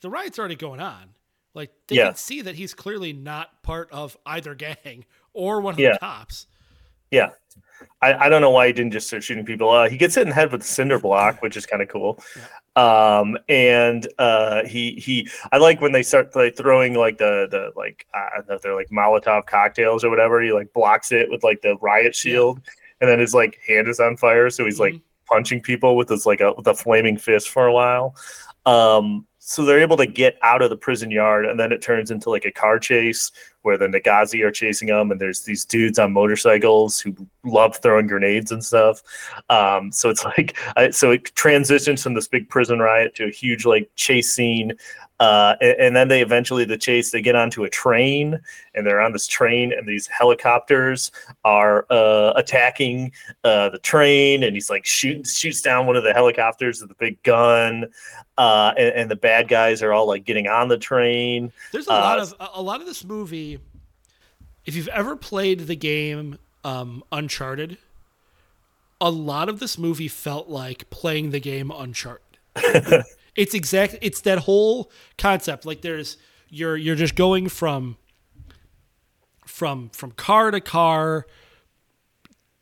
the 0.00 0.08
riot's 0.10 0.38
already 0.38 0.54
going 0.56 0.80
on. 0.80 1.10
Like, 1.54 1.70
they 1.88 1.96
Yeah. 1.96 2.06
can 2.06 2.14
see 2.16 2.40
that 2.42 2.54
he's 2.54 2.72
clearly 2.74 3.12
not 3.12 3.62
part 3.62 3.88
of 3.92 4.16
either 4.26 4.54
gang 4.54 5.04
or 5.34 5.60
one 5.60 5.74
of 5.74 5.80
Yeah. 5.80 5.92
the 5.94 5.98
cops. 5.98 6.46
Yeah. 7.10 7.30
I, 8.00 8.14
I 8.14 8.28
don't 8.28 8.40
know 8.40 8.50
why 8.50 8.68
he 8.68 8.72
didn't 8.72 8.92
just 8.92 9.06
start 9.06 9.22
shooting 9.22 9.44
people. 9.44 9.70
Uh, 9.70 9.88
he 9.88 9.96
gets 9.96 10.14
hit 10.14 10.22
in 10.22 10.28
the 10.30 10.34
head 10.34 10.50
with 10.50 10.62
a 10.62 10.64
cinder 10.64 10.98
block, 10.98 11.42
which 11.42 11.56
is 11.56 11.66
kind 11.66 11.82
of 11.82 11.88
cool. 11.88 12.22
Um, 12.76 13.38
and 13.48 14.08
uh, 14.18 14.64
he 14.64 14.92
he 14.94 15.28
I 15.52 15.58
like 15.58 15.80
when 15.80 15.92
they 15.92 16.02
start 16.02 16.34
like 16.34 16.56
throwing 16.56 16.94
like 16.94 17.18
the 17.18 17.46
the 17.50 17.70
like 17.76 18.06
I 18.12 18.28
don't 18.36 18.48
know 18.48 18.58
they're 18.62 18.74
like 18.74 18.88
Molotov 18.90 19.46
cocktails 19.46 20.02
or 20.04 20.10
whatever. 20.10 20.42
He 20.42 20.52
like 20.52 20.72
blocks 20.72 21.12
it 21.12 21.30
with 21.30 21.44
like 21.44 21.62
the 21.62 21.76
riot 21.76 22.16
shield, 22.16 22.60
and 23.00 23.08
then 23.08 23.20
his 23.20 23.32
like 23.34 23.60
hand 23.66 23.86
is 23.88 24.00
on 24.00 24.16
fire, 24.16 24.50
so 24.50 24.64
he's 24.64 24.80
like 24.80 24.96
Mhm. 24.96 25.02
punching 25.28 25.60
people 25.62 25.96
with 25.96 26.08
his 26.08 26.26
like 26.26 26.40
a 26.40 26.52
with 26.54 26.66
a 26.66 26.74
flaming 26.74 27.16
fist 27.16 27.48
for 27.50 27.66
a 27.66 27.72
while. 27.72 28.16
Um, 28.66 29.26
so 29.46 29.62
they're 29.62 29.78
able 29.78 29.98
to 29.98 30.06
get 30.06 30.38
out 30.40 30.62
of 30.62 30.70
the 30.70 30.76
prison 30.76 31.10
yard, 31.10 31.44
and 31.44 31.60
then 31.60 31.70
it 31.70 31.82
turns 31.82 32.10
into 32.10 32.30
like 32.30 32.46
a 32.46 32.50
car 32.50 32.78
chase 32.78 33.30
where 33.60 33.76
the 33.76 33.86
Nagazi 33.86 34.42
are 34.42 34.50
chasing 34.50 34.88
them, 34.88 35.10
and 35.10 35.20
there's 35.20 35.42
these 35.42 35.66
dudes 35.66 35.98
on 35.98 36.14
motorcycles 36.14 36.98
who 36.98 37.14
love 37.44 37.76
throwing 37.76 38.06
grenades 38.06 38.52
and 38.52 38.64
stuff. 38.64 39.02
Um, 39.50 39.92
so 39.92 40.08
it's 40.08 40.24
like, 40.24 40.56
so 40.92 41.10
it 41.10 41.24
transitions 41.34 42.02
from 42.02 42.14
this 42.14 42.26
big 42.26 42.48
prison 42.48 42.78
riot 42.78 43.14
to 43.16 43.24
a 43.24 43.30
huge 43.30 43.66
like 43.66 43.90
chase 43.96 44.34
scene. 44.34 44.72
Uh, 45.24 45.56
and, 45.60 45.76
and 45.84 45.96
then 45.96 46.08
they 46.08 46.20
eventually 46.20 46.64
the 46.66 46.76
chase 46.76 47.10
they 47.10 47.22
get 47.22 47.34
onto 47.34 47.64
a 47.64 47.70
train 47.70 48.38
and 48.74 48.86
they're 48.86 49.00
on 49.00 49.12
this 49.12 49.26
train 49.26 49.72
and 49.72 49.88
these 49.88 50.06
helicopters 50.08 51.10
are 51.44 51.86
uh, 51.90 52.32
attacking 52.36 53.10
uh, 53.44 53.68
the 53.70 53.78
train 53.78 54.42
and 54.42 54.54
he's 54.54 54.68
like 54.68 54.84
shoots 54.84 55.38
shoots 55.38 55.62
down 55.62 55.86
one 55.86 55.96
of 55.96 56.04
the 56.04 56.12
helicopters 56.12 56.80
with 56.82 56.90
a 56.90 56.94
big 56.96 57.22
gun 57.22 57.86
uh, 58.36 58.72
and, 58.76 58.94
and 58.94 59.10
the 59.10 59.16
bad 59.16 59.48
guys 59.48 59.82
are 59.82 59.92
all 59.92 60.06
like 60.06 60.24
getting 60.24 60.46
on 60.48 60.68
the 60.68 60.76
train 60.78 61.50
There's 61.72 61.86
a 61.88 61.92
Uh, 61.92 62.00
lot 62.00 62.18
of 62.18 62.34
a- 62.40 62.50
a 62.60 62.62
lot 62.62 62.80
of 62.80 62.86
this 62.86 63.02
movie. 63.04 63.60
If 64.66 64.74
you've 64.76 64.88
ever 64.88 65.14
played 65.16 65.60
the 65.60 65.76
game 65.76 66.38
um, 66.64 67.02
Uncharted, 67.12 67.78
a 69.00 69.10
lot 69.10 69.48
of 69.48 69.58
this 69.58 69.78
movie 69.78 70.08
felt 70.08 70.48
like 70.48 70.88
playing 70.90 71.30
the 71.30 71.40
game 71.40 71.70
Uncharted. 71.70 72.38
it's 73.36 73.54
exact. 73.54 73.96
It's 74.00 74.20
that 74.22 74.40
whole 74.40 74.90
concept. 75.18 75.66
Like 75.66 75.82
there's 75.82 76.16
you're 76.48 76.76
you're 76.76 76.96
just 76.96 77.14
going 77.14 77.48
from 77.48 77.96
from 79.46 79.90
from 79.90 80.12
car 80.12 80.50
to 80.50 80.60
car 80.60 81.26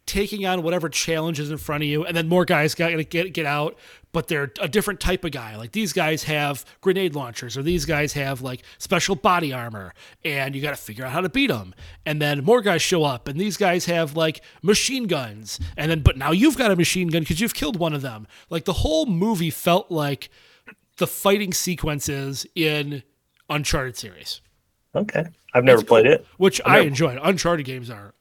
taking 0.05 0.45
on 0.45 0.63
whatever 0.63 0.89
challenge 0.91 1.41
is 1.41 1.51
in 1.51 1.57
front 1.57 1.83
of 1.83 1.89
you, 1.89 2.05
and 2.05 2.17
then 2.17 2.29
more 2.29 2.45
guys 2.45 2.75
got 2.75 2.89
to 2.89 3.05
get 3.05 3.33
get 3.33 3.47
out, 3.47 3.79
but 4.13 4.29
they're 4.29 4.53
a 4.61 4.69
different 4.69 5.01
type 5.01 5.25
of 5.25 5.31
guy. 5.31 5.57
Like 5.57 5.73
these 5.73 5.93
guys 5.93 6.25
have 6.25 6.65
grenade 6.81 7.15
launchers, 7.15 7.57
or 7.57 7.63
these 7.63 7.85
guys 7.85 8.13
have 8.13 8.43
like 8.43 8.63
special 8.79 9.15
body 9.15 9.53
armor, 9.53 9.95
and 10.25 10.55
you 10.55 10.61
got 10.61 10.77
to 10.77 10.83
figure 10.83 11.05
out 11.05 11.13
how 11.13 11.21
to 11.21 11.29
beat 11.29 11.49
them. 11.49 11.75
And 12.05 12.21
then 12.21 12.45
more 12.45 12.61
guys 12.61 12.83
show 12.83 13.05
up, 13.05 13.29
and 13.29 13.41
these 13.41 13.57
guys 13.57 13.87
have 13.87 14.17
like 14.17 14.43
machine 14.63 15.07
guns, 15.07 15.59
and 15.77 15.91
then 15.91 16.01
but 16.01 16.19
now 16.19 16.33
you've 16.33 16.59
got 16.59 16.71
a 16.71 16.77
machine 16.77 17.09
gun 17.09 17.23
because 17.23 17.41
you've 17.41 17.55
killed 17.55 17.79
one 17.79 17.95
of 17.95 18.03
them. 18.03 18.27
Like 18.51 18.65
the 18.65 18.75
whole 18.75 19.07
movie 19.07 19.51
felt 19.51 19.91
like 19.91 20.31
the 20.99 21.07
fighting 21.07 21.53
sequences 21.53 22.47
in 22.55 23.03
Uncharted 23.51 23.97
series, 23.97 24.41
okay 24.95 25.27
i've 25.55 25.65
never 25.65 25.81
It's 25.81 25.89
played 25.89 26.05
cool. 26.07 26.15
it 26.15 26.27
which 26.39 26.61
I've 26.65 26.67
I 26.73 26.75
never- 26.77 26.89
enjoyed. 26.89 27.19
Uncharted 27.23 27.67
games 27.67 27.91
are 27.91 28.15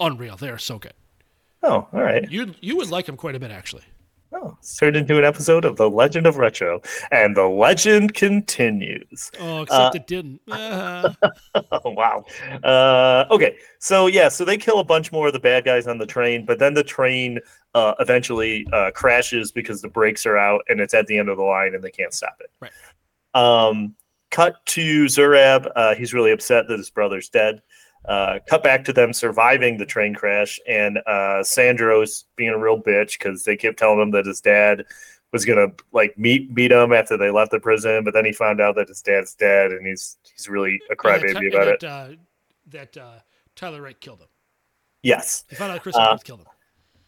unreal; 0.00 0.36
they 0.36 0.48
are 0.50 0.58
so 0.58 0.78
good. 0.78 0.94
oh 1.62 1.86
all 1.92 2.02
right 2.02 2.28
You 2.30 2.54
you 2.60 2.76
would 2.78 2.90
like 2.90 3.06
them 3.06 3.16
quite 3.16 3.34
a 3.34 3.40
bit, 3.40 3.50
actually. 3.50 3.84
Oh, 4.34 4.56
it's 4.58 4.76
turned 4.76 4.96
into 4.96 5.18
an 5.18 5.24
episode 5.24 5.64
of 5.64 5.76
The 5.76 5.88
Legend 5.90 6.26
of 6.26 6.36
Retro, 6.36 6.80
and 7.10 7.36
the 7.36 7.46
legend 7.46 8.14
continues. 8.14 9.30
Oh, 9.38 9.62
except 9.62 9.96
it 9.96 10.06
didn't. 10.06 10.40
Uh, 10.50 11.12
Oh, 11.54 11.90
wow. 11.90 12.24
Uh, 12.62 13.24
okay, 13.30 13.56
so 13.78 14.06
yeah, 14.06 14.28
so 14.28 14.44
they 14.44 14.56
kill 14.56 14.78
a 14.78 14.84
bunch 14.84 15.12
more 15.12 15.26
of 15.26 15.32
the 15.32 15.40
bad 15.40 15.64
guys 15.64 15.86
on 15.86 15.98
the 15.98 16.06
train, 16.06 16.44
but 16.44 16.58
then 16.58 16.74
the 16.74 16.84
train 16.84 17.38
uh, 17.74 17.94
eventually 18.00 18.66
uh, 18.72 18.90
crashes 18.92 19.52
because 19.52 19.82
the 19.82 19.88
brakes 19.88 20.26
are 20.26 20.36
out 20.36 20.62
and 20.68 20.80
it's 20.80 20.94
at 20.94 21.06
the 21.06 21.18
end 21.18 21.28
of 21.28 21.36
the 21.36 21.42
line 21.42 21.74
and 21.74 21.82
they 21.82 21.90
can't 21.90 22.12
stop 22.12 22.36
it. 22.40 22.50
Right. 22.60 22.72
Um, 23.34 23.94
cut 24.30 24.64
to 24.66 25.04
Zurab. 25.06 25.70
Uh, 25.76 25.94
he's 25.94 26.12
really 26.14 26.32
upset 26.32 26.68
that 26.68 26.78
his 26.78 26.90
brother's 26.90 27.28
dead. 27.28 27.62
Uh, 28.04 28.38
cut 28.48 28.64
back 28.64 28.84
to 28.84 28.92
them 28.92 29.12
surviving 29.12 29.78
the 29.78 29.86
train 29.86 30.14
crash, 30.14 30.58
and 30.66 30.98
uh, 31.06 31.42
Sandro's 31.42 32.24
being 32.36 32.50
a 32.50 32.58
real 32.58 32.80
bitch 32.80 33.18
because 33.18 33.44
they 33.44 33.56
kept 33.56 33.78
telling 33.78 34.00
him 34.00 34.10
that 34.10 34.26
his 34.26 34.40
dad 34.40 34.84
was 35.32 35.44
gonna 35.44 35.68
like 35.92 36.18
meet 36.18 36.50
meet 36.52 36.72
him 36.72 36.92
after 36.92 37.16
they 37.16 37.30
left 37.30 37.52
the 37.52 37.60
prison, 37.60 38.04
but 38.04 38.12
then 38.12 38.24
he 38.24 38.32
found 38.32 38.60
out 38.60 38.74
that 38.74 38.88
his 38.88 39.00
dad's 39.02 39.34
dead, 39.34 39.70
and 39.70 39.86
he's 39.86 40.18
he's 40.34 40.48
really 40.48 40.80
a 40.90 40.96
crybaby 40.96 41.32
that, 41.34 41.46
about 41.54 41.68
it. 41.68 41.80
that, 41.80 41.88
Uh, 41.88 42.08
that 42.66 42.96
uh, 42.96 43.14
Tyler 43.54 43.82
Wright 43.82 43.98
killed 44.00 44.20
him. 44.20 44.28
Yes, 45.02 45.44
He 45.48 45.56
found 45.56 45.72
out 45.72 45.82
Chris 45.82 45.96
Uh, 45.96 46.16
killed 46.18 46.40
him. 46.40 46.46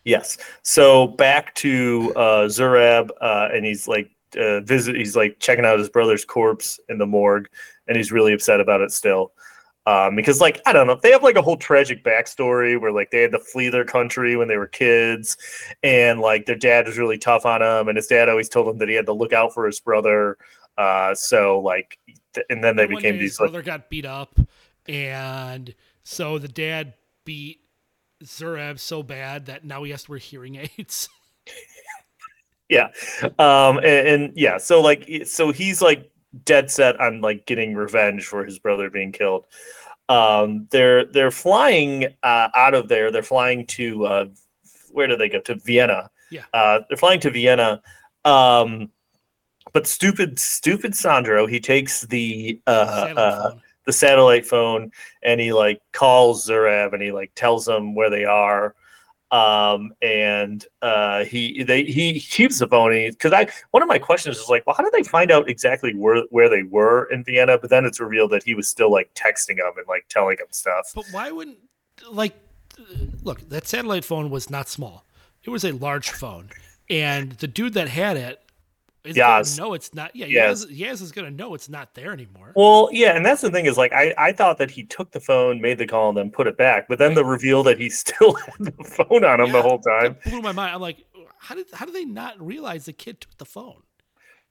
yes. 0.04 0.38
So 0.62 1.08
back 1.08 1.54
to 1.56 2.12
uh, 2.16 2.46
Zurab, 2.46 3.10
uh, 3.20 3.48
and 3.52 3.64
he's 3.64 3.86
like 3.88 4.10
uh, 4.38 4.60
visit. 4.60 4.96
He's 4.96 5.16
like 5.16 5.38
checking 5.38 5.64
out 5.64 5.78
his 5.78 5.88
brother's 5.88 6.24
corpse 6.24 6.78
in 6.88 6.98
the 6.98 7.06
morgue, 7.06 7.48
and 7.88 7.96
he's 7.96 8.10
really 8.12 8.32
upset 8.32 8.60
about 8.60 8.80
it 8.80 8.90
still. 8.92 9.32
Um, 9.86 10.16
because 10.16 10.40
like 10.40 10.62
I 10.64 10.72
don't 10.72 10.86
know, 10.86 10.98
they 11.02 11.10
have 11.10 11.22
like 11.22 11.36
a 11.36 11.42
whole 11.42 11.58
tragic 11.58 12.02
backstory 12.02 12.80
where 12.80 12.90
like 12.90 13.10
they 13.10 13.20
had 13.20 13.32
to 13.32 13.38
flee 13.38 13.68
their 13.68 13.84
country 13.84 14.34
when 14.34 14.48
they 14.48 14.56
were 14.56 14.66
kids, 14.66 15.36
and 15.82 16.20
like 16.20 16.46
their 16.46 16.56
dad 16.56 16.86
was 16.86 16.96
really 16.96 17.18
tough 17.18 17.44
on 17.44 17.60
them, 17.60 17.88
and 17.88 17.96
his 17.96 18.06
dad 18.06 18.28
always 18.30 18.48
told 18.48 18.66
him 18.68 18.78
that 18.78 18.88
he 18.88 18.94
had 18.94 19.06
to 19.06 19.12
look 19.12 19.34
out 19.34 19.52
for 19.52 19.66
his 19.66 19.80
brother. 19.80 20.38
Uh, 20.78 21.14
so 21.14 21.60
like, 21.60 21.98
th- 22.32 22.46
and 22.48 22.64
then 22.64 22.76
they 22.76 22.86
One 22.86 22.96
became 22.96 23.16
day 23.16 23.22
his 23.22 23.32
these 23.32 23.40
like 23.40 23.50
brother 23.50 23.62
got 23.62 23.90
beat 23.90 24.06
up, 24.06 24.38
and 24.88 25.74
so 26.02 26.38
the 26.38 26.48
dad 26.48 26.94
beat 27.26 27.60
Zurab 28.22 28.78
so 28.78 29.02
bad 29.02 29.46
that 29.46 29.64
now 29.64 29.82
he 29.82 29.90
has 29.90 30.04
to 30.04 30.12
wear 30.12 30.18
hearing 30.18 30.56
aids. 30.78 31.08
yeah 32.70 32.88
um 33.38 33.76
and, 33.78 34.08
and 34.08 34.32
yeah 34.34 34.56
so 34.56 34.80
like 34.80 35.06
so 35.26 35.52
he's 35.52 35.82
like 35.82 36.10
dead 36.44 36.70
set 36.70 37.00
on 37.00 37.20
like 37.20 37.46
getting 37.46 37.74
revenge 37.74 38.26
for 38.26 38.44
his 38.44 38.58
brother 38.58 38.90
being 38.90 39.12
killed. 39.12 39.46
Um 40.08 40.66
they're 40.70 41.04
they're 41.06 41.30
flying 41.30 42.06
uh 42.22 42.48
out 42.54 42.74
of 42.74 42.88
there. 42.88 43.10
They're 43.10 43.22
flying 43.22 43.66
to 43.68 44.06
uh 44.06 44.26
where 44.90 45.06
do 45.06 45.16
they 45.16 45.28
go? 45.28 45.40
To 45.40 45.54
vienna. 45.54 46.10
Yeah. 46.30 46.44
uh 46.52 46.80
they're 46.88 46.96
flying 46.98 47.20
to 47.20 47.30
vienna. 47.30 47.82
Um 48.24 48.90
but 49.72 49.86
stupid 49.86 50.38
stupid 50.38 50.94
sandro 50.94 51.46
he 51.46 51.58
takes 51.60 52.02
the 52.02 52.60
uh, 52.66 52.86
Satellite 52.86 53.18
uh 53.18 53.54
the 53.86 53.92
satellite 53.92 54.46
phone 54.46 54.90
and 55.22 55.40
he 55.40 55.52
like 55.52 55.80
calls 55.92 56.48
Zurab 56.48 56.92
and 56.92 57.02
he 57.02 57.12
like 57.12 57.32
tells 57.34 57.64
them 57.64 57.94
where 57.94 58.10
they 58.10 58.24
are. 58.24 58.74
Um, 59.34 59.92
and 60.00 60.64
uh, 60.80 61.24
he 61.24 61.64
they 61.64 61.82
he 61.82 62.20
keeps 62.20 62.60
the 62.60 62.68
phone 62.68 62.92
because 62.92 63.32
I 63.32 63.48
one 63.72 63.82
of 63.82 63.88
my 63.88 63.98
questions 63.98 64.38
is 64.38 64.48
like, 64.48 64.64
well, 64.64 64.76
how 64.76 64.84
did 64.84 64.92
they 64.92 65.02
find 65.02 65.32
out 65.32 65.50
exactly 65.50 65.92
where 65.92 66.22
where 66.30 66.48
they 66.48 66.62
were 66.62 67.06
in 67.06 67.24
Vienna? 67.24 67.58
But 67.58 67.70
then 67.70 67.84
it's 67.84 67.98
revealed 67.98 68.30
that 68.30 68.44
he 68.44 68.54
was 68.54 68.68
still 68.68 68.92
like 68.92 69.12
texting 69.14 69.56
them 69.56 69.72
and 69.76 69.88
like 69.88 70.06
telling 70.08 70.36
them 70.36 70.46
stuff. 70.50 70.92
But 70.94 71.06
why 71.10 71.32
wouldn't 71.32 71.58
like 72.12 72.36
look? 73.24 73.48
That 73.48 73.66
satellite 73.66 74.04
phone 74.04 74.30
was 74.30 74.50
not 74.50 74.68
small; 74.68 75.04
it 75.42 75.50
was 75.50 75.64
a 75.64 75.72
large 75.72 76.10
phone, 76.10 76.50
and 76.88 77.32
the 77.32 77.48
dude 77.48 77.74
that 77.74 77.88
had 77.88 78.16
it 78.16 78.40
is 79.04 79.16
Yaz. 79.16 79.56
gonna 79.56 79.68
know 79.68 79.74
it's 79.74 79.92
not. 79.94 80.14
Yeah, 80.16 80.26
Yes. 80.26 80.64
Yaz, 80.66 80.78
Yaz 80.78 81.02
is 81.02 81.12
gonna 81.12 81.30
know 81.30 81.54
it's 81.54 81.68
not 81.68 81.94
there 81.94 82.12
anymore. 82.12 82.52
Well, 82.56 82.88
yeah, 82.92 83.16
and 83.16 83.24
that's 83.24 83.42
the 83.42 83.50
thing 83.50 83.66
is 83.66 83.76
like 83.76 83.92
I, 83.92 84.14
I 84.16 84.32
thought 84.32 84.58
that 84.58 84.70
he 84.70 84.84
took 84.84 85.10
the 85.12 85.20
phone, 85.20 85.60
made 85.60 85.78
the 85.78 85.86
call, 85.86 86.08
and 86.08 86.18
then 86.18 86.30
put 86.30 86.46
it 86.46 86.56
back. 86.56 86.88
But 86.88 86.98
then 86.98 87.14
the 87.14 87.24
reveal 87.24 87.62
that 87.64 87.78
he 87.78 87.90
still 87.90 88.34
had 88.34 88.54
the 88.58 88.84
phone 88.84 89.24
on 89.24 89.40
him 89.40 89.52
the 89.52 89.62
whole 89.62 89.78
time. 89.78 90.16
Blew 90.24 90.40
my 90.40 90.52
mind. 90.52 90.74
I'm 90.74 90.80
like, 90.80 91.04
how 91.38 91.54
did 91.54 91.66
how 91.72 91.84
did 91.84 91.94
they 91.94 92.04
not 92.04 92.40
realize 92.44 92.86
the 92.86 92.92
kid 92.92 93.20
took 93.20 93.36
the 93.36 93.44
phone? 93.44 93.82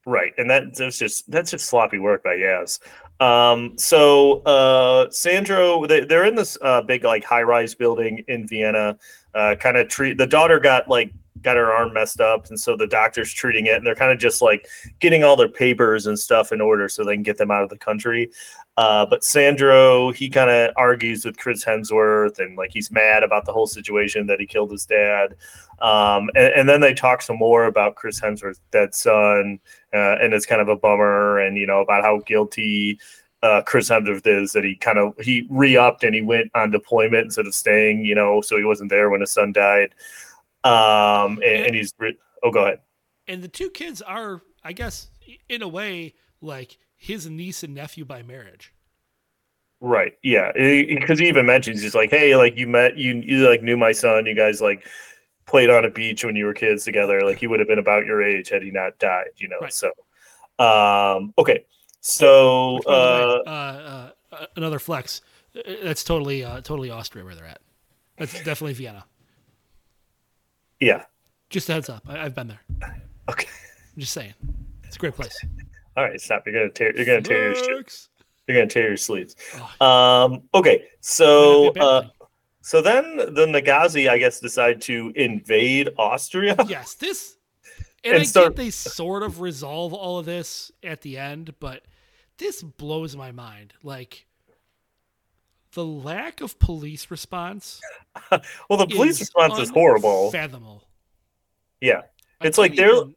Right, 0.05 0.33
and 0.37 0.49
that 0.49 0.75
that's 0.75 0.97
just 0.97 1.31
that's 1.31 1.51
just 1.51 1.65
sloppy 1.65 1.97
work 1.99 2.23
by 2.23 2.35
Yaz. 2.35 2.79
Um, 3.19 3.77
so 3.77 4.41
uh, 4.41 5.09
Sandro, 5.09 5.85
they, 5.87 6.01
they're 6.01 6.25
in 6.25 6.35
this 6.35 6.57
uh, 6.61 6.81
big 6.81 7.03
like 7.05 7.23
high 7.23 7.43
rise 7.43 7.73
building 7.73 8.23
in 8.27 8.47
Vienna. 8.47 8.97
Uh, 9.33 9.55
kind 9.55 9.77
of 9.77 9.87
treat 9.87 10.17
the 10.17 10.27
daughter 10.27 10.59
got 10.59 10.87
like 10.89 11.11
got 11.43 11.57
her 11.57 11.71
arm 11.71 11.93
messed 11.93 12.21
up, 12.21 12.47
and 12.49 12.59
so 12.59 12.75
the 12.75 12.87
doctor's 12.87 13.31
treating 13.33 13.67
it, 13.67 13.75
and 13.75 13.85
they're 13.85 13.95
kind 13.95 14.11
of 14.11 14.17
just 14.17 14.41
like 14.41 14.67
getting 14.99 15.23
all 15.23 15.35
their 15.35 15.49
papers 15.49 16.07
and 16.07 16.17
stuff 16.17 16.51
in 16.51 16.61
order 16.61 16.89
so 16.89 17.03
they 17.03 17.15
can 17.15 17.23
get 17.23 17.37
them 17.37 17.51
out 17.51 17.63
of 17.63 17.69
the 17.69 17.77
country. 17.77 18.31
Uh, 18.75 19.05
but 19.05 19.23
Sandro, 19.23 20.11
he 20.11 20.29
kind 20.29 20.49
of 20.49 20.71
argues 20.77 21.25
with 21.25 21.37
Chris 21.37 21.63
Hemsworth, 21.63 22.39
and 22.39 22.57
like 22.57 22.71
he's 22.71 22.91
mad 22.91 23.23
about 23.23 23.45
the 23.45 23.53
whole 23.53 23.67
situation 23.67 24.25
that 24.27 24.39
he 24.39 24.47
killed 24.47 24.71
his 24.71 24.85
dad. 24.85 25.35
Um, 25.79 26.29
and, 26.35 26.53
and 26.55 26.69
then 26.69 26.81
they 26.81 26.93
talk 26.93 27.21
some 27.21 27.37
more 27.37 27.65
about 27.65 27.95
Chris 27.95 28.19
Hemsworth's 28.19 28.61
dead 28.71 28.95
son, 28.95 29.59
uh, 29.93 30.15
and 30.21 30.33
it's 30.33 30.45
kind 30.45 30.61
of 30.61 30.69
a 30.69 30.75
bummer, 30.75 31.39
and 31.39 31.57
you 31.57 31.67
know 31.67 31.81
about 31.81 32.03
how 32.03 32.19
guilty 32.25 32.99
uh, 33.43 33.61
Chris 33.61 33.89
Hemsworth 33.89 34.25
is 34.25 34.53
that 34.53 34.63
he 34.63 34.75
kind 34.75 34.97
of 34.97 35.13
he 35.19 35.45
re-upped 35.49 36.03
and 36.03 36.15
he 36.15 36.21
went 36.21 36.49
on 36.55 36.71
deployment 36.71 37.25
instead 37.25 37.45
of 37.45 37.53
staying, 37.53 38.05
you 38.05 38.15
know, 38.15 38.39
so 38.39 38.57
he 38.57 38.63
wasn't 38.63 38.89
there 38.89 39.09
when 39.09 39.19
his 39.19 39.31
son 39.31 39.51
died. 39.51 39.93
Um, 40.63 41.39
and, 41.43 41.65
and 41.65 41.75
he's 41.75 41.93
re- 41.97 42.17
oh, 42.43 42.51
go 42.51 42.65
ahead. 42.65 42.79
And 43.27 43.41
the 43.41 43.47
two 43.47 43.69
kids 43.69 44.01
are, 44.01 44.41
I 44.63 44.73
guess, 44.73 45.09
in 45.49 45.61
a 45.61 45.67
way, 45.67 46.13
like 46.41 46.77
his 46.95 47.29
niece 47.29 47.63
and 47.63 47.73
nephew 47.73 48.05
by 48.05 48.23
marriage. 48.23 48.73
Right. 49.81 50.13
Yeah. 50.23 50.51
Because 50.53 51.19
he 51.19 51.27
even 51.27 51.45
mentions 51.45 51.81
he's 51.81 51.95
like, 51.95 52.09
hey, 52.09 52.35
like 52.37 52.57
you 52.57 52.67
met 52.67 52.97
you 52.97 53.15
you 53.15 53.47
like 53.47 53.61
knew 53.61 53.75
my 53.75 53.91
son. 53.91 54.25
You 54.25 54.33
guys 54.35 54.61
like 54.61 54.87
played 55.45 55.69
on 55.69 55.83
a 55.83 55.89
beach 55.89 56.23
when 56.23 56.37
you 56.37 56.45
were 56.45 56.53
kids 56.53 56.85
together. 56.85 57.21
Like 57.21 57.37
he 57.37 57.47
would 57.47 57.59
have 57.59 57.67
been 57.67 57.79
about 57.79 58.05
your 58.05 58.23
age 58.23 58.47
had 58.49 58.63
he 58.63 58.71
not 58.71 58.97
died. 58.99 59.27
You 59.35 59.49
know. 59.49 59.59
Right. 59.61 59.73
So, 59.73 59.91
um, 60.59 61.33
okay. 61.37 61.65
So 61.99 62.75
Which, 62.75 62.85
by 62.85 62.91
way, 62.91 63.41
uh, 63.45 63.49
uh, 63.49 64.11
uh, 64.31 64.45
another 64.55 64.79
flex. 64.79 65.21
Uh, 65.55 65.61
That's 65.83 66.03
totally, 66.03 66.43
uh, 66.43 66.61
totally 66.61 66.89
Austria 66.89 67.23
where 67.23 67.35
they're 67.35 67.45
at. 67.45 67.61
That's 68.17 68.33
definitely 68.33 68.73
Vienna. 68.73 69.05
Yeah. 70.85 71.03
Just 71.49 71.69
a 71.69 71.73
heads 71.73 71.89
up. 71.89 72.03
I, 72.07 72.19
I've 72.25 72.35
been 72.35 72.47
there. 72.47 72.61
Okay. 73.29 73.47
I'm 73.95 73.99
just 73.99 74.13
saying. 74.13 74.33
It's 74.83 74.95
a 74.95 74.99
great 74.99 75.15
place. 75.15 75.37
All 75.97 76.03
right. 76.03 76.19
Stop. 76.19 76.43
You're 76.47 76.55
gonna 76.55 76.69
tear. 76.71 76.95
You're 76.95 77.05
gonna 77.05 77.21
tear 77.21 77.53
your. 77.55 77.83
You're 78.47 78.57
gonna 78.57 78.67
tear 78.67 78.87
your 78.89 78.97
sleeves. 78.97 79.35
Oh, 79.79 79.85
Um. 79.85 80.41
Okay. 80.53 80.85
So. 80.99 81.65
Might 81.65 81.65
not 81.65 81.73
be 81.73 81.79
a 81.79 81.83
bad 81.83 82.09
Uh, 82.21 82.25
so 82.61 82.81
then 82.81 83.17
the 83.17 83.45
Nagazi, 83.45 84.09
I 84.09 84.17
guess, 84.17 84.39
decide 84.39 84.81
to 84.83 85.11
invade 85.17 85.89
Austria. 85.97 86.55
yes, 86.67 86.93
this, 86.95 87.35
and, 88.05 88.13
And 88.13 88.21
I 88.21 88.25
start- 88.25 88.55
get 88.55 88.63
they 88.63 88.69
sort 88.69 89.21
of 89.23 89.41
resolve 89.41 89.93
all 89.93 90.17
of 90.17 90.25
this 90.25 90.71
at 90.81 91.01
the 91.01 91.17
end, 91.17 91.53
but 91.59 91.83
this 92.37 92.63
blows 92.63 93.15
my 93.17 93.31
mind. 93.33 93.73
Like 93.83 94.25
the 95.73 95.85
lack 95.85 96.41
of 96.41 96.57
police 96.59 97.09
response. 97.11 97.81
Well, 98.69 98.77
the 98.79 98.87
police 98.87 99.15
is 99.15 99.19
response 99.21 99.57
is 99.59 99.69
horrible. 99.69 100.31
Fathomable. 100.31 100.87
Yeah. 101.81 102.01
It's 102.41 102.57
like 102.57 102.75
they're- 102.75 102.93
even- 102.93 103.15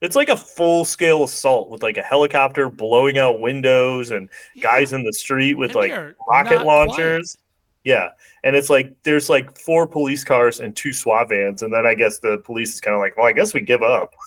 It's 0.00 0.14
like 0.16 0.28
a 0.28 0.36
full 0.36 0.84
scale 0.84 1.24
assault 1.24 1.70
with 1.70 1.82
like 1.82 1.96
a 1.96 2.02
helicopter 2.02 2.68
blowing 2.70 3.18
out 3.18 3.40
windows 3.40 4.10
and 4.10 4.28
guys 4.60 4.92
in 4.92 5.02
the 5.02 5.12
street 5.12 5.54
with 5.54 5.70
And 5.74 5.80
like 5.80 6.16
rocket 6.28 6.64
launchers. 6.64 7.36
Yeah. 7.84 8.10
And 8.44 8.54
it's 8.54 8.70
like 8.70 8.94
there's 9.02 9.28
like 9.28 9.58
four 9.58 9.86
police 9.86 10.24
cars 10.24 10.60
and 10.60 10.76
two 10.76 10.92
SWAT 10.92 11.30
vans. 11.30 11.62
And 11.62 11.72
then 11.72 11.86
I 11.86 11.94
guess 11.94 12.18
the 12.18 12.38
police 12.44 12.74
is 12.74 12.80
kind 12.80 12.94
of 12.94 13.00
like, 13.00 13.16
well, 13.16 13.26
I 13.26 13.32
guess 13.32 13.54
we 13.54 13.60
give 13.60 13.82
up. 13.82 14.14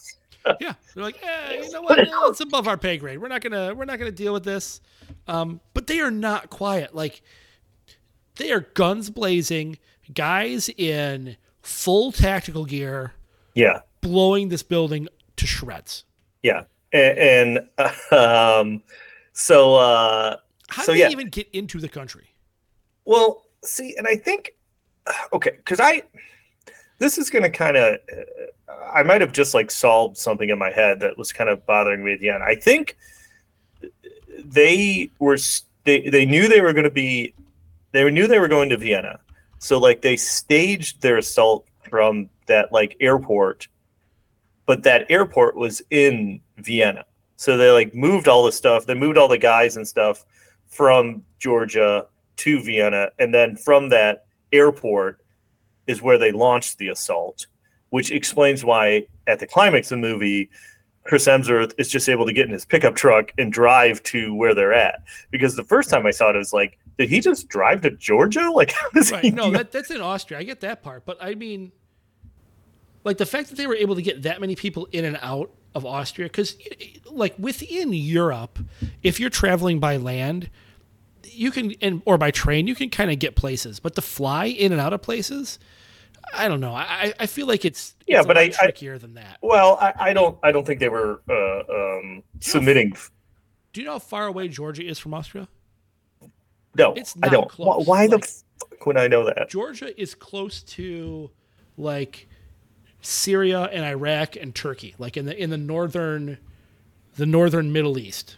Yeah, 0.60 0.74
they're 0.96 1.04
like, 1.04 1.20
eh, 1.24 1.62
you 1.62 1.72
know 1.72 1.84
what? 1.84 2.00
Eh, 2.00 2.06
It's 2.10 2.40
above 2.40 2.68
our 2.68 2.76
pay 2.76 2.98
grade. 2.98 3.20
We're 3.20 3.28
not 3.28 3.42
gonna 3.42 3.76
we're 3.76 3.86
not 3.86 4.00
gonna 4.00 4.12
deal 4.12 4.34
with 4.34 4.44
this. 4.44 4.82
Um, 5.28 5.62
but 5.76 5.86
they 5.86 6.00
are 6.00 6.10
not 6.10 6.50
quiet. 6.50 6.96
Like 6.96 7.22
they 8.42 8.52
are 8.52 8.62
guns 8.74 9.10
blazing, 9.10 9.78
guys 10.14 10.70
in 10.78 11.38
full 11.62 12.12
tactical 12.12 12.66
gear, 12.66 13.14
Yeah. 13.54 13.82
blowing 14.02 14.50
this 14.50 14.64
building 14.64 15.08
to 15.38 15.46
shreds. 15.48 16.06
Yeah. 16.44 16.64
And, 16.92 17.60
and 17.80 17.92
um, 18.12 18.84
so, 19.34 19.76
uh, 19.76 20.38
How 20.70 20.84
So, 20.84 20.94
do 20.94 21.00
yeah. 21.00 21.08
they 21.08 21.12
even 21.14 21.30
get 21.30 21.48
into 21.54 21.80
the 21.80 21.90
country? 21.90 22.34
Well, 23.06 23.46
see, 23.64 23.96
and 23.98 24.08
I 24.08 24.16
think 24.16 24.56
okay, 25.34 25.52
because 25.58 25.80
I 25.80 26.04
this 27.00 27.18
is 27.18 27.30
going 27.32 27.44
to 27.44 27.50
kind 27.50 27.78
of 27.78 27.96
uh, 27.96 28.74
I 28.94 29.04
might 29.04 29.22
have 29.22 29.32
just 29.32 29.54
like 29.54 29.72
solved 29.72 30.18
something 30.18 30.50
in 30.50 30.60
my 30.60 30.70
head 30.70 31.00
that 31.00 31.18
was 31.18 31.32
kind 31.34 31.50
of 31.50 31.66
bothering 31.66 32.04
me 32.04 32.14
at 32.14 32.20
the 32.20 32.30
end. 32.30 32.44
I 32.44 32.56
think 32.56 32.96
they 34.38 35.10
were 35.20 35.38
they 35.86 36.10
they 36.10 36.26
knew 36.26 36.48
they 36.48 36.62
were 36.62 36.74
going 36.74 36.84
to 36.84 36.90
be 36.92 37.34
they 37.92 38.10
knew 38.10 38.28
they 38.28 38.40
were 38.40 38.48
going 38.48 38.70
to 38.70 38.78
Vienna, 38.78 39.20
so 39.60 39.78
like 39.78 40.02
they 40.02 40.16
staged 40.16 41.02
their 41.02 41.18
assault 41.18 41.68
from 41.90 42.30
that 42.48 42.72
like 42.72 42.96
airport, 43.00 43.68
but 44.66 44.84
that 44.84 45.10
airport 45.10 45.56
was 45.56 45.82
in 45.90 46.42
Vienna, 46.58 47.06
so 47.36 47.58
they 47.58 47.72
like 47.72 47.94
moved 47.94 48.28
all 48.28 48.46
the 48.46 48.52
stuff. 48.52 48.86
They 48.86 48.94
moved 48.94 49.18
all 49.18 49.28
the 49.28 49.38
guys 49.38 49.78
and 49.78 49.88
stuff 49.88 50.26
from 50.68 51.24
Georgia 51.40 52.08
to 52.38 52.62
Vienna, 52.62 53.10
and 53.20 53.34
then 53.34 53.56
from 53.56 53.90
that 53.90 54.26
airport 54.52 55.20
is 55.88 56.02
where 56.02 56.18
they 56.18 56.32
launched 56.32 56.78
the 56.78 56.90
assault, 56.90 57.48
which 57.90 58.12
explains 58.12 58.64
why 58.64 59.06
at 59.28 59.40
the 59.40 59.48
climax 59.48 59.92
of 59.92 60.00
the 60.00 60.08
movie, 60.08 60.50
Chris 61.04 61.28
Hemsworth 61.28 61.74
is 61.78 61.90
just 61.90 62.08
able 62.10 62.26
to 62.26 62.34
get 62.34 62.46
in 62.46 62.54
his 62.54 62.66
pickup 62.66 62.96
truck 62.96 63.34
and 63.38 63.52
drive 63.52 64.04
to 64.04 64.34
where 64.36 64.54
they're 64.54 64.74
at. 64.74 65.04
Because 65.32 65.56
the 65.56 65.64
first 65.64 65.90
time 65.90 66.06
I 66.06 66.12
saw 66.12 66.30
it, 66.30 66.36
it 66.36 66.40
was 66.40 66.54
like, 66.54 66.78
did 66.98 67.10
he 67.10 67.20
just 67.20 67.48
drive 67.48 67.82
to 67.82 67.92
Georgia? 67.92 68.50
Like, 68.54 68.72
how 68.72 68.90
does 68.90 69.10
he 69.12 69.32
No, 69.32 69.50
that, 69.52 69.72
that's 69.72 69.90
in 69.92 70.02
Austria. 70.02 70.40
I 70.40 70.44
get 70.44 70.60
that 70.62 70.84
part. 70.84 71.06
But 71.06 71.18
I 71.22 71.36
mean, 71.36 71.72
like 73.04 73.18
the 73.18 73.26
fact 73.26 73.50
that 73.50 73.56
they 73.56 73.68
were 73.68 73.76
able 73.76 73.96
to 73.96 74.02
get 74.02 74.24
that 74.24 74.40
many 74.42 74.56
people 74.56 74.88
in 74.92 75.06
and 75.06 75.18
out 75.22 75.52
of 75.74 75.86
Austria, 75.86 76.28
because 76.28 76.58
like 77.06 77.34
within 77.40 77.94
Europe, 77.94 78.60
if 79.04 79.20
you're 79.20 79.30
traveling 79.30 79.80
by 79.80 79.98
land, 79.98 80.50
you 81.24 81.50
can, 81.52 81.74
and 81.82 82.02
or 82.06 82.18
by 82.18 82.30
train, 82.32 82.68
you 82.68 82.76
can 82.76 82.90
kind 82.90 83.10
of 83.10 83.18
get 83.20 83.36
places. 83.36 83.80
But 83.80 83.96
to 83.96 84.02
fly 84.02 84.46
in 84.46 84.72
and 84.72 84.82
out 84.82 84.92
of 84.94 85.02
places, 85.02 85.60
I 86.36 86.48
don't 86.48 86.60
know. 86.60 86.74
I, 86.76 87.14
I 87.20 87.26
feel 87.26 87.48
like 87.48 87.64
it's, 87.66 87.96
Yeah, 88.06 88.20
it's 88.20 88.28
but 88.28 88.38
I- 88.38 88.42
I- 88.44 88.50
trickier 88.50 88.98
than 89.00 89.14
that. 89.16 89.38
well, 89.42 89.78
I, 89.82 89.94
I 90.10 90.14
don't, 90.14 90.38
I 90.44 90.52
don't 90.52 90.68
think 90.68 90.80
they 90.80 90.90
were 90.90 91.22
uh, 91.30 91.74
um, 92.00 92.22
submitting. 92.42 92.94
Do 93.74 93.82
you 93.82 93.88
know 93.88 93.94
how 93.94 94.00
far 94.00 94.28
away 94.28 94.48
Georgia 94.50 94.84
is 94.86 95.00
from 95.00 95.14
Austria? 95.14 95.48
No, 96.76 96.94
It's 96.94 97.16
I 97.22 97.30
don't. 97.30 97.52
Why, 97.58 97.74
close. 97.76 97.88
why 97.88 98.08
the 98.08 98.16
Like- 98.16 98.26
fuck 98.26 98.86
would 98.86 98.98
I 98.98 99.08
know 99.08 99.26
that? 99.26 99.50
Georgia 99.50 100.00
is 100.00 100.16
close 100.16 100.64
to 100.64 101.30
like 101.78 102.28
Syria 103.02 103.64
and 103.72 103.84
Iraq 103.84 104.36
and 104.36 104.54
Turkey, 104.54 104.96
like 104.98 105.18
in 105.18 105.26
the 105.26 105.38
in 105.38 105.50
the 105.50 105.58
northern 105.58 106.38
the 107.18 107.26
northern 107.26 107.72
Middle 107.74 107.98
East. 107.98 108.38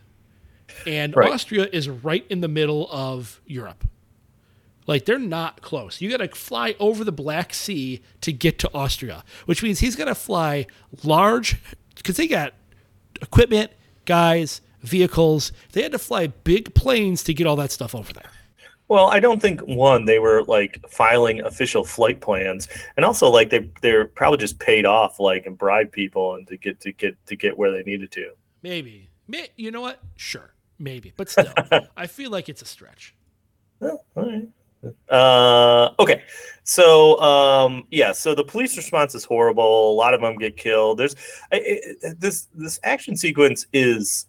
And 0.88 1.16
Right. 1.16 1.32
Austria 1.32 1.68
is 1.72 1.88
right 1.88 2.26
in 2.30 2.42
the 2.42 2.48
middle 2.48 2.90
of 2.92 3.40
Europe. 3.46 3.86
Like 4.88 5.06
they're 5.06 5.20
not 5.20 5.62
close. 5.62 6.02
You 6.02 6.10
got 6.10 6.18
to 6.18 6.28
fly 6.36 6.76
over 6.80 7.04
the 7.04 7.12
Black 7.12 7.54
Sea 7.54 8.02
to 8.22 8.34
get 8.34 8.58
to 8.60 8.74
Austria, 8.74 9.24
which 9.46 9.62
means 9.62 9.80
he's 9.80 9.96
got 9.96 10.06
to 10.06 10.16
fly 10.16 10.66
large 11.04 11.58
cuz 12.04 12.18
they 12.18 12.28
got 12.28 12.54
equipment, 13.22 13.72
guys, 14.06 14.60
vehicles. 14.84 15.52
They 15.72 15.82
had 15.82 15.92
to 15.94 16.00
fly 16.00 16.28
big 16.28 16.74
planes 16.76 17.24
to 17.24 17.34
get 17.34 17.48
all 17.48 17.56
that 17.58 17.72
stuff 17.72 17.96
over 17.96 18.14
there. 18.14 18.30
Well, 18.90 19.08
I 19.08 19.20
don't 19.20 19.42
think 19.42 19.62
one 19.62 20.06
they 20.06 20.20
were 20.20 20.44
like 20.44 20.84
filing 20.90 21.42
official 21.42 21.84
flight 21.84 22.22
plans, 22.22 22.68
and 22.96 23.06
also 23.06 23.30
like 23.30 23.50
they 23.50 23.70
they're 23.82 24.06
probably 24.06 24.38
just 24.38 24.60
paid 24.60 24.86
off 24.86 25.20
like 25.20 25.46
and 25.46 25.58
bribe 25.58 25.92
people 25.92 26.36
and 26.36 26.46
to 26.48 26.58
get 26.58 26.80
to 26.82 26.92
get 26.92 27.16
to 27.26 27.36
get 27.36 27.58
where 27.58 27.72
they 27.72 27.84
needed 27.84 28.12
to. 28.12 28.32
Maybe. 28.62 29.10
May, 29.28 29.48
you 29.56 29.72
know 29.72 29.82
what? 29.82 30.00
Sure. 30.18 30.54
Maybe. 30.80 31.14
But 31.16 31.30
still, 31.30 31.52
I 31.98 32.08
feel 32.08 32.30
like 32.30 32.50
it's 32.50 32.62
a 32.62 32.66
stretch. 32.66 33.16
Well, 33.80 34.06
all 34.16 34.26
right. 34.26 34.48
Uh, 35.10 35.92
okay, 35.98 36.24
so 36.64 37.20
um, 37.22 37.86
yeah, 37.90 38.12
so 38.12 38.36
the 38.36 38.44
police 38.44 38.76
response 38.76 39.16
is 39.16 39.24
horrible. 39.24 39.92
A 39.92 39.96
lot 39.96 40.14
of 40.14 40.22
them 40.22 40.38
get 40.38 40.58
killed. 40.58 40.98
There's 40.98 41.16
I 41.52 41.62
it, 41.64 42.20
this 42.20 42.50
this 42.54 42.80
action 42.84 43.16
sequence 43.16 43.66
is 43.72 44.28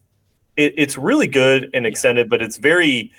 it, 0.56 0.74
it's 0.76 0.96
really 0.98 1.26
good 1.26 1.70
and 1.74 1.86
extended, 1.86 2.28
but 2.30 2.42
it's 2.42 2.56
very 2.56 3.12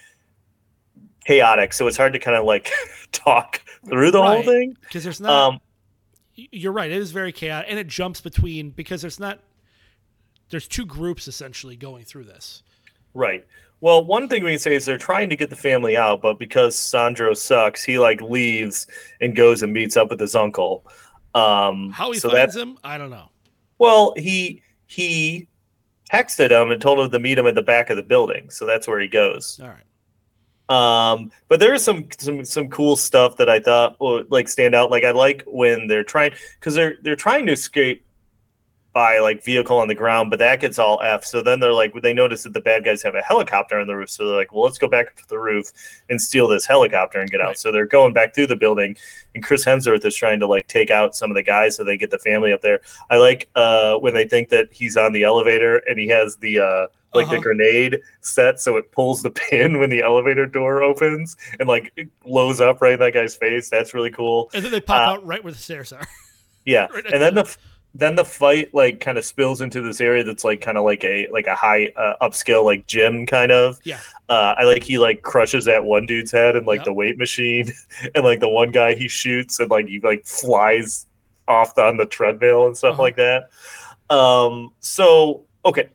chaotic. 1.26 1.74
So 1.74 1.88
it's 1.88 1.98
hard 1.98 2.14
to 2.14 2.20
kind 2.20 2.38
of 2.38 2.46
like 2.46 2.72
talk 3.12 3.62
through 3.88 4.12
the 4.12 4.22
whole 4.22 4.44
thing. 4.44 4.78
Because 4.82 5.04
there's 5.04 5.22
not. 5.22 5.54
Um, 5.54 5.60
you're 6.36 6.74
right. 6.74 6.92
It 6.92 6.98
is 6.98 7.12
very 7.12 7.32
chaotic. 7.32 7.68
And 7.70 7.80
it 7.80 7.88
jumps 7.88 8.22
between, 8.22 8.72
because 8.72 9.02
there's 9.02 9.20
not. 9.20 9.40
There's 10.50 10.68
two 10.68 10.86
groups 10.86 11.28
essentially 11.28 11.76
going 11.76 12.06
through 12.06 12.26
this. 12.26 12.62
Right. 13.14 13.46
Well, 13.82 14.06
one 14.06 14.28
thing 14.28 14.44
we 14.44 14.52
can 14.52 14.60
say 14.60 14.76
is 14.76 14.86
they're 14.86 14.98
trying 14.98 15.30
to 15.30 15.36
get 15.36 15.50
the 15.50 15.56
family 15.56 15.98
out, 15.98 16.22
but 16.22 16.40
because 16.40 16.78
Sandro 16.78 17.34
sucks, 17.34 17.84
he 17.84 18.00
like 18.00 18.22
leaves 18.22 18.88
and 19.22 19.36
goes 19.36 19.64
and 19.64 19.74
meets 19.74 19.98
up 19.98 20.10
with 20.10 20.20
his 20.20 20.36
uncle. 20.36 20.86
Um, 21.34 21.92
How 21.92 22.12
he 22.12 22.20
so 22.20 22.30
finds 22.30 22.54
that's 22.54 22.56
him, 22.56 22.78
I 22.84 22.98
don't 22.98 23.10
know. 23.10 23.30
well, 23.78 24.14
he 24.16 24.62
he 24.88 25.48
texted 26.12 26.52
him 26.52 26.72
and 26.72 26.82
told 26.82 27.00
him 27.00 27.12
to 27.12 27.20
meet 27.20 27.38
him 27.38 27.48
at 27.48 27.56
the 27.56 27.62
back 27.62 27.90
of 27.90 27.98
the 27.98 28.04
building. 28.04 28.50
So 28.50 28.66
that's 28.66 28.88
where 28.88 29.00
he 29.00 29.08
goes. 29.08 29.60
All 29.62 29.70
right. 29.70 29.84
Um, 30.68 31.32
but 31.48 31.60
there 31.60 31.74
is 31.74 31.84
some 31.84 32.08
some 32.18 32.44
some 32.44 32.70
cool 32.70 32.96
stuff 32.96 33.38
that 33.38 33.50
I 33.50 33.60
thought 33.60 34.00
would 34.00 34.32
like 34.32 34.48
stand 34.48 34.74
out. 34.74 34.90
Like 34.90 35.04
I 35.04 35.12
like 35.12 35.44
when 35.46 35.88
they're 35.88 36.04
trying 36.04 36.34
because 36.60 36.74
they're 36.74 36.96
they're 37.04 37.16
trying 37.16 37.46
to 37.46 37.52
escape 37.52 38.04
by 38.96 39.20
like 39.20 39.44
vehicle 39.44 39.78
on 39.78 39.90
the 39.90 39.94
ground, 39.94 40.30
but 40.30 40.40
that 40.40 40.62
gets 40.62 40.80
all 40.80 41.02
F. 41.04 41.26
So 41.26 41.42
then 41.44 41.60
they're 41.60 41.74
like, 41.74 41.94
they 42.02 42.14
notice 42.14 42.44
that 42.44 42.54
the 42.54 42.62
bad 42.62 42.86
guys 42.86 43.04
have 43.04 43.14
a 43.14 43.22
helicopter 43.22 43.78
on 43.78 43.88
the 43.88 43.96
roof. 43.96 44.10
So 44.10 44.26
they're 44.26 44.38
like, 44.38 44.54
well, 44.54 44.64
let's 44.64 44.78
go 44.78 44.88
back 44.88 45.08
up 45.08 45.16
to 45.18 45.28
the 45.28 45.38
roof 45.38 45.70
and 46.10 46.20
steal 46.20 46.48
this 46.48 46.66
helicopter 46.66 47.20
and 47.20 47.30
get 47.30 47.42
out. 47.42 47.48
Right. 47.48 47.58
So 47.60 47.74
they're 47.74 47.86
going 47.86 48.14
back 48.14 48.34
through 48.34 48.48
the 48.48 48.56
building, 48.56 48.96
and 49.36 49.44
Chris 49.44 49.66
Hemsworth 49.66 50.06
is 50.06 50.16
trying 50.16 50.40
to 50.40 50.48
like 50.48 50.68
take 50.68 50.92
out 50.92 51.14
some 51.14 51.30
of 51.30 51.36
the 51.36 51.44
guys 51.44 51.76
so 51.76 51.84
they 51.84 51.98
get 51.98 52.10
the 52.10 52.20
family 52.20 52.54
up 52.54 52.62
there. 52.62 52.80
I 53.10 53.18
like 53.18 53.50
uh 53.56 53.96
when 53.98 54.14
they 54.14 54.28
think 54.30 54.48
that 54.50 54.70
he's 54.72 54.96
on 54.96 55.12
the 55.12 55.24
elevator 55.24 55.78
and 55.90 56.00
he 56.00 56.08
has 56.08 56.38
the 56.38 56.60
uh 56.62 56.88
like 57.14 57.28
the 57.28 57.34
Uh-huh. 57.34 57.42
grenade 57.42 58.00
set 58.22 58.62
so 58.62 58.78
it 58.78 58.92
pulls 58.94 59.22
the 59.24 59.30
pin 59.50 59.78
when 59.78 59.90
the 59.90 60.04
elevator 60.04 60.46
door 60.46 60.84
opens 60.84 61.36
and 61.60 61.68
like 61.68 61.92
it 61.98 62.08
blows 62.24 62.62
up 62.62 62.82
right 62.82 62.94
in 62.94 63.00
that 63.02 63.14
guy's 63.14 63.36
face. 63.36 63.70
That's 63.70 63.94
really 63.94 64.12
cool. 64.12 64.50
And 64.54 64.64
then 64.64 64.72
they 64.72 64.80
pop 64.80 65.06
Uh, 65.06 65.12
out 65.12 65.26
right 65.26 65.44
where 65.44 65.52
the 65.52 65.60
stairs 65.60 65.92
are. 65.92 66.08
Yeah, 66.64 66.88
Right 66.94 67.06
and 67.12 67.22
then 67.22 67.36
the 67.36 67.58
then 67.98 68.16
the 68.16 68.26
fight 68.26 68.74
like 68.74 69.00
kind 69.00 69.18
of 69.18 69.24
spills 69.24 69.62
into 69.62 69.82
this 69.82 70.02
area 70.02 70.22
that's 70.22 70.44
like 70.44 70.60
kind 70.60 70.78
of 70.78 70.84
like 70.84 71.04
a 71.06 71.28
like 71.32 71.48
a 71.48 71.56
high 71.56 71.88
uh, 71.96 72.14
upscale 72.22 72.66
like 72.66 72.86
gym 72.88 73.26
kind 73.26 73.52
of. 73.54 73.80
Yeah. 73.86 74.00
Uh, 74.28 74.54
I 74.58 74.64
like 74.66 74.84
he 74.84 74.98
like 74.98 75.22
crushes 75.22 75.64
that 75.66 75.84
one 75.86 76.06
dude's 76.06 76.32
head 76.32 76.56
and 76.58 76.68
like 76.68 76.80
Yep. 76.80 76.86
the 76.86 76.94
weight 76.94 77.18
machine, 77.18 77.72
and 78.16 78.24
like 78.26 78.42
the 78.42 78.50
one 78.50 78.72
guy 78.72 78.96
he 78.96 79.08
shoots 79.08 79.60
and 79.62 79.72
like 79.72 79.88
he 79.88 80.00
like 80.02 80.26
flies 80.26 81.08
off 81.48 81.78
on 81.78 81.96
the 81.98 82.06
treadmill 82.06 82.68
and 82.68 82.78
stuff 82.78 82.94
Uh-huh. 82.94 83.02
like 83.04 83.16
that. 83.16 83.50
Um. 84.10 84.74
So 84.82 85.46
okay, 85.64 85.88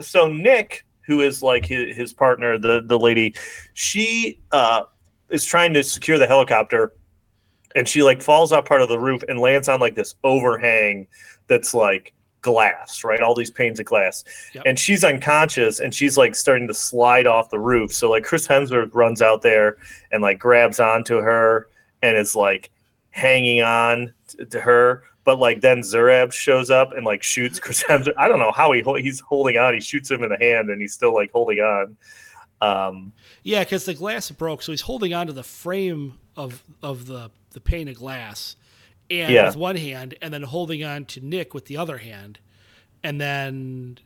so 0.00 0.26
Nick, 0.26 0.84
who 1.06 1.20
is 1.20 1.40
like 1.42 1.64
his, 1.64 1.96
his 1.96 2.12
partner, 2.12 2.58
the 2.58 2.82
the 2.84 2.98
lady, 2.98 3.34
she 3.74 4.40
uh 4.50 4.82
is 5.30 5.44
trying 5.44 5.72
to 5.74 5.84
secure 5.84 6.18
the 6.18 6.26
helicopter 6.26 6.92
and 7.76 7.88
she 7.88 8.02
like 8.02 8.22
falls 8.22 8.52
off 8.52 8.64
part 8.66 8.82
of 8.82 8.88
the 8.88 8.98
roof 8.98 9.22
and 9.28 9.40
lands 9.40 9.68
on 9.68 9.80
like 9.80 9.94
this 9.96 10.14
overhang 10.22 11.06
that's 11.46 11.74
like 11.74 12.12
glass, 12.40 13.04
right? 13.04 13.20
All 13.22 13.34
these 13.34 13.50
panes 13.50 13.80
of 13.80 13.86
glass. 13.86 14.22
Yep. 14.54 14.64
And 14.66 14.78
she's 14.78 15.02
unconscious 15.04 15.80
and 15.80 15.94
she's 15.94 16.18
like 16.18 16.34
starting 16.34 16.68
to 16.68 16.74
slide 16.74 17.26
off 17.26 17.50
the 17.50 17.58
roof. 17.58 17.92
So 17.92 18.10
like 18.10 18.24
Chris 18.24 18.46
Hemsworth 18.46 18.94
runs 18.94 19.22
out 19.22 19.42
there 19.42 19.76
and 20.12 20.22
like 20.22 20.38
grabs 20.38 20.78
onto 20.80 21.16
her 21.16 21.68
and 22.02 22.16
is 22.16 22.36
like 22.36 22.70
hanging 23.10 23.62
on 23.62 24.12
t- 24.28 24.44
to 24.44 24.60
her. 24.60 25.04
But 25.24 25.38
like 25.38 25.62
then 25.62 25.78
Zurab 25.80 26.32
shows 26.32 26.70
up 26.70 26.92
and 26.92 27.06
like 27.06 27.22
shoots 27.22 27.58
Chris 27.58 27.82
Hemsworth. 27.88 28.12
I 28.18 28.28
don't 28.28 28.38
know 28.38 28.52
how 28.52 28.72
he 28.72 28.82
hol- 28.82 28.96
he's 28.96 29.20
holding 29.20 29.56
on. 29.56 29.72
He 29.72 29.80
shoots 29.80 30.10
him 30.10 30.22
in 30.22 30.28
the 30.28 30.36
hand 30.38 30.68
and 30.68 30.80
he's 30.82 30.92
still 30.92 31.14
like 31.14 31.32
holding 31.32 31.60
on. 31.60 31.96
Um, 32.60 33.12
Yeah, 33.42 33.64
because 33.64 33.84
the 33.84 33.94
glass 33.94 34.30
broke, 34.30 34.62
so 34.62 34.72
he's 34.72 34.80
holding 34.82 35.12
on 35.14 35.26
to 35.26 35.32
the 35.32 35.42
frame 35.42 36.18
of 36.36 36.62
of 36.82 37.06
the 37.06 37.30
the 37.50 37.60
pane 37.60 37.88
of 37.88 37.94
glass, 37.96 38.56
and 39.22 39.32
Yeah. 39.32 39.46
with 39.46 39.56
one 39.56 39.76
hand, 39.76 40.14
and 40.22 40.32
then 40.32 40.42
holding 40.42 40.84
on 40.84 41.04
to 41.06 41.20
Nick 41.20 41.54
with 41.54 41.66
the 41.66 41.76
other 41.76 41.98
hand, 41.98 42.38
and 43.02 43.20
then 43.20 43.98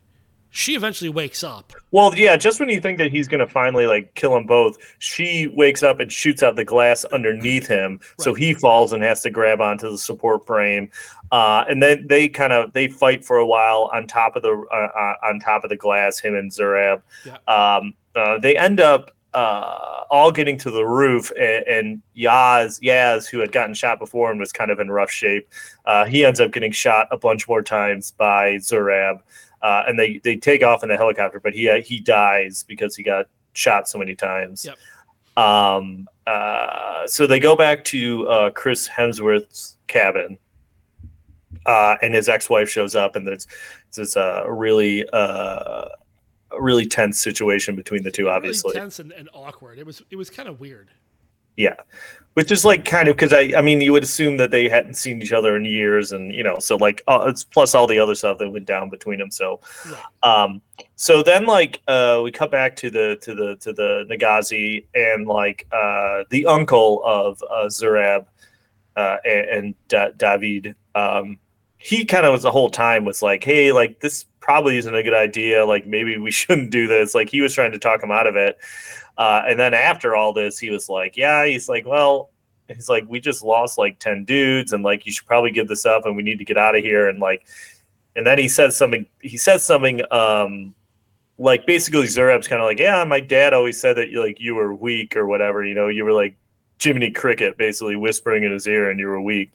she 0.50 0.74
eventually 0.74 1.10
wakes 1.10 1.44
up. 1.44 1.72
Well, 1.90 2.14
yeah, 2.16 2.36
just 2.36 2.58
when 2.58 2.70
you 2.70 2.80
think 2.80 2.98
that 2.98 3.10
he's 3.12 3.28
going 3.28 3.40
to 3.40 3.46
finally 3.46 3.86
like 3.86 4.14
kill 4.14 4.32
them 4.32 4.46
both, 4.46 4.78
she 4.98 5.46
wakes 5.48 5.82
up 5.82 6.00
and 6.00 6.10
shoots 6.10 6.42
out 6.42 6.56
the 6.56 6.64
glass 6.64 7.04
underneath 7.06 7.66
him, 7.66 8.00
so 8.18 8.32
he 8.34 8.54
falls 8.54 8.92
and 8.92 9.02
has 9.02 9.20
to 9.22 9.30
grab 9.30 9.60
onto 9.60 9.90
the 9.90 9.98
support 9.98 10.46
frame. 10.46 10.90
Uh, 11.30 11.64
and 11.68 11.82
then 11.82 12.06
they 12.08 12.28
kind 12.28 12.54
of 12.54 12.72
they 12.72 12.88
fight 12.88 13.24
for 13.24 13.36
a 13.36 13.46
while 13.46 13.90
on 13.92 14.06
top 14.06 14.36
of 14.36 14.42
the 14.42 14.52
uh, 14.72 14.74
uh, 14.98 15.14
on 15.28 15.38
top 15.40 15.64
of 15.64 15.70
the 15.70 15.76
glass, 15.76 16.18
him 16.18 16.34
and 16.34 16.50
Zurab. 16.50 17.02
Yeah. 17.26 17.36
Um, 17.46 17.92
uh, 18.16 18.38
they 18.38 18.56
end 18.56 18.80
up 18.80 19.12
uh, 19.34 20.04
all 20.10 20.32
getting 20.32 20.56
to 20.58 20.70
the 20.70 20.84
roof, 20.84 21.30
and, 21.38 21.66
and 21.66 22.02
Yaz 22.16 22.80
Yaz, 22.80 23.28
who 23.28 23.38
had 23.38 23.52
gotten 23.52 23.74
shot 23.74 23.98
before 23.98 24.30
and 24.30 24.40
was 24.40 24.52
kind 24.52 24.70
of 24.70 24.80
in 24.80 24.90
rough 24.90 25.10
shape, 25.10 25.48
uh, 25.84 26.04
he 26.04 26.24
ends 26.24 26.40
up 26.40 26.52
getting 26.52 26.72
shot 26.72 27.08
a 27.10 27.16
bunch 27.16 27.48
more 27.48 27.62
times 27.62 28.12
by 28.12 28.56
Zurab 28.56 29.20
uh, 29.62 29.84
and 29.86 29.98
they 29.98 30.18
they 30.18 30.36
take 30.36 30.62
off 30.62 30.82
in 30.82 30.88
the 30.88 30.96
helicopter, 30.96 31.40
but 31.40 31.52
he 31.52 31.68
uh, 31.68 31.80
he 31.80 32.00
dies 32.00 32.64
because 32.66 32.94
he 32.94 33.02
got 33.02 33.26
shot 33.52 33.88
so 33.88 33.98
many 33.98 34.14
times. 34.14 34.64
Yep. 34.64 34.78
Um. 35.36 36.08
Uh. 36.26 37.06
So 37.06 37.26
they 37.26 37.40
go 37.40 37.56
back 37.56 37.84
to 37.84 38.28
uh, 38.28 38.50
Chris 38.50 38.88
Hemsworth's 38.88 39.76
cabin, 39.88 40.38
uh, 41.66 41.96
and 42.02 42.14
his 42.14 42.28
ex-wife 42.28 42.68
shows 42.68 42.94
up, 42.94 43.16
and 43.16 43.26
there's 43.26 43.46
there's 43.94 44.16
a 44.16 44.44
really 44.48 45.08
uh 45.12 45.86
a 46.50 46.60
really 46.60 46.86
tense 46.86 47.20
situation 47.20 47.76
between 47.76 48.02
the 48.02 48.10
two, 48.10 48.28
obviously. 48.28 48.70
really 48.70 48.80
tense 48.80 48.98
and, 48.98 49.12
and 49.12 49.28
awkward. 49.34 49.78
It 49.78 49.86
was 49.86 50.02
it 50.10 50.16
was 50.16 50.30
kind 50.30 50.48
of 50.48 50.60
weird. 50.60 50.90
Yeah, 51.56 51.74
which 52.34 52.52
is 52.52 52.64
like 52.64 52.84
kind 52.84 53.08
of 53.08 53.16
because 53.16 53.32
I 53.32 53.52
I 53.58 53.62
mean 53.62 53.80
you 53.80 53.90
would 53.92 54.04
assume 54.04 54.36
that 54.36 54.52
they 54.52 54.68
hadn't 54.68 54.94
seen 54.94 55.20
each 55.20 55.32
other 55.32 55.56
in 55.56 55.64
years, 55.64 56.12
and 56.12 56.32
you 56.32 56.44
know 56.44 56.60
so 56.60 56.76
like 56.76 57.02
uh, 57.08 57.24
it's 57.26 57.42
plus 57.42 57.74
all 57.74 57.88
the 57.88 57.98
other 57.98 58.14
stuff 58.14 58.38
that 58.38 58.48
went 58.48 58.64
down 58.66 58.90
between 58.90 59.18
them. 59.18 59.30
So, 59.32 59.60
Right. 59.90 60.02
um, 60.22 60.62
so 60.94 61.22
then 61.24 61.46
like 61.46 61.80
uh, 61.88 62.20
we 62.22 62.30
cut 62.30 62.52
back 62.52 62.76
to 62.76 62.90
the 62.90 63.18
to 63.22 63.34
the 63.34 63.56
to 63.56 63.72
the 63.72 64.06
Nagazi 64.08 64.86
and 64.94 65.26
like 65.26 65.66
uh, 65.72 66.22
the 66.30 66.46
uncle 66.46 67.02
of 67.04 67.42
uh, 67.50 67.64
Zurab 67.66 68.26
uh, 68.96 69.16
and, 69.24 69.48
and 69.50 69.74
da- 69.88 70.10
David. 70.16 70.76
Um, 70.94 71.38
he 71.78 72.04
kind 72.04 72.24
of 72.24 72.32
was 72.32 72.42
the 72.42 72.50
whole 72.52 72.70
time 72.70 73.04
was 73.04 73.20
like, 73.20 73.42
hey, 73.42 73.72
like 73.72 73.98
this 73.98 74.26
probably 74.48 74.78
isn't 74.78 74.94
a 74.94 75.02
good 75.02 75.12
idea. 75.12 75.66
Like 75.66 75.86
maybe 75.86 76.16
we 76.16 76.30
shouldn't 76.40 76.70
do 76.70 76.86
this. 76.86 77.14
Like 77.14 77.28
he 77.28 77.42
was 77.42 77.52
trying 77.52 77.72
to 77.72 77.78
talk 77.78 78.02
him 78.02 78.10
out 78.10 78.26
of 78.26 78.34
it. 78.34 78.56
Uh, 79.18 79.42
and 79.46 79.60
then 79.60 79.74
after 79.74 80.16
all 80.16 80.32
this, 80.32 80.58
he 80.58 80.70
was 80.70 80.88
like, 80.88 81.18
yeah, 81.18 81.44
he's 81.44 81.68
like, 81.68 81.84
well, 81.84 82.30
he's 82.66 82.88
like, 82.88 83.04
we 83.08 83.20
just 83.20 83.42
lost 83.42 83.76
like 83.76 83.98
10 83.98 84.24
dudes 84.24 84.72
and 84.72 84.82
like, 84.82 85.04
you 85.04 85.12
should 85.12 85.26
probably 85.26 85.50
give 85.50 85.68
this 85.68 85.84
up 85.84 86.06
and 86.06 86.16
we 86.16 86.22
need 86.22 86.38
to 86.38 86.46
get 86.46 86.56
out 86.56 86.74
of 86.74 86.82
here. 86.82 87.10
And 87.10 87.18
like, 87.18 87.46
and 88.16 88.26
then 88.26 88.38
he 88.38 88.48
says 88.48 88.74
something, 88.74 89.04
he 89.20 89.36
says 89.36 89.62
something, 89.62 90.00
um, 90.10 90.74
like 91.36 91.66
basically 91.66 92.06
Zurab's 92.06 92.48
kind 92.48 92.62
of 92.62 92.66
like, 92.66 92.78
yeah, 92.78 93.04
my 93.04 93.20
dad 93.20 93.52
always 93.52 93.78
said 93.78 93.98
that 93.98 94.08
you 94.08 94.24
like, 94.24 94.40
you 94.40 94.54
were 94.54 94.74
weak 94.74 95.14
or 95.14 95.26
whatever, 95.26 95.62
you 95.62 95.74
know, 95.74 95.88
you 95.88 96.06
were 96.06 96.12
like 96.12 96.36
Jiminy 96.80 97.10
Cricket 97.10 97.58
basically 97.58 97.96
whispering 97.96 98.44
in 98.44 98.52
his 98.52 98.66
ear 98.66 98.90
and 98.90 98.98
you 98.98 99.08
were 99.08 99.20
weak. 99.20 99.50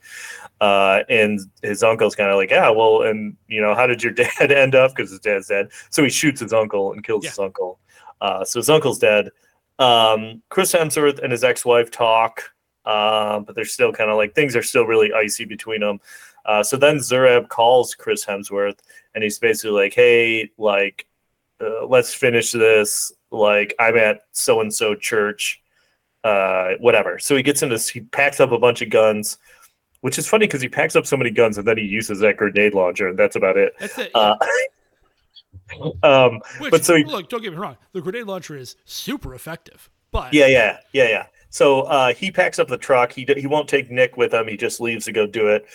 Uh, 0.63 1.03
and 1.09 1.39
his 1.61 1.83
uncle's 1.83 2.15
kind 2.15 2.29
of 2.29 2.37
like, 2.37 2.49
yeah, 2.51 2.69
well, 2.69 3.01
and 3.01 3.35
you 3.47 3.59
know, 3.61 3.75
how 3.75 3.85
did 3.85 4.01
your 4.03 4.13
dad 4.23 4.51
end 4.51 4.75
up? 4.75 4.91
Because 4.95 5.09
his 5.11 5.19
dad's 5.19 5.47
dead. 5.47 5.69
So 5.89 6.03
he 6.03 6.09
shoots 6.09 6.39
his 6.39 6.53
uncle 6.53 6.93
and 6.93 7.03
kills 7.03 7.23
Yeah. 7.25 7.31
his 7.31 7.39
uncle. 7.39 7.79
Uh, 8.21 8.45
so 8.45 8.59
his 8.59 8.69
uncle's 8.69 8.99
dead. 8.99 9.29
Um, 9.79 10.41
Chris 10.49 10.71
Hemsworth 10.73 11.19
and 11.21 11.31
his 11.31 11.43
ex-wife 11.43 11.91
talk, 11.91 12.43
um, 12.85 13.43
but 13.43 13.55
they're 13.55 13.65
still 13.65 13.91
kind 13.91 14.09
of 14.11 14.15
like 14.17 14.35
things 14.35 14.55
are 14.55 14.63
still 14.63 14.85
really 14.85 15.11
icy 15.11 15.43
between 15.45 15.81
them. 15.81 15.99
Uh, 16.45 16.61
so 16.63 16.77
then 16.77 16.97
Zurab 16.97 17.49
calls 17.49 17.95
Chris 17.95 18.23
Hemsworth, 18.25 18.79
and 19.15 19.23
he's 19.23 19.39
basically 19.39 19.71
like, 19.81 19.93
"Hey, 19.93 20.51
like, 20.57 21.05
uh, 21.61 21.85
let's 21.87 22.13
finish 22.13 22.51
this. 22.51 23.11
Like, 23.31 23.73
I'm 23.79 23.97
at 23.97 24.21
so 24.31 24.61
and 24.61 24.73
so 24.73 24.93
church, 24.95 25.61
uh, 26.23 26.73
whatever." 26.79 27.17
So 27.19 27.35
he 27.35 27.43
gets 27.43 27.63
into. 27.63 27.77
He 27.77 28.01
packs 28.01 28.39
up 28.39 28.51
a 28.51 28.59
bunch 28.59 28.81
of 28.81 28.89
guns, 28.89 29.37
which 30.03 30.19
is 30.19 30.27
funny 30.27 30.45
because 30.45 30.61
he 30.61 30.67
packs 30.67 30.97
up 30.97 31.05
so 31.05 31.15
many 31.15 31.29
guns 31.29 31.57
and 31.57 31.65
then 31.65 31.77
he 31.77 31.85
uses 31.85 32.19
that 32.19 32.35
grenade 32.35 32.73
launcher, 32.73 33.07
and 33.07 33.17
that's 33.17 33.37
about 33.37 33.55
it. 33.55 33.73
That's 33.79 33.97
it. 33.97 34.11
Uh, 34.13 34.35
um, 36.03 36.41
Which, 36.59 36.71
but 36.71 36.83
so 36.83 36.95
he- 36.97 37.05
look, 37.05 37.29
don't 37.29 37.41
get 37.41 37.53
me 37.53 37.57
wrong. 37.57 37.77
The 37.93 38.01
grenade 38.01 38.25
launcher 38.25 38.57
is 38.57 38.75
super 38.83 39.33
effective, 39.33 39.89
but 40.11 40.33
Yeah, 40.33 40.47
yeah, 40.47 40.79
yeah, 40.91 41.07
yeah. 41.07 41.25
So 41.51 41.83
uh, 41.83 42.13
he 42.13 42.31
packs 42.31 42.59
up 42.59 42.67
the 42.67 42.77
truck. 42.77 43.13
He 43.13 43.23
d- 43.23 43.39
he 43.39 43.47
won't 43.47 43.69
take 43.69 43.89
Nick 43.89 44.17
with 44.17 44.33
him. 44.33 44.45
He 44.49 44.57
just 44.57 44.81
leaves 44.81 45.05
to 45.05 45.13
go 45.13 45.25
do 45.25 45.47
it. 45.47 45.65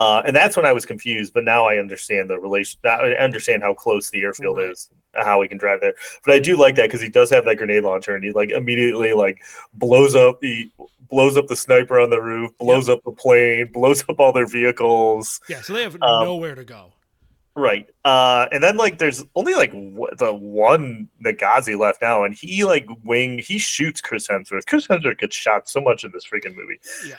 Uh, 0.00 0.22
and 0.24 0.34
that's 0.36 0.56
when 0.56 0.64
I 0.66 0.72
was 0.72 0.86
confused. 0.86 1.34
But 1.34 1.44
now 1.44 1.66
I 1.66 1.78
understand 1.78 2.30
the 2.30 2.38
relation. 2.38 2.78
I 2.84 3.14
understand 3.18 3.62
how 3.62 3.74
close 3.74 4.10
the 4.10 4.20
airfield 4.22 4.58
Right. 4.58 4.70
is, 4.70 4.90
how 5.14 5.42
he 5.42 5.48
can 5.48 5.58
drive 5.58 5.80
there. 5.80 5.94
But 6.24 6.34
I 6.34 6.38
do 6.38 6.56
like 6.56 6.76
that 6.76 6.84
because 6.86 7.00
he 7.00 7.08
does 7.08 7.30
have 7.30 7.44
that 7.46 7.56
grenade 7.56 7.82
launcher, 7.82 8.14
and 8.14 8.22
he 8.24 8.30
like 8.32 8.50
immediately 8.50 9.12
like 9.12 9.42
blows 9.74 10.14
up. 10.14 10.38
He 10.40 10.72
blows 11.10 11.36
up 11.36 11.46
the 11.48 11.56
sniper 11.56 11.98
on 11.98 12.10
the 12.10 12.20
roof, 12.20 12.50
blows 12.58 12.88
up 12.88 13.02
the 13.04 13.10
plane, 13.12 13.70
blows 13.72 14.04
up 14.08 14.20
all 14.20 14.32
their 14.32 14.46
vehicles. 14.46 15.40
yeah. 15.48 15.62
So 15.62 15.72
they 15.72 15.82
have 15.82 15.94
Um, 16.02 16.24
nowhere 16.24 16.54
to 16.54 16.64
go. 16.64 16.92
Right. 17.56 17.88
Uh, 18.04 18.46
and 18.52 18.62
then 18.62 18.76
like 18.76 18.98
there's 18.98 19.24
only 19.34 19.54
like 19.54 19.72
w- 19.72 20.14
the 20.16 20.32
one 20.32 21.08
Nagazi 21.24 21.76
left 21.76 22.00
now, 22.00 22.22
and 22.22 22.32
he 22.32 22.64
like 22.64 22.86
wing 23.02 23.38
he 23.40 23.58
shoots 23.58 24.00
Chris 24.00 24.28
Hemsworth. 24.28 24.64
Chris 24.66 24.86
Hemsworth 24.86 25.18
gets 25.18 25.34
shot 25.34 25.68
so 25.68 25.80
much 25.80 26.04
in 26.04 26.12
this 26.12 26.24
freaking 26.24 26.54
movie. 26.54 26.78
Yeah. 27.04 27.16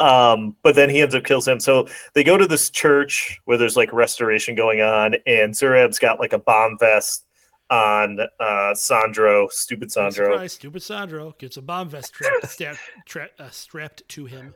Um, 0.00 0.56
but 0.62 0.74
then 0.74 0.88
he 0.88 1.02
ends 1.02 1.14
up 1.14 1.24
kills 1.24 1.46
him. 1.46 1.60
So 1.60 1.86
they 2.14 2.24
go 2.24 2.38
to 2.38 2.46
this 2.46 2.70
church 2.70 3.38
where 3.44 3.58
there's 3.58 3.76
like 3.76 3.92
restoration 3.92 4.54
going 4.54 4.80
on, 4.80 5.14
and 5.26 5.54
Zurab's 5.54 5.98
got 5.98 6.18
like 6.18 6.32
a 6.32 6.38
bomb 6.38 6.78
vest 6.80 7.26
on 7.68 8.18
uh 8.40 8.74
Sandro, 8.74 9.48
stupid 9.48 9.92
Sandro. 9.92 10.32
Surprise, 10.32 10.52
stupid 10.54 10.82
Sandro 10.82 11.34
gets 11.38 11.56
a 11.56 11.62
bomb 11.62 11.88
vest 11.88 12.08
strapped, 12.08 12.48
stra- 12.48 12.76
tra- 13.06 13.28
uh, 13.38 13.50
strapped 13.50 14.02
to 14.08 14.24
him. 14.24 14.54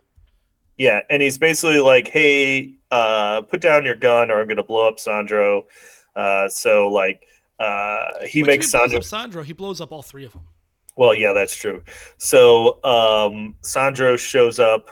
Yeah, 0.76 1.01
and 1.11 1.22
he's 1.22 1.38
basically 1.38 1.78
like, 1.78 2.09
"Hey, 2.09 2.74
uh, 2.90 3.42
put 3.42 3.61
down 3.61 3.84
your 3.84 3.95
gun, 3.95 4.30
or 4.30 4.40
I'm 4.40 4.49
gonna 4.49 4.64
blow 4.64 4.88
up 4.88 4.99
Sandro." 4.99 5.66
Uh, 6.16 6.49
so 6.49 6.88
like, 6.88 7.26
uh, 7.61 8.24
he 8.26 8.42
makes 8.42 8.66
he 8.66 8.70
Sandro. 8.70 9.01
Sandro. 9.01 9.42
He 9.42 9.53
blows 9.53 9.80
up 9.80 9.92
all 9.92 10.03
three 10.03 10.24
of 10.24 10.32
them. 10.32 10.42
Well, 10.97 11.14
yeah, 11.14 11.32
that's 11.32 11.55
true. 11.57 11.82
So 12.18 12.82
um, 12.84 13.55
Sandro 13.62 14.16
shows 14.16 14.59
up. 14.59 14.88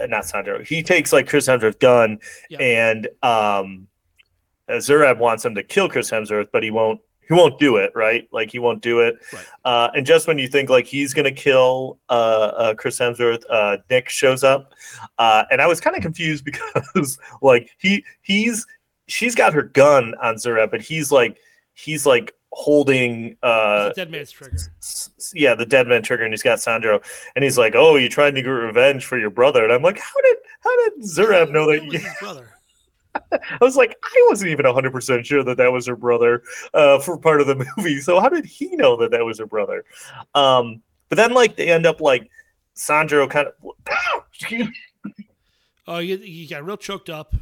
Uh, 0.00 0.06
Not 0.06 0.24
Sandro. 0.24 0.62
He 0.64 0.82
takes 0.82 1.12
like 1.12 1.28
Chris 1.28 1.46
Hemsworth's 1.48 1.76
gun, 1.76 2.18
Yeah. 2.48 2.58
and 2.58 3.08
um, 3.22 3.86
Zurab 4.68 5.18
wants 5.18 5.44
him 5.44 5.54
to 5.54 5.62
kill 5.62 5.88
Chris 5.88 6.10
Hemsworth, 6.10 6.48
but 6.52 6.62
he 6.62 6.70
won't. 6.70 7.00
He 7.28 7.34
won't 7.34 7.60
do 7.60 7.76
it, 7.76 7.92
right? 7.94 8.26
Like 8.32 8.50
he 8.50 8.58
won't 8.58 8.82
do 8.82 8.98
it. 9.00 9.16
Right. 9.32 9.44
Uh, 9.64 9.88
and 9.94 10.04
just 10.04 10.26
when 10.26 10.36
you 10.38 10.48
think 10.48 10.68
like 10.68 10.84
he's 10.84 11.14
gonna 11.14 11.30
kill 11.30 12.00
uh, 12.08 12.12
uh, 12.56 12.74
Chris 12.74 12.98
Hemsworth, 12.98 13.44
uh, 13.48 13.76
Nick 13.88 14.08
shows 14.08 14.42
up, 14.42 14.72
uh, 15.18 15.44
and 15.52 15.60
I 15.62 15.68
was 15.68 15.80
kind 15.80 15.94
of 15.94 16.02
confused 16.02 16.44
because 16.84 17.18
like 17.40 17.70
he 17.78 18.04
he's 18.22 18.66
she's 19.06 19.36
got 19.36 19.52
her 19.52 19.62
gun 19.62 20.14
on 20.20 20.34
Zurab, 20.36 20.72
but 20.72 20.80
he's 20.80 21.12
like 21.12 21.38
he's 21.74 22.04
like 22.04 22.34
holding 22.52 23.36
uh 23.42 23.92
dead 23.92 24.10
man's 24.10 24.30
trigger. 24.30 24.56
yeah, 25.34 25.54
the 25.54 25.66
dead 25.66 25.86
man 25.86 26.02
trigger, 26.02 26.24
and 26.24 26.32
he's 26.32 26.42
got 26.42 26.60
Sandro, 26.60 27.00
and 27.34 27.44
he's 27.44 27.58
like, 27.58 27.74
"Oh, 27.74 27.96
you 27.96 28.08
tried 28.08 28.34
to 28.34 28.42
get 28.42 28.48
revenge 28.48 29.04
for 29.06 29.18
your 29.18 29.30
brother," 29.30 29.64
and 29.64 29.72
I'm 29.72 29.82
like, 29.82 29.98
"How 29.98 30.20
did 30.20 30.36
how 30.62 30.84
did 30.84 31.02
Zurab 31.02 31.50
know 31.50 31.66
that?" 31.70 31.84
You, 31.84 32.00
brother. 32.20 32.54
I 33.32 33.58
was 33.60 33.74
like, 33.76 33.96
I 34.02 34.26
wasn't 34.28 34.50
even 34.52 34.66
100 34.66 34.92
percent 34.92 35.26
sure 35.26 35.42
that 35.42 35.56
that 35.56 35.72
was 35.72 35.86
her 35.86 35.96
brother 35.96 36.42
uh, 36.74 37.00
for 37.00 37.18
part 37.18 37.40
of 37.40 37.46
the 37.46 37.66
movie. 37.76 38.00
So 38.00 38.20
how 38.20 38.28
did 38.28 38.44
he 38.44 38.76
know 38.76 38.96
that 38.98 39.10
that 39.10 39.24
was 39.24 39.38
her 39.38 39.46
brother? 39.46 39.84
Um, 40.34 40.82
but 41.08 41.16
then 41.16 41.32
like 41.32 41.56
they 41.56 41.68
end 41.68 41.86
up 41.86 42.00
like 42.00 42.30
Sandro 42.74 43.26
kind 43.26 43.48
of. 43.48 43.54
Oh, 45.86 45.98
you, 45.98 46.16
you 46.18 46.48
got 46.48 46.64
real 46.64 46.76
choked 46.76 47.10
up, 47.10 47.34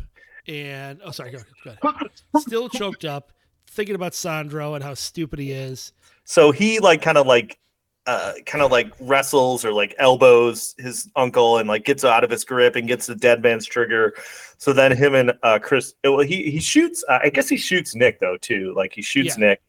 and 0.46 1.00
oh, 1.04 1.10
sorry, 1.10 1.32
go, 1.32 1.38
go 1.82 1.88
ahead. 1.90 2.08
Still 2.38 2.70
choked 2.70 3.04
up, 3.04 3.30
thinking 3.70 3.94
about 3.94 4.14
Sandro 4.14 4.74
and 4.74 4.82
how 4.82 4.94
stupid 4.94 5.38
he 5.38 5.52
is. 5.52 5.92
so 6.24 6.50
he 6.50 6.78
like 6.78 7.02
kind 7.02 7.18
of 7.18 7.26
like 7.26 7.58
uh, 8.06 8.32
kind 8.46 8.62
of 8.62 8.70
like 8.70 8.90
wrestles 9.00 9.66
or 9.66 9.72
like 9.72 9.94
elbows 9.98 10.74
his 10.78 11.10
uncle 11.14 11.58
and 11.58 11.68
like 11.68 11.84
gets 11.84 12.04
out 12.04 12.24
of 12.24 12.30
his 12.30 12.42
grip 12.42 12.74
and 12.74 12.88
gets 12.88 13.04
the 13.06 13.14
dead 13.14 13.42
man's 13.42 13.66
trigger. 13.66 14.14
So 14.56 14.72
then 14.72 14.96
him 14.96 15.14
and 15.14 15.34
uh, 15.42 15.58
Chris, 15.58 15.92
well, 16.02 16.20
he 16.20 16.50
he 16.50 16.58
shoots. 16.58 17.04
Uh, 17.06 17.18
I 17.22 17.28
guess 17.28 17.50
he 17.50 17.58
shoots 17.58 17.94
Nick 17.94 18.18
though 18.18 18.38
too. 18.38 18.72
Like 18.74 18.94
he 18.94 19.02
shoots 19.02 19.36
Yeah. 19.38 19.48
Nick. 19.48 19.62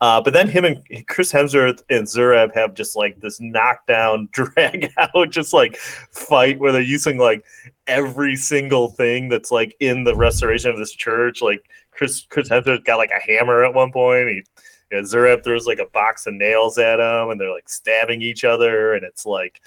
Uh, 0.00 0.20
but 0.20 0.32
then 0.32 0.48
him 0.48 0.64
and 0.64 1.06
Chris 1.08 1.32
Hemsworth 1.32 1.82
and 1.88 2.06
Zurab 2.06 2.54
have 2.54 2.74
just 2.74 2.94
like 2.96 3.20
this 3.20 3.40
knockdown, 3.40 4.28
drag 4.32 4.92
out, 4.96 5.30
just 5.30 5.52
like 5.52 5.76
fight 5.76 6.58
where 6.60 6.70
they're 6.72 6.82
using 6.82 7.18
like 7.18 7.44
every 7.86 8.36
single 8.36 8.90
thing 8.90 9.28
that's 9.28 9.50
like 9.50 9.76
in 9.80 10.04
the 10.04 10.14
restoration 10.14 10.70
of 10.70 10.78
this 10.78 10.92
church. 10.92 11.42
Like 11.42 11.68
Chris 11.92 12.26
Chris 12.28 12.48
Hemsworth 12.48 12.84
got 12.84 12.96
like 12.96 13.10
a 13.10 13.20
hammer 13.20 13.64
at 13.64 13.74
one 13.74 13.92
point. 13.92 14.28
He 14.28 14.42
yeah, 14.90 15.00
Zurab 15.00 15.42
throws 15.42 15.66
like 15.66 15.78
a 15.78 15.86
box 15.86 16.26
of 16.26 16.34
nails 16.34 16.76
at 16.78 17.00
him, 17.00 17.30
and 17.30 17.40
they're 17.40 17.52
like 17.52 17.68
stabbing 17.68 18.20
each 18.20 18.44
other, 18.44 18.92
and 18.94 19.04
it's 19.04 19.24
like 19.24 19.60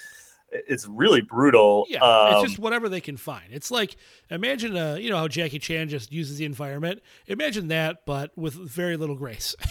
it's 0.52 0.88
really 0.88 1.22
brutal. 1.22 1.86
Yeah, 1.90 2.00
Um, 2.04 2.34
it's 2.36 2.50
just 2.52 2.60
whatever 2.60 2.88
they 2.90 3.02
can 3.02 3.18
find. 3.18 3.46
It's 3.52 3.72
like 3.72 3.96
imagine, 4.30 4.78
uh, 4.78 4.96
you 4.96 5.10
know 5.10 5.18
how 5.18 5.28
Jackie 5.28 5.60
Chan 5.60 5.90
just 5.90 6.12
uses 6.12 6.38
the 6.38 6.46
environment. 6.46 7.02
Imagine 7.28 7.68
that, 7.70 8.06
but 8.06 8.38
with 8.38 8.54
very 8.54 8.98
little 8.98 9.16
grace. 9.16 9.56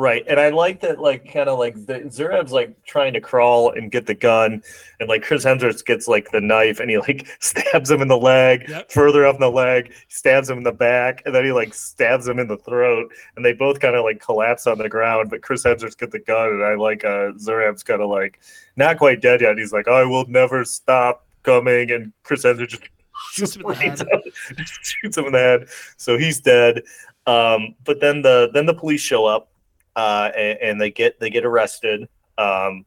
Right, 0.00 0.22
and 0.28 0.38
I 0.38 0.50
like 0.50 0.78
that, 0.82 1.00
like 1.00 1.32
kind 1.32 1.48
of 1.48 1.58
like 1.58 1.74
the 1.86 2.46
like 2.52 2.84
trying 2.84 3.14
to 3.14 3.20
crawl 3.20 3.72
and 3.72 3.90
get 3.90 4.06
the 4.06 4.14
gun, 4.14 4.62
and 5.00 5.08
like 5.08 5.22
Chris 5.24 5.44
Hemsworth 5.44 5.84
gets 5.84 6.06
like 6.06 6.30
the 6.30 6.40
knife, 6.40 6.78
and 6.78 6.88
he 6.88 6.98
like 6.98 7.26
stabs 7.40 7.90
him 7.90 8.00
in 8.00 8.06
the 8.06 8.16
leg, 8.16 8.66
Yep. 8.68 8.92
further 8.92 9.26
up 9.26 9.34
in 9.34 9.40
the 9.40 9.50
leg, 9.50 9.92
stabs 10.06 10.48
him 10.48 10.58
in 10.58 10.62
the 10.62 10.70
back, 10.70 11.24
and 11.26 11.34
then 11.34 11.44
he 11.44 11.50
like 11.50 11.74
stabs 11.74 12.28
him 12.28 12.38
in 12.38 12.46
the 12.46 12.58
throat, 12.58 13.10
and 13.34 13.44
they 13.44 13.52
both 13.52 13.80
kind 13.80 13.96
of 13.96 14.04
like 14.04 14.20
collapse 14.20 14.68
on 14.68 14.78
the 14.78 14.88
ground. 14.88 15.30
But 15.30 15.42
Chris 15.42 15.64
Hemsworth 15.64 15.98
gets 15.98 16.12
the 16.12 16.20
gun, 16.20 16.50
and 16.50 16.64
I 16.64 16.76
like 16.76 17.04
uh 17.04 17.32
Zurab's 17.36 17.82
kind 17.82 18.00
of 18.00 18.08
like 18.08 18.38
not 18.76 18.98
quite 18.98 19.20
dead 19.20 19.40
yet. 19.40 19.58
He's 19.58 19.72
like, 19.72 19.88
I 19.88 20.04
will 20.04 20.26
never 20.28 20.64
stop 20.64 21.26
coming, 21.42 21.90
and 21.90 22.12
Chris 22.22 22.44
Hemsworth 22.44 22.68
just 22.68 22.82
Shoots 23.32 23.56
him 23.56 23.62
in 23.66 23.96
the 23.96 24.04
head. 24.56 24.68
shoots 24.68 25.18
him 25.18 25.24
in 25.24 25.32
the 25.32 25.38
head, 25.40 25.66
so 25.96 26.16
he's 26.16 26.40
dead. 26.40 26.84
Um, 27.26 27.74
but 27.84 27.98
then 28.00 28.22
the 28.22 28.48
then 28.54 28.66
the 28.66 28.74
police 28.74 29.00
show 29.00 29.26
up 29.26 29.50
uh, 29.98 30.30
and, 30.36 30.58
and 30.62 30.80
they 30.80 30.90
get 30.90 31.18
they 31.20 31.30
get 31.30 31.44
arrested. 31.44 32.08
Um, 32.38 32.84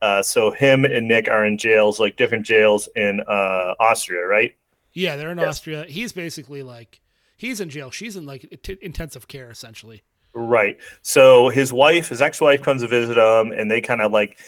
uh, 0.00 0.22
so 0.22 0.50
him 0.50 0.84
and 0.84 1.06
Nick 1.08 1.28
are 1.28 1.44
in 1.46 1.56
jails, 1.58 2.00
like 2.00 2.16
different 2.16 2.44
jails 2.46 2.88
in 2.96 3.20
uh, 3.20 3.74
Austria, 3.80 4.26
right? 4.26 4.54
yeah, 4.96 5.16
they're 5.16 5.30
in 5.32 5.38
Yes. 5.38 5.48
Austria. 5.48 5.84
He's 5.88 6.12
basically 6.12 6.62
like 6.62 7.00
he's 7.36 7.60
in 7.60 7.68
jail. 7.68 7.90
She's 7.90 8.16
in 8.16 8.26
like 8.26 8.44
int- 8.44 8.80
intensive 8.80 9.26
care 9.28 9.50
essentially. 9.50 10.02
Right. 10.34 10.76
So 11.02 11.48
his 11.48 11.72
wife, 11.72 12.08
his 12.08 12.20
ex-wife, 12.22 12.62
comes 12.62 12.82
to 12.82 12.88
visit 12.88 13.16
him, 13.18 13.52
and 13.52 13.70
they 13.70 13.80
kind 13.80 14.00
of 14.02 14.10
like 14.12 14.38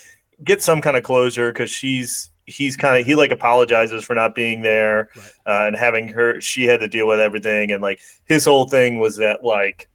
get 0.44 0.62
some 0.62 0.80
kind 0.80 0.96
of 0.96 1.02
closure 1.04 1.52
because 1.52 1.70
she's 1.70 2.30
he's 2.46 2.76
kind 2.76 3.00
of 3.00 3.06
he 3.06 3.14
like 3.16 3.30
apologizes 3.32 4.04
for 4.04 4.14
not 4.14 4.34
being 4.34 4.62
there 4.62 5.08
Right. 5.16 5.32
uh, 5.46 5.66
and 5.68 5.76
having 5.76 6.08
her. 6.08 6.40
She 6.40 6.64
had 6.64 6.80
to 6.80 6.88
deal 6.88 7.06
with 7.08 7.20
everything, 7.20 7.72
and 7.72 7.82
like 7.82 8.00
his 8.26 8.44
whole 8.44 8.66
thing 8.68 8.98
was 9.00 9.16
that 9.18 9.42
like 9.44 9.88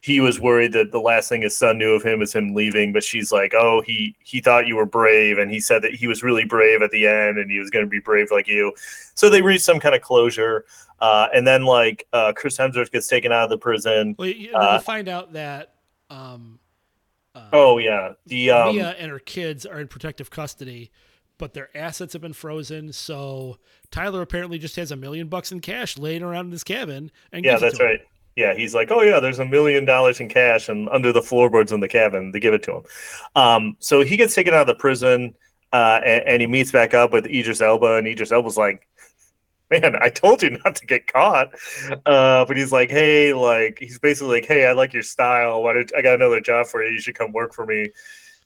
he 0.00 0.20
was 0.20 0.38
worried 0.38 0.72
that 0.72 0.92
the 0.92 1.00
last 1.00 1.28
thing 1.28 1.42
his 1.42 1.56
son 1.56 1.76
knew 1.76 1.92
of 1.92 2.02
him 2.02 2.22
is 2.22 2.32
him 2.32 2.54
leaving 2.54 2.92
but 2.92 3.02
she's 3.02 3.32
like 3.32 3.52
oh 3.54 3.82
he 3.84 4.14
he 4.20 4.40
thought 4.40 4.66
you 4.66 4.76
were 4.76 4.86
brave 4.86 5.38
and 5.38 5.50
he 5.50 5.60
said 5.60 5.82
that 5.82 5.94
he 5.94 6.06
was 6.06 6.22
really 6.22 6.44
brave 6.44 6.82
at 6.82 6.90
the 6.90 7.06
end 7.06 7.38
and 7.38 7.50
he 7.50 7.58
was 7.58 7.70
going 7.70 7.84
to 7.84 7.88
be 7.90 7.98
brave 8.00 8.28
like 8.30 8.46
you 8.46 8.72
so 9.14 9.28
they 9.28 9.42
reached 9.42 9.64
some 9.64 9.80
kind 9.80 9.94
of 9.94 10.02
closure 10.02 10.64
uh, 11.00 11.28
and 11.32 11.46
then 11.46 11.64
like 11.64 12.06
uh, 12.12 12.32
chris 12.32 12.56
hemsworth 12.56 12.90
gets 12.90 13.06
taken 13.08 13.32
out 13.32 13.44
of 13.44 13.50
the 13.50 13.58
prison 13.58 14.14
Well, 14.18 14.28
you, 14.28 14.52
Uh, 14.54 14.78
find 14.80 15.08
out 15.08 15.32
that 15.32 15.74
um, 16.10 16.58
uh, 17.34 17.48
oh 17.52 17.78
yeah 17.78 18.12
the 18.26 18.50
um, 18.50 18.74
Mia 18.76 18.90
and 18.98 19.10
her 19.10 19.18
kids 19.18 19.66
are 19.66 19.80
in 19.80 19.88
protective 19.88 20.30
custody, 20.30 20.90
but 21.36 21.54
their 21.54 21.76
assets 21.76 22.14
have 22.14 22.22
been 22.22 22.32
frozen. 22.32 22.92
So 22.92 23.58
Tyler 23.90 24.22
apparently 24.22 24.58
just 24.58 24.76
has 24.76 24.90
a 24.90 24.96
million 24.96 25.28
bucks 25.28 25.52
in 25.52 25.60
cash 25.60 25.98
laying 25.98 26.22
around 26.22 26.46
in 26.46 26.52
his 26.52 26.64
cabin. 26.64 27.10
And 27.32 27.44
yeah 27.44 27.58
that's 27.58 27.78
right 27.78 28.00
him. 28.00 28.06
Yeah 28.38 28.54
he's 28.54 28.74
like 28.78 28.90
oh 28.90 29.02
yeah 29.02 29.18
there's 29.20 29.40
a 29.40 29.44
million 29.44 29.84
dollars 29.84 30.20
in 30.20 30.28
cash 30.28 30.68
and 30.68 30.88
under 30.90 31.12
the 31.12 31.20
floorboards 31.30 31.72
in 31.72 31.80
the 31.80 31.88
cabin 31.88 32.30
they 32.32 32.40
give 32.40 32.54
it 32.54 32.62
to 32.62 32.72
him 32.76 32.82
um, 33.34 33.76
so 33.80 34.02
he 34.02 34.16
gets 34.16 34.34
taken 34.34 34.54
out 34.54 34.62
of 34.62 34.66
the 34.68 34.74
prison 34.86 35.34
uh, 35.72 36.00
and, 36.04 36.22
and 36.26 36.40
he 36.40 36.46
meets 36.46 36.72
back 36.72 36.94
up 36.94 37.12
with 37.12 37.26
Idris 37.26 37.60
Elba 37.60 37.96
and 37.96 38.06
Idris 38.06 38.32
Elba's 38.32 38.56
like 38.56 38.86
man, 39.70 39.96
I 40.00 40.08
told 40.08 40.42
you 40.42 40.50
not 40.64 40.76
to 40.76 40.86
get 40.86 41.12
caught. 41.12 41.48
Uh, 42.06 42.44
but 42.46 42.56
he's 42.56 42.72
like, 42.72 42.88
hey, 42.90 43.34
like 43.34 43.76
he's 43.78 43.98
basically 43.98 44.40
like, 44.40 44.46
hey, 44.46 44.66
I 44.66 44.72
like 44.72 44.94
your 44.94 45.02
style. 45.02 45.62
Why 45.62 45.74
did 45.74 45.92
I 45.94 46.00
got 46.00 46.14
another 46.14 46.40
job 46.40 46.66
for 46.68 46.82
you? 46.82 46.92
You 46.94 47.00
should 47.02 47.14
come 47.14 47.32
work 47.32 47.52
for 47.52 47.66
me. 47.66 47.90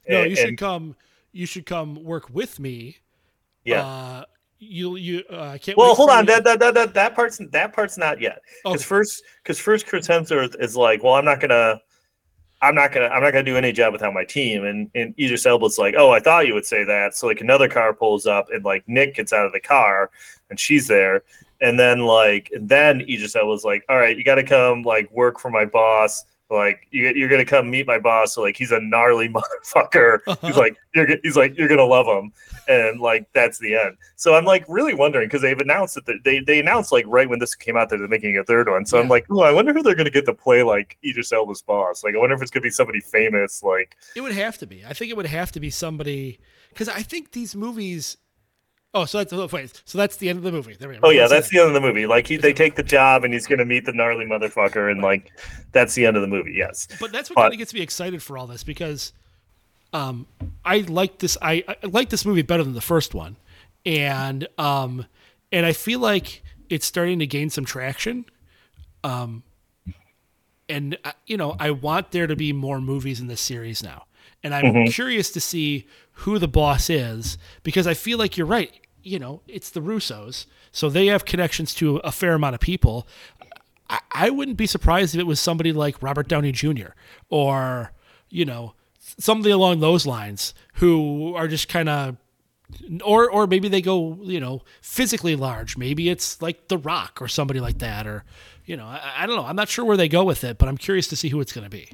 No, 0.09 0.21
And- 0.23 0.29
you 0.29 0.35
should 0.35 0.49
and- 0.49 0.57
come. 0.57 0.95
You 1.31 1.45
should 1.45 1.65
come 1.65 2.03
work 2.03 2.29
with 2.29 2.59
me. 2.59 2.97
yeah. 3.63 3.85
Uh, 3.85 4.23
you 4.69 4.95
you. 4.95 5.23
Uh, 5.31 5.41
I 5.53 5.57
can't. 5.57 5.77
well, 5.77 5.95
hold 5.95 6.09
on. 6.09 6.25
That, 6.25 6.43
that 6.43 6.59
that 6.59 6.73
that 6.73 6.93
that 6.93 7.15
part's 7.15 7.39
that 7.51 7.73
part's 7.73 7.97
not 7.97 8.19
yet. 8.21 8.41
Because 8.63 8.81
Okay. 8.81 8.87
first, 8.87 9.23
because 9.43 9.59
first, 9.59 9.87
Chris 9.87 10.07
Hemsworth 10.07 10.55
is 10.59 10.75
like, 10.75 11.03
well, 11.03 11.15
I'm 11.15 11.25
not 11.25 11.39
gonna. 11.39 11.81
I'm 12.61 12.75
not 12.75 12.93
gonna 12.93 13.07
I'm 13.07 13.21
not 13.21 13.31
gonna 13.31 13.43
do 13.43 13.57
any 13.57 13.73
job 13.73 13.91
without 13.91 14.13
my 14.13 14.23
team. 14.23 14.63
And 14.63 14.89
and 14.95 15.13
Idris 15.19 15.45
Elba's 15.45 15.77
like, 15.77 15.95
oh, 15.97 16.11
I 16.11 16.19
thought 16.21 16.47
you 16.47 16.53
would 16.53 16.65
say 16.65 16.85
that. 16.85 17.13
So 17.13 17.27
like 17.27 17.41
another 17.41 17.67
car 17.67 17.93
pulls 17.93 18.25
up 18.25 18.47
and 18.53 18.63
like 18.63 18.87
Nick 18.87 19.15
gets 19.15 19.33
out 19.33 19.45
of 19.45 19.51
the 19.51 19.59
car 19.59 20.11
and 20.49 20.57
she's 20.57 20.87
there. 20.87 21.23
And 21.59 21.77
then 21.77 21.99
like 21.99 22.49
and 22.53 22.69
then 22.69 23.01
Idris 23.01 23.35
Elba's 23.35 23.65
like, 23.65 23.83
all 23.89 23.97
right, 23.97 24.17
you 24.17 24.23
gotta 24.23 24.43
come 24.43 24.83
like 24.83 25.11
work 25.11 25.39
for 25.41 25.51
my 25.51 25.65
boss. 25.65 26.23
Like 26.53 26.87
you, 26.91 27.11
you're 27.15 27.29
gonna 27.29 27.45
come 27.45 27.69
meet 27.69 27.87
my 27.87 27.99
boss. 27.99 28.35
So 28.35 28.41
like 28.41 28.55
he's 28.55 28.71
a 28.71 28.79
gnarly 28.79 29.27
motherfucker. 29.63 30.19
He's 30.41 30.55
like 30.55 30.77
you're 30.95 31.07
he's 31.23 31.35
like 31.35 31.57
you're 31.57 31.67
gonna 31.67 31.83
love 31.83 32.05
him, 32.05 32.31
and 32.67 33.01
like 33.01 33.25
that's 33.33 33.57
the 33.59 33.75
end. 33.75 33.97
So 34.15 34.35
I'm 34.35 34.45
like 34.45 34.63
really 34.67 34.93
wondering 34.93 35.27
because 35.27 35.41
they've 35.41 35.57
announced 35.59 35.95
that 35.95 36.23
they 36.23 36.39
they 36.39 36.59
announced 36.59 36.91
like 36.91 37.05
right 37.07 37.27
when 37.27 37.39
this 37.39 37.55
came 37.55 37.75
out 37.75 37.89
that 37.89 37.97
they're 37.97 38.07
making 38.07 38.37
a 38.37 38.43
third 38.43 38.69
one. 38.69 38.85
So 38.85 38.99
I'm 38.99 39.09
like, 39.09 39.25
oh, 39.29 39.41
I 39.41 39.51
wonder 39.51 39.73
who 39.73 39.81
they're 39.81 39.95
gonna 39.95 40.09
get 40.09 40.25
to 40.25 40.33
play 40.33 40.63
like 40.63 40.97
Idris 41.03 41.33
Elba's 41.33 41.61
boss. 41.61 42.03
Like 42.03 42.15
I 42.15 42.19
wonder 42.19 42.35
if 42.35 42.41
it's 42.41 42.51
gonna 42.51 42.61
be 42.61 42.69
somebody 42.69 42.99
famous. 43.01 43.63
Like 43.63 43.97
It 44.15 44.21
would 44.21 44.33
have 44.33 44.57
to 44.59 44.67
be. 44.67 44.85
I 44.85 44.93
think 44.93 45.09
it 45.09 45.17
would 45.17 45.25
have 45.25 45.51
to 45.53 45.59
be 45.59 45.71
somebody 45.71 46.39
because 46.69 46.87
I 46.87 47.01
think 47.01 47.31
these 47.31 47.55
movies. 47.55 48.17
Oh, 48.95 49.05
so 49.05 49.17
that's 49.17 49.33
oh, 49.33 49.47
wait. 49.51 49.81
So 49.85 49.97
that's 49.97 50.17
the 50.17 50.29
end 50.29 50.37
of 50.37 50.43
the 50.43 50.51
movie. 50.51 50.75
There 50.75 50.87
we 50.87 50.95
go. 50.95 51.01
oh 51.03 51.09
yeah, 51.09 51.27
that's 51.27 51.49
that. 51.49 51.55
the 51.55 51.59
end 51.61 51.69
of 51.69 51.73
the 51.73 51.81
movie. 51.81 52.05
Like 52.05 52.27
he 52.27 52.37
they 52.37 52.53
take 52.53 52.75
the 52.75 52.83
job 52.83 53.23
and 53.23 53.33
he's 53.33 53.47
gonna 53.47 53.65
meet 53.65 53.85
the 53.85 53.93
gnarly 53.93 54.25
motherfucker 54.25 54.91
and 54.91 55.01
like 55.01 55.31
that's 55.71 55.95
the 55.95 56.05
end 56.05 56.15
of 56.15 56.21
the 56.21 56.27
movie. 56.27 56.53
Yes. 56.55 56.87
But 56.99 57.11
that's 57.11 57.29
what 57.29 57.37
kind 57.37 57.53
of 57.53 57.57
gets 57.57 57.73
me 57.73 57.81
excited 57.81 58.21
for 58.21 58.37
all 58.37 58.45
this 58.45 58.63
because, 58.63 59.13
um, 59.93 60.27
I 60.63 60.79
like 60.79 61.19
this. 61.19 61.37
I, 61.41 61.63
I 61.67 61.87
like 61.87 62.09
this 62.09 62.23
movie 62.25 62.43
better 62.43 62.63
than 62.63 62.73
the 62.73 62.81
first 62.81 63.15
one, 63.15 63.37
and 63.85 64.47
um, 64.59 65.07
and 65.51 65.65
I 65.65 65.73
feel 65.73 65.99
like 65.99 66.43
it's 66.69 66.85
starting 66.85 67.19
to 67.19 67.27
gain 67.27 67.49
some 67.49 67.65
traction. 67.65 68.25
Um, 69.03 69.43
and 70.69 70.97
uh, 71.03 71.11
you 71.25 71.37
know, 71.37 71.55
I 71.59 71.71
want 71.71 72.11
there 72.11 72.27
to 72.27 72.35
be 72.35 72.53
more 72.53 72.79
movies 72.79 73.19
in 73.19 73.27
this 73.27 73.41
series 73.41 73.81
now, 73.83 74.05
and 74.43 74.53
I'm 74.53 74.87
curious 74.87 75.31
to 75.31 75.41
see 75.41 75.87
who 76.11 76.37
the 76.39 76.47
boss 76.47 76.89
is 76.89 77.37
because 77.63 77.87
I 77.87 77.93
feel 77.93 78.17
like 78.17 78.37
you're 78.37 78.47
right. 78.47 78.71
You 79.03 79.19
know, 79.19 79.41
it's 79.47 79.69
the 79.69 79.81
Russos, 79.81 80.45
so 80.71 80.89
they 80.89 81.07
have 81.07 81.25
connections 81.25 81.73
to 81.75 81.97
a 81.97 82.11
fair 82.11 82.33
amount 82.33 82.55
of 82.55 82.61
people. 82.61 83.07
I, 83.89 83.99
I 84.11 84.29
wouldn't 84.29 84.57
be 84.57 84.65
surprised 84.65 85.13
if 85.13 85.19
it 85.19 85.27
was 85.27 85.39
somebody 85.39 85.73
like 85.73 86.01
Robert 86.01 86.27
Downey 86.27 86.51
Jr. 86.51 86.91
or 87.29 87.91
you 88.29 88.45
know 88.45 88.73
something 88.99 89.51
along 89.51 89.79
those 89.79 90.05
lines 90.05 90.53
who 90.75 91.35
are 91.35 91.47
just 91.47 91.67
kind 91.67 91.89
of 91.89 92.17
or 93.03 93.29
or 93.29 93.45
maybe 93.45 93.67
they 93.67 93.81
go 93.81 94.17
you 94.21 94.39
know 94.39 94.63
physically 94.81 95.35
large 95.35 95.77
maybe 95.77 96.09
it's 96.09 96.41
like 96.41 96.69
the 96.69 96.77
rock 96.77 97.21
or 97.21 97.27
somebody 97.27 97.59
like 97.59 97.79
that 97.79 98.07
or 98.07 98.23
you 98.65 98.75
know 98.75 98.85
i, 98.85 99.13
I 99.17 99.25
don't 99.27 99.35
know 99.35 99.45
i'm 99.45 99.55
not 99.55 99.69
sure 99.69 99.85
where 99.85 99.97
they 99.97 100.07
go 100.07 100.23
with 100.23 100.43
it 100.43 100.57
but 100.57 100.67
i'm 100.67 100.77
curious 100.77 101.07
to 101.09 101.15
see 101.15 101.29
who 101.29 101.39
it's 101.41 101.51
going 101.51 101.65
to 101.65 101.69
be 101.69 101.89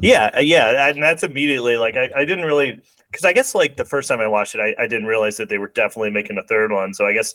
Yeah, 0.00 0.38
yeah, 0.40 0.88
and 0.88 1.02
that's 1.02 1.22
immediately 1.22 1.76
like 1.76 1.96
I, 1.96 2.10
I 2.14 2.24
didn't 2.24 2.44
really 2.44 2.80
because 3.10 3.24
I 3.24 3.32
guess 3.32 3.54
like 3.54 3.76
the 3.76 3.84
first 3.84 4.08
time 4.08 4.20
I 4.20 4.28
watched 4.28 4.54
it, 4.54 4.60
I, 4.60 4.82
I 4.82 4.86
didn't 4.86 5.06
realize 5.06 5.36
that 5.36 5.48
they 5.48 5.58
were 5.58 5.68
definitely 5.68 6.10
making 6.10 6.38
a 6.38 6.42
third 6.44 6.72
one. 6.72 6.92
So 6.94 7.06
I 7.06 7.12
guess 7.12 7.34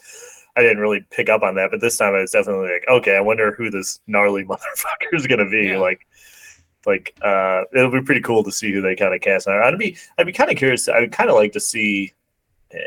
I 0.55 0.61
didn't 0.61 0.79
really 0.79 1.05
pick 1.11 1.29
up 1.29 1.43
on 1.43 1.55
that. 1.55 1.71
But 1.71 1.81
this 1.81 1.97
time 1.97 2.13
I 2.13 2.21
was 2.21 2.31
definitely 2.31 2.71
like, 2.71 2.85
okay, 2.89 3.15
I 3.15 3.21
wonder 3.21 3.53
who 3.53 3.69
this 3.69 3.99
gnarly 4.07 4.43
motherfucker 4.45 5.13
is 5.13 5.27
gonna 5.27 5.49
be. 5.49 5.67
Yeah. 5.67 5.79
Like, 5.79 6.07
like 6.85 7.15
uh, 7.21 7.63
it'll 7.73 7.91
be 7.91 8.01
pretty 8.01 8.21
cool 8.21 8.43
to 8.43 8.51
see 8.51 8.71
who 8.71 8.81
they 8.81 8.95
kind 8.95 9.13
of 9.13 9.21
cast. 9.21 9.47
I'd 9.47 9.77
be 9.77 9.97
I'd 10.17 10.25
be 10.25 10.33
kind 10.33 10.51
of 10.51 10.57
curious. 10.57 10.87
I'd 10.89 11.11
kind 11.11 11.29
of 11.29 11.35
like 11.35 11.53
to 11.53 11.59
see. 11.59 12.13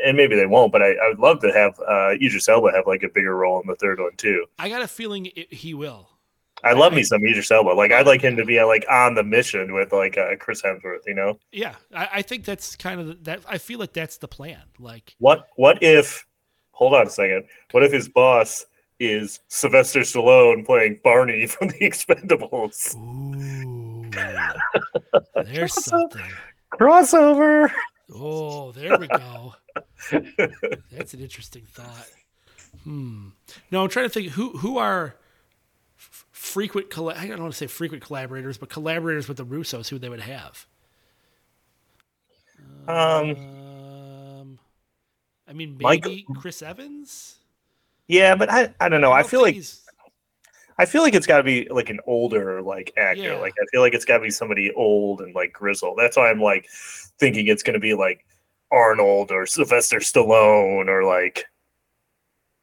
And 0.03 0.17
maybe 0.17 0.35
they 0.35 0.47
won't, 0.47 0.71
but 0.71 0.81
I, 0.81 0.93
I 0.93 1.09
would 1.09 1.19
love 1.19 1.41
to 1.41 1.53
have 1.53 1.79
uh, 1.87 2.13
Idris 2.19 2.49
Elba 2.49 2.71
have 2.71 2.87
like 2.87 3.03
a 3.03 3.07
bigger 3.07 3.35
role 3.35 3.61
in 3.61 3.67
the 3.67 3.75
third 3.75 3.99
one 3.99 4.15
too. 4.17 4.47
i 4.57 4.67
got 4.67 4.81
a 4.81 4.87
feeling 4.87 5.27
it, 5.27 5.53
he 5.53 5.75
will 5.75 6.09
I 6.65 6.73
love 6.73 6.93
me 6.93 7.03
some 7.03 7.23
Idris 7.23 7.51
Elba. 7.51 7.69
Like 7.69 7.91
I'd 7.91 8.07
like 8.07 8.21
him 8.21 8.35
to 8.37 8.43
be 8.45 8.61
like 8.63 8.85
on 8.89 9.13
the 9.15 9.23
mission 9.23 9.73
with 9.73 9.93
like 9.93 10.17
uh, 10.17 10.35
Chris 10.39 10.61
Hemsworth. 10.61 11.05
You 11.05 11.13
know. 11.13 11.39
yeah 11.51 11.75
I, 11.93 12.09
I 12.15 12.21
think 12.23 12.43
that's 12.45 12.75
kind 12.75 12.99
of 12.99 13.23
that 13.25 13.41
i 13.47 13.57
feel 13.57 13.79
like 13.79 13.93
that's 13.93 14.17
the 14.17 14.27
plan 14.27 14.61
like 14.79 15.15
What 15.19 15.47
what 15.55 15.81
if 15.83 16.25
hold 16.71 16.93
on 16.93 17.07
a 17.07 17.09
second. 17.09 17.45
What 17.71 17.83
if 17.83 17.91
his 17.93 18.09
boss 18.09 18.65
is 18.99 19.39
Sylvester 19.47 20.01
Stallone 20.01 20.65
playing 20.65 20.99
Barney 21.03 21.47
from 21.53 21.67
the 21.69 21.79
Expendables? 21.79 22.95
ooh 22.95 24.09
there's 25.45 25.73
something 25.83 26.21
Crossover. 26.73 27.69
oh 28.13 28.71
there 28.71 28.97
we 28.97 29.07
go 29.07 29.53
That's 30.91 31.13
an 31.13 31.19
interesting 31.21 31.63
thought. 31.71 32.07
Hmm. 32.83 33.29
No, 33.71 33.83
I'm 33.83 33.89
trying 33.89 34.05
to 34.05 34.09
think 34.09 34.29
who 34.31 34.51
who 34.57 34.77
are 34.77 35.07
f- 35.07 35.15
frequent. 36.45 36.89
Colla- 36.89 37.15
I 37.17 37.27
don't 37.27 37.41
want 37.41 37.53
to 37.53 37.57
say 37.57 37.67
frequent 37.67 38.03
collaborators, 38.03 38.57
but 38.57 38.69
collaborators 38.69 39.27
with 39.27 39.37
the 39.37 39.45
Russos, 39.45 39.89
who 39.89 39.97
they 39.97 40.09
would 40.09 40.21
have. 40.21 40.65
Um 42.87 43.35
Um, 43.35 44.59
I 45.47 45.53
mean, 45.53 45.77
Mike- 45.81 46.05
maybe 46.05 46.25
Chris 46.39 46.61
Evans. 46.61 47.39
yeah, 48.07 48.35
but 48.35 48.49
I 48.51 48.73
I 48.79 48.89
don't 48.89 49.01
know. 49.01 49.11
I, 49.11 49.21
don't 49.21 49.29
feel 49.29 49.41
like 49.41 49.57
I 50.77 50.85
feel 50.85 51.01
like 51.01 51.13
it's 51.15 51.25
got 51.25 51.37
to 51.37 51.43
be 51.43 51.67
like 51.69 51.89
an 51.89 51.99
older 52.05 52.61
like 52.61 52.93
actor. 52.97 53.21
Yeah. 53.23 53.37
Like 53.37 53.53
I 53.61 53.65
feel 53.71 53.81
like 53.81 53.93
it's 53.93 54.05
got 54.05 54.17
to 54.17 54.23
be 54.23 54.29
somebody 54.29 54.71
old 54.73 55.21
and 55.21 55.33
like 55.33 55.53
grizzled. 55.53 55.97
That's 55.97 56.17
why 56.17 56.29
I'm 56.29 56.41
like 56.41 56.67
thinking 57.19 57.47
it's 57.47 57.63
going 57.63 57.75
to 57.75 57.79
be 57.79 57.93
like 57.93 58.25
Arnold 58.71 59.31
or 59.31 59.45
Sylvester 59.45 59.97
Stallone 59.99 60.87
or 60.87 61.03
like 61.05 61.45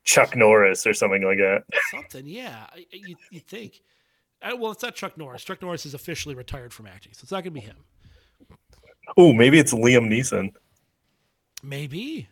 Chuck 0.04 0.36
Norris 0.36 0.86
or 0.86 0.94
something 0.94 1.22
like 1.22 1.38
that. 1.38 1.64
something. 1.90 2.26
Yeah, 2.26 2.66
you 2.90 3.16
you 3.30 3.40
think? 3.40 3.82
I, 4.42 4.54
well, 4.54 4.72
it's 4.72 4.82
not 4.82 4.94
Chuck 4.94 5.16
Norris. 5.16 5.44
Chuck 5.44 5.62
Norris 5.62 5.86
is 5.86 5.94
officially 5.94 6.34
retired 6.34 6.72
from 6.72 6.86
acting, 6.86 7.12
so 7.12 7.20
it's 7.22 7.30
not 7.30 7.44
going 7.44 7.54
to 7.54 7.60
be 7.60 7.60
him. 7.60 7.76
Oh, 9.16 9.32
maybe 9.32 9.58
it's 9.58 9.72
Liam 9.72 10.08
Neeson. 10.08 10.52
Maybe. 11.62 12.28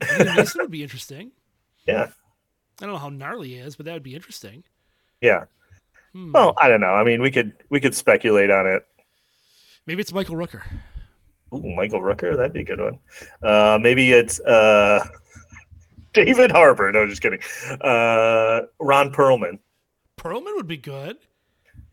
Liam 0.00 0.34
Neeson 0.36 0.56
would 0.60 0.70
be 0.70 0.82
interesting. 0.82 1.32
Yeah. 1.86 2.06
I 2.80 2.86
don't 2.86 2.94
know 2.94 2.98
how 2.98 3.10
gnarly 3.10 3.48
he 3.48 3.54
is, 3.56 3.76
but 3.76 3.84
that 3.84 3.92
would 3.92 4.02
be 4.02 4.14
interesting. 4.14 4.64
Yeah. 5.20 5.44
Hmm. 6.14 6.32
Well, 6.32 6.54
I 6.56 6.66
don't 6.66 6.80
know. 6.80 6.94
I 6.94 7.04
mean, 7.04 7.20
we 7.20 7.30
could 7.30 7.52
we 7.68 7.78
could 7.78 7.94
speculate 7.94 8.50
on 8.50 8.66
it. 8.66 8.86
Maybe 9.86 10.00
it's 10.00 10.14
Michael 10.14 10.36
Rooker. 10.36 10.62
Ooh, 11.52 11.74
Michael 11.76 12.00
Rooker, 12.00 12.34
that'd 12.36 12.54
be 12.54 12.60
a 12.60 12.64
good 12.64 12.80
one. 12.80 12.98
Uh, 13.42 13.78
maybe 13.80 14.12
it's 14.12 14.40
uh, 14.40 15.06
David 16.14 16.50
Harbour. 16.52 16.90
No, 16.92 17.06
just 17.06 17.20
kidding. 17.22 17.40
Uh, 17.80 18.62
Ron 18.80 19.12
Perlman. 19.12 19.58
Perlman 20.18 20.54
would 20.56 20.66
be 20.68 20.76
good. 20.76 21.18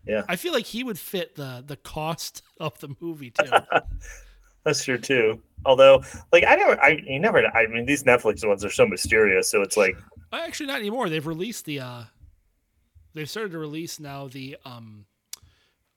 Yeah. 0.05 0.23
I 0.29 0.35
feel 0.35 0.53
like 0.53 0.65
he 0.65 0.83
would 0.83 0.97
fit 0.99 1.35
the 1.35 1.63
the 1.65 1.75
cost 1.75 2.41
of 2.59 2.79
the 2.79 2.95
movie 2.99 3.31
too. 3.31 3.51
That's 4.63 4.83
true 4.83 4.97
too. 4.99 5.41
Although, 5.65 6.03
like, 6.31 6.43
I 6.47 6.55
never, 6.55 6.79
I 6.81 6.89
you 7.05 7.19
never. 7.19 7.45
I 7.55 7.67
mean, 7.67 7.85
these 7.85 8.03
Netflix 8.03 8.47
ones 8.47 8.63
are 8.65 8.69
so 8.71 8.85
mysterious. 8.87 9.49
So 9.49 9.61
it's 9.61 9.77
like, 9.77 9.95
Uh, 10.31 10.39
Actually, 10.43 10.67
not 10.67 10.79
anymore. 10.79 11.09
They've 11.09 11.25
released 11.25 11.65
the. 11.65 11.79
uh 11.81 12.03
They've 13.13 13.29
started 13.29 13.51
to 13.51 13.57
release 13.59 13.99
now 13.99 14.27
the 14.27 14.57
um 14.65 15.05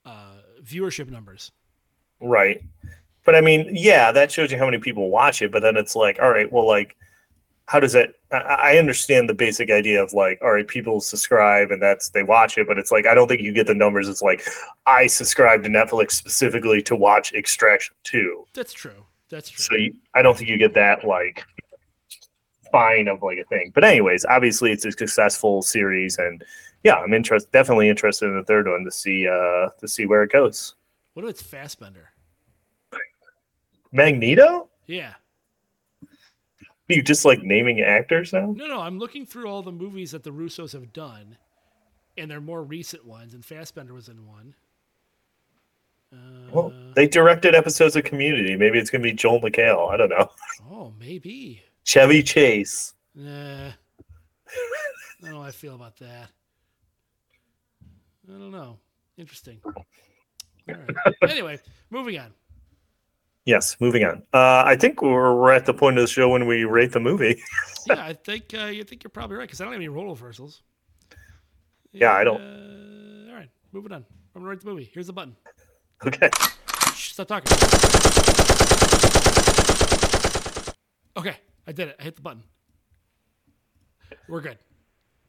uh 0.04 0.36
viewership 0.62 1.08
numbers. 1.10 1.52
right. 2.20 2.60
But 3.24 3.34
I 3.34 3.40
mean, 3.40 3.70
yeah, 3.72 4.12
that 4.12 4.30
shows 4.30 4.52
you 4.52 4.58
how 4.58 4.66
many 4.66 4.76
people 4.78 5.08
watch 5.08 5.40
it. 5.40 5.50
But 5.50 5.62
then 5.62 5.78
it's 5.78 5.96
like, 5.96 6.18
all 6.20 6.28
right, 6.28 6.50
well, 6.52 6.66
like, 6.66 6.94
how 7.66 7.80
does 7.80 7.94
it? 7.94 8.14
I, 8.30 8.36
I 8.38 8.76
understand 8.78 9.28
the 9.28 9.34
basic 9.34 9.70
idea 9.70 10.02
of 10.02 10.12
like, 10.12 10.38
all 10.42 10.52
right, 10.52 10.66
people 10.66 11.00
subscribe 11.00 11.70
and 11.70 11.80
that's 11.80 12.10
they 12.10 12.22
watch 12.22 12.58
it, 12.58 12.66
but 12.66 12.78
it's 12.78 12.92
like 12.92 13.06
I 13.06 13.14
don't 13.14 13.28
think 13.28 13.40
you 13.40 13.52
get 13.52 13.66
the 13.66 13.74
numbers. 13.74 14.08
It's 14.08 14.22
like 14.22 14.46
I 14.86 15.06
subscribe 15.06 15.62
to 15.64 15.68
Netflix 15.68 16.12
specifically 16.12 16.82
to 16.82 16.96
watch 16.96 17.32
Extraction 17.32 17.94
Two. 18.04 18.46
That's 18.52 18.72
true. 18.72 19.04
That's 19.30 19.48
true. 19.48 19.64
So 19.64 19.74
you, 19.76 19.94
I 20.14 20.22
don't 20.22 20.36
think 20.36 20.50
you 20.50 20.58
get 20.58 20.74
that 20.74 21.04
like 21.04 21.44
fine 22.70 23.08
of 23.08 23.22
like 23.22 23.38
a 23.38 23.44
thing. 23.44 23.72
But 23.74 23.84
anyways, 23.84 24.24
obviously 24.26 24.72
it's 24.72 24.84
a 24.84 24.92
successful 24.92 25.62
series, 25.62 26.18
and 26.18 26.44
yeah, 26.82 26.96
I'm 26.96 27.14
interested, 27.14 27.50
definitely 27.52 27.88
interested 27.88 28.26
in 28.26 28.36
the 28.36 28.44
third 28.44 28.68
one 28.68 28.84
to 28.84 28.90
see 28.90 29.26
uh 29.26 29.70
to 29.78 29.88
see 29.88 30.06
where 30.06 30.22
it 30.22 30.32
goes. 30.32 30.74
what 31.14 31.24
if 31.24 31.30
it's 31.30 31.42
Fassbender? 31.42 32.10
Magneto? 33.92 34.68
Yeah. 34.86 35.14
You 36.89 37.03
just 37.03 37.24
like 37.24 37.43
naming 37.43 37.80
actors 37.80 38.32
now? 38.32 38.53
No, 38.57 38.66
no. 38.66 38.80
I'm 38.80 38.99
looking 38.99 39.24
through 39.24 39.47
all 39.49 39.62
the 39.62 39.72
movies 39.72 40.11
that 40.11 40.22
the 40.22 40.30
Russos 40.30 40.72
have 40.72 40.93
done, 40.93 41.39
and 42.18 42.30
they're 42.30 42.41
more 42.41 42.62
recent 42.62 43.07
ones. 43.07 43.32
And 43.35 43.45
Fassbender 43.45 43.95
was 43.95 44.09
in 44.09 44.26
one. 44.26 44.55
Uh, 46.12 46.51
Well, 46.53 46.72
they 46.95 47.09
directed 47.09 47.55
episodes 47.55 47.97
of 47.97 48.05
Community. 48.05 48.55
Maybe 48.57 48.78
it's 48.78 48.91
gonna 48.91 49.03
be 49.03 49.12
Joel 49.12 49.41
McHale. 49.41 49.91
I 49.91 49.97
don't 49.97 50.11
know. 50.11 50.28
oh, 50.70 50.93
maybe. 51.01 51.62
Chevy 51.85 52.22
Chase. 52.22 52.95
Nah. 53.14 53.68
I 53.68 53.72
don't 55.22 55.30
know 55.32 55.41
how 55.41 55.49
I 55.49 55.53
feel 55.53 55.74
about 55.74 55.97
that. 55.99 56.28
I 58.28 58.32
don't 58.39 58.51
know. 58.51 58.78
Interesting. 59.16 59.61
Right. 59.64 60.78
Anyway, 61.22 61.59
moving 61.91 62.18
on. 62.18 62.32
Yes. 63.45 63.76
Moving 63.78 64.05
on. 64.05 64.22
Uh, 64.32 64.62
I 64.64 64.76
think 64.76 65.03
we're, 65.03 65.53
at 65.53 65.66
the 65.66 65.74
point 65.74 65.99
of 65.99 66.03
the 66.03 66.09
show 66.09 66.30
when 66.30 66.47
we 66.47 66.64
rate 66.64 66.92
the 66.92 67.01
movie. 67.01 67.42
Yeah, 67.86 68.03
I 68.03 68.14
think 68.14 68.55
uh, 68.59 68.64
you 68.64 68.82
think 68.82 69.05
you're 69.05 69.11
probably 69.11 69.36
right 69.36 69.47
because 69.47 69.61
I 69.61 69.64
don't 69.64 69.74
have 69.74 69.78
any 69.78 69.90
role 69.90 70.09
reversals. 70.09 70.62
Yeah, 71.92 72.14
I 72.14 72.24
don't. 72.24 72.40
Uh, 72.40 73.30
all 73.30 73.36
right, 73.36 73.51
moving 73.72 73.92
on. 73.92 74.07
I'm 74.34 74.40
gonna 74.40 74.49
rate 74.49 74.61
the 74.61 74.66
movie. 74.70 74.90
Here's 74.95 75.07
the 75.07 75.12
button. 75.12 75.36
okay. 76.07 76.30
Shh, 76.95 77.12
stop 77.12 77.28
talking. 77.28 77.53
Okay, 81.14 81.36
I 81.66 81.72
did 81.72 81.88
it. 81.88 81.97
I 82.01 82.05
hit 82.05 82.16
the 82.16 82.22
button. 82.22 82.42
We're 84.28 84.40
good. 84.40 84.57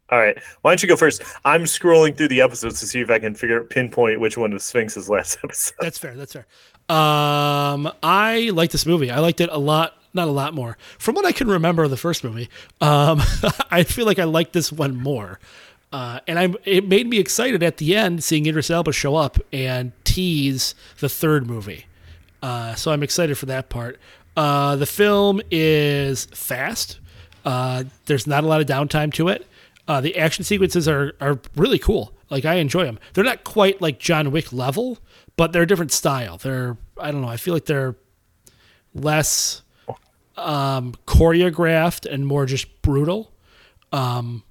All 0.09 0.20
right. 0.20 0.38
Why 0.61 0.72
don't 0.72 0.82
you 0.82 0.88
go 0.88 0.95
first? 0.95 1.24
I'm 1.43 1.63
scrolling 1.63 2.16
through 2.16 2.28
the 2.30 2.39
episodes 2.39 2.80
to 2.80 2.88
see 2.88 3.01
if 3.01 3.09
I 3.09 3.20
can 3.20 3.36
figure 3.36 3.63
pinpoint 3.63 4.20
which 4.20 4.38
one 4.38 4.53
was 4.53 4.63
Sphinx's 4.63 5.09
last 5.09 5.39
episode. 5.43 5.76
That's 5.82 5.97
fair. 5.97 6.16
That's 6.16 6.32
fair. 6.34 6.47
Um, 6.88 7.91
I 8.03 8.51
like 8.53 8.71
this 8.71 8.86
movie. 8.86 9.09
I 9.09 9.19
liked 9.19 9.41
it 9.41 9.49
a 9.51 9.57
lot. 9.57 9.97
Not 10.13 10.27
a 10.27 10.31
lot 10.31 10.53
more. 10.53 10.77
From 10.97 11.15
what 11.15 11.25
I 11.25 11.31
can 11.31 11.47
remember 11.47 11.83
of 11.83 11.89
the 11.89 11.97
first 11.97 12.23
movie, 12.23 12.49
um, 12.79 13.21
I 13.71 13.83
feel 13.83 14.05
like 14.05 14.19
I 14.19 14.23
liked 14.23 14.53
this 14.53 14.71
one 14.71 14.95
more. 14.95 15.39
Uh, 15.91 16.19
and 16.27 16.38
I'm—it 16.39 16.88
made 16.88 17.07
me 17.07 17.19
excited 17.19 17.63
at 17.63 17.77
the 17.77 17.95
end 17.95 18.23
seeing 18.23 18.45
Idris 18.45 18.69
Elba 18.69 18.91
show 18.91 19.15
up 19.15 19.38
and 19.51 19.91
tease 20.03 20.75
the 20.99 21.09
third 21.09 21.47
movie. 21.47 21.86
Uh, 22.41 22.75
so 22.75 22.91
I'm 22.91 23.03
excited 23.03 23.38
for 23.38 23.45
that 23.47 23.69
part. 23.69 23.99
Uh, 24.38 24.75
the 24.75 24.86
film 24.86 25.41
is 25.51 26.25
fast. 26.25 26.99
Uh, 27.43 27.86
there's 28.05 28.27
not 28.27 28.43
a 28.43 28.47
lot 28.47 28.61
of 28.61 28.67
downtime 28.67 29.13
to 29.13 29.29
it. 29.29 29.45
Uh, 29.88 30.01
the 30.01 30.17
action 30.17 30.43
sequences 30.43 30.88
are 30.88 31.13
are 31.21 31.39
really 31.55 31.79
cool. 31.79 32.13
Like 32.29 32.45
I 32.45 32.55
enjoy 32.55 32.86
them. 32.86 32.99
They're 33.13 33.23
not 33.23 33.43
quite 33.43 33.81
like 33.81 33.99
John 33.99 34.31
Wick 34.31 34.51
level, 34.51 34.97
but 35.38 35.51
they're 35.51 35.63
a 35.63 35.67
different 35.67 35.91
style. 35.91 36.38
They're 36.38 36.77
I 36.99 37.11
don't 37.11 37.21
know. 37.21 37.27
I 37.27 37.38
feel 37.38 37.53
like 37.53 37.65
they're 37.65 37.95
less 38.93 39.61
um, 40.38 40.95
choreographed 41.05 42.11
and 42.11 42.25
more 42.25 42.45
just 42.45 42.81
brutal. 42.81 43.31
Um, 43.91 44.43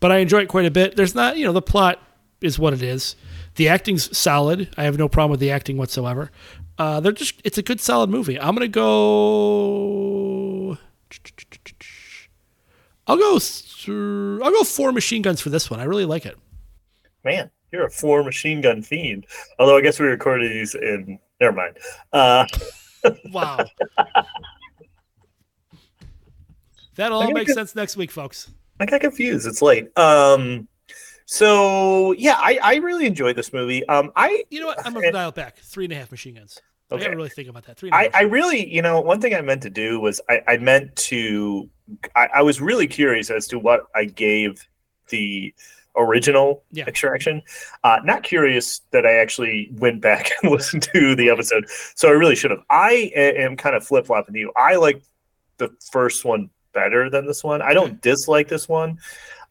but 0.00 0.12
I 0.12 0.18
enjoy 0.18 0.40
it 0.40 0.48
quite 0.48 0.66
a 0.66 0.70
bit. 0.70 0.96
There's 0.96 1.14
not 1.14 1.36
you 1.36 1.44
know 1.44 1.52
the 1.52 1.62
plot 1.62 2.00
is 2.40 2.58
what 2.58 2.72
it 2.72 2.82
is. 2.82 3.16
The 3.56 3.68
acting's 3.68 4.16
solid. 4.16 4.68
I 4.76 4.84
have 4.84 4.98
no 4.98 5.08
problem 5.08 5.30
with 5.30 5.40
the 5.40 5.50
acting 5.50 5.76
whatsoever. 5.76 6.30
Uh, 6.78 7.00
they're 7.00 7.12
just 7.12 7.40
it's 7.44 7.58
a 7.58 7.62
good 7.62 7.80
solid 7.80 8.10
movie. 8.10 8.40
I'm 8.40 8.54
gonna 8.54 8.68
go. 8.68 10.78
I'll 13.06 13.18
go. 13.18 13.38
Th- 13.38 13.88
I'll 14.42 14.50
go 14.50 14.64
four 14.64 14.92
machine 14.92 15.22
guns 15.22 15.40
for 15.40 15.50
this 15.50 15.70
one. 15.70 15.80
I 15.80 15.84
really 15.84 16.06
like 16.06 16.24
it. 16.24 16.38
man, 17.24 17.50
you're 17.72 17.86
a 17.86 17.90
four 17.90 18.22
machine 18.22 18.60
gun 18.60 18.82
fiend. 18.82 19.26
Although 19.58 19.76
I 19.76 19.80
guess 19.80 19.98
we 19.98 20.06
recorded 20.06 20.52
these 20.52 20.74
in. 20.74 21.18
Never 21.40 21.56
mind. 21.56 21.78
Uh, 22.12 22.46
Wow. 23.32 23.64
that 26.94 27.10
all 27.10 27.32
makes 27.32 27.52
sense 27.52 27.74
next 27.74 27.96
week, 27.96 28.10
folks. 28.12 28.50
I 28.78 28.86
got 28.86 29.00
confused. 29.00 29.46
It's 29.46 29.60
late. 29.60 29.96
Um, 29.98 30.68
so 31.26 32.12
yeah, 32.12 32.36
I, 32.38 32.58
I 32.62 32.74
really 32.76 33.06
enjoyed 33.06 33.34
this 33.36 33.52
movie. 33.52 33.84
Um, 33.88 34.12
I 34.14 34.44
You 34.50 34.60
know 34.60 34.66
what? 34.68 34.86
I'm 34.86 34.94
gonna 34.94 35.10
dial 35.12 35.30
it 35.30 35.34
back. 35.34 35.56
Three 35.58 35.84
and 35.86 35.92
a 35.92 35.96
half 35.96 36.10
machine 36.10 36.34
guns. 36.34 36.60
I 36.90 36.94
Okay. 36.94 37.04
gotta 37.04 37.16
really 37.16 37.30
think 37.30 37.48
about 37.48 37.64
that. 37.66 37.76
Three. 37.78 37.90
And 37.90 37.96
a 38.06 38.16
I. 38.16 38.20
I 38.20 38.22
really, 38.24 38.72
you 38.72 38.82
know, 38.82 39.00
one 39.00 39.20
thing 39.20 39.34
I 39.34 39.40
meant 39.40 39.62
to 39.62 39.70
do 39.70 39.98
was 39.98 40.20
I, 40.28 40.42
I 40.46 40.56
meant 40.58 40.94
to, 40.96 41.68
I, 42.14 42.28
I 42.36 42.42
was 42.42 42.60
really 42.60 42.86
curious 42.86 43.30
as 43.30 43.48
to 43.48 43.58
what 43.58 43.86
I 43.94 44.04
gave 44.04 44.64
the 45.08 45.52
original 45.96 46.62
Yeah. 46.72 46.84
extraction. 46.86 47.42
Uh, 47.84 47.98
not 48.04 48.22
curious 48.22 48.80
that 48.92 49.04
I 49.06 49.14
actually 49.14 49.70
went 49.74 50.00
back 50.00 50.30
and 50.42 50.50
listened 50.52 50.82
to 50.94 51.14
the 51.14 51.28
episode. 51.30 51.66
So 51.94 52.08
I 52.08 52.12
really 52.12 52.34
should 52.36 52.50
have. 52.50 52.60
I 52.70 53.10
am 53.14 53.56
kind 53.56 53.76
of 53.76 53.86
flip 53.86 54.06
flopping 54.06 54.34
you. 54.34 54.52
I 54.56 54.76
like 54.76 55.02
the 55.58 55.68
first 55.90 56.24
one 56.24 56.50
better 56.72 57.10
than 57.10 57.26
this 57.26 57.44
one. 57.44 57.60
I 57.62 57.74
don't 57.74 58.00
dislike 58.00 58.48
this 58.48 58.68
one, 58.68 58.98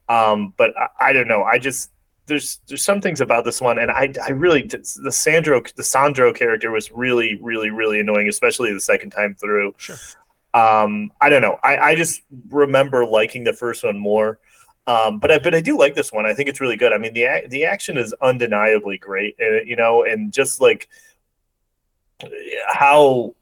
um, 0.09 0.53
but 0.57 0.73
I, 0.77 1.09
I 1.09 1.13
don't 1.13 1.27
know. 1.27 1.43
I 1.43 1.59
just 1.59 1.91
there's 2.27 2.59
there's 2.67 2.83
some 2.83 3.01
things 3.01 3.19
about 3.21 3.45
this 3.45 3.59
one, 3.61 3.77
and 3.77 3.91
I 3.91 4.11
I 4.25 4.31
really 4.31 4.63
the 4.63 5.11
Sandro 5.11 5.61
the 5.75 5.83
Sandro 5.83 6.33
character 6.33 6.71
was 6.71 6.91
really 6.91 7.37
really 7.41 7.69
really 7.69 7.99
annoying, 7.99 8.27
especially 8.29 8.73
the 8.73 8.79
second 8.79 9.11
time 9.11 9.35
through. 9.35 9.75
Sure. 9.77 9.97
Um, 10.53 11.11
I 11.21 11.29
don't 11.29 11.41
know. 11.41 11.57
I 11.63 11.77
I 11.77 11.95
just 11.95 12.21
remember 12.49 13.05
liking 13.05 13.43
the 13.43 13.53
first 13.53 13.83
one 13.83 13.97
more. 13.97 14.39
Um, 14.87 15.19
but 15.19 15.31
I 15.31 15.39
but 15.39 15.53
I 15.53 15.61
do 15.61 15.77
like 15.77 15.95
this 15.95 16.11
one. 16.11 16.25
I 16.25 16.33
think 16.33 16.49
it's 16.49 16.59
really 16.59 16.75
good. 16.75 16.91
I 16.93 16.97
mean 16.97 17.13
the 17.13 17.27
the 17.47 17.65
action 17.65 17.97
is 17.97 18.13
undeniably 18.21 18.97
great, 18.97 19.35
and 19.39 19.67
you 19.67 19.75
know, 19.75 20.03
and 20.03 20.33
just 20.33 20.59
like 20.59 20.89
how 22.67 23.35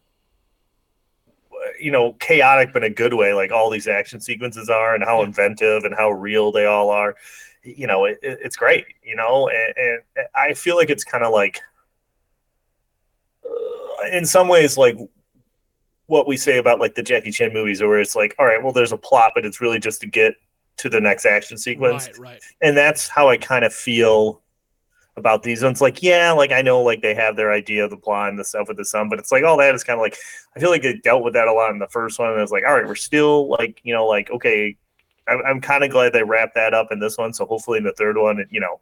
you 1.79 1.91
know 1.91 2.13
chaotic 2.13 2.71
but 2.73 2.83
in 2.83 2.91
a 2.91 2.95
good 2.95 3.13
way 3.13 3.33
like 3.33 3.51
all 3.51 3.69
these 3.69 3.87
action 3.87 4.19
sequences 4.19 4.69
are 4.69 4.95
and 4.95 5.03
how 5.03 5.23
inventive 5.23 5.83
and 5.83 5.93
how 5.93 6.09
real 6.09 6.51
they 6.51 6.65
all 6.65 6.89
are 6.89 7.15
you 7.63 7.87
know 7.87 8.05
it- 8.05 8.19
it's 8.21 8.55
great 8.55 8.85
you 9.03 9.15
know 9.15 9.49
and, 9.49 9.73
and 9.77 10.27
i 10.35 10.53
feel 10.53 10.75
like 10.77 10.89
it's 10.89 11.03
kind 11.03 11.23
of 11.23 11.31
like 11.33 11.59
uh, 13.45 14.07
in 14.11 14.25
some 14.25 14.47
ways 14.47 14.77
like 14.77 14.97
what 16.07 16.27
we 16.27 16.37
say 16.37 16.57
about 16.57 16.79
like 16.79 16.95
the 16.95 17.03
jackie 17.03 17.31
chan 17.31 17.53
movies 17.53 17.81
where 17.81 17.99
it's 17.99 18.15
like 18.15 18.33
all 18.39 18.45
right 18.45 18.63
well 18.63 18.71
there's 18.73 18.93
a 18.93 18.97
plot 18.97 19.31
but 19.35 19.45
it's 19.45 19.61
really 19.61 19.79
just 19.79 20.01
to 20.01 20.07
get 20.07 20.35
to 20.79 20.89
the 20.89 20.99
next 20.99 21.25
action 21.25 21.57
sequence 21.57 22.07
Right, 22.07 22.17
right. 22.19 22.41
and 22.61 22.75
that's 22.75 23.07
how 23.07 23.29
I 23.29 23.37
kind 23.37 23.63
of 23.63 23.73
feel 23.73 24.41
about 25.17 25.43
these 25.43 25.61
ones. 25.61 25.81
Like, 25.81 26.01
yeah, 26.01 26.31
like 26.31 26.51
I 26.51 26.61
know 26.61 26.81
like 26.81 27.01
they 27.01 27.13
have 27.13 27.35
their 27.35 27.51
idea 27.51 27.83
of 27.83 27.91
the 27.91 27.97
plot 27.97 28.29
and 28.29 28.39
the 28.39 28.43
stuff 28.43 28.67
with 28.67 28.77
the 28.77 28.85
son, 28.85 29.09
but 29.09 29.19
it's 29.19 29.31
like 29.31 29.43
all 29.43 29.57
that 29.57 29.75
is 29.75 29.83
kind 29.83 29.99
of 29.99 30.01
like 30.01 30.17
I 30.55 30.59
feel 30.59 30.69
like 30.71 30.81
they 30.81 30.95
dealt 30.95 31.23
with 31.23 31.33
that 31.33 31.47
a 31.47 31.53
lot 31.53 31.71
in 31.71 31.79
the 31.79 31.87
first 31.87 32.17
one. 32.17 32.31
And 32.31 32.41
it's 32.41 32.51
like, 32.51 32.63
all 32.65 32.73
right, 32.73 32.87
we're 32.87 32.95
still 32.95 33.49
like, 33.49 33.79
you 33.83 33.93
know, 33.93 34.07
like 34.07 34.31
okay, 34.31 34.75
I'm, 35.27 35.41
I'm 35.45 35.61
kind 35.61 35.83
of 35.83 35.91
glad 35.91 36.13
they 36.13 36.23
wrapped 36.23 36.55
that 36.55 36.73
up 36.73 36.91
in 36.91 36.99
this 36.99 37.17
one. 37.17 37.33
So 37.33 37.45
hopefully 37.45 37.77
in 37.77 37.83
the 37.83 37.93
third 37.93 38.17
one, 38.17 38.43
you 38.49 38.59
know, 38.59 38.79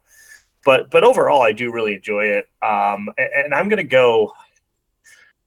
but 0.64 0.90
but 0.90 1.04
overall, 1.04 1.42
I 1.42 1.52
do 1.52 1.72
really 1.72 1.94
enjoy 1.94 2.24
it. 2.24 2.48
Um, 2.62 3.10
and, 3.18 3.28
and 3.44 3.54
I'm 3.54 3.68
gonna 3.68 3.84
go. 3.84 4.32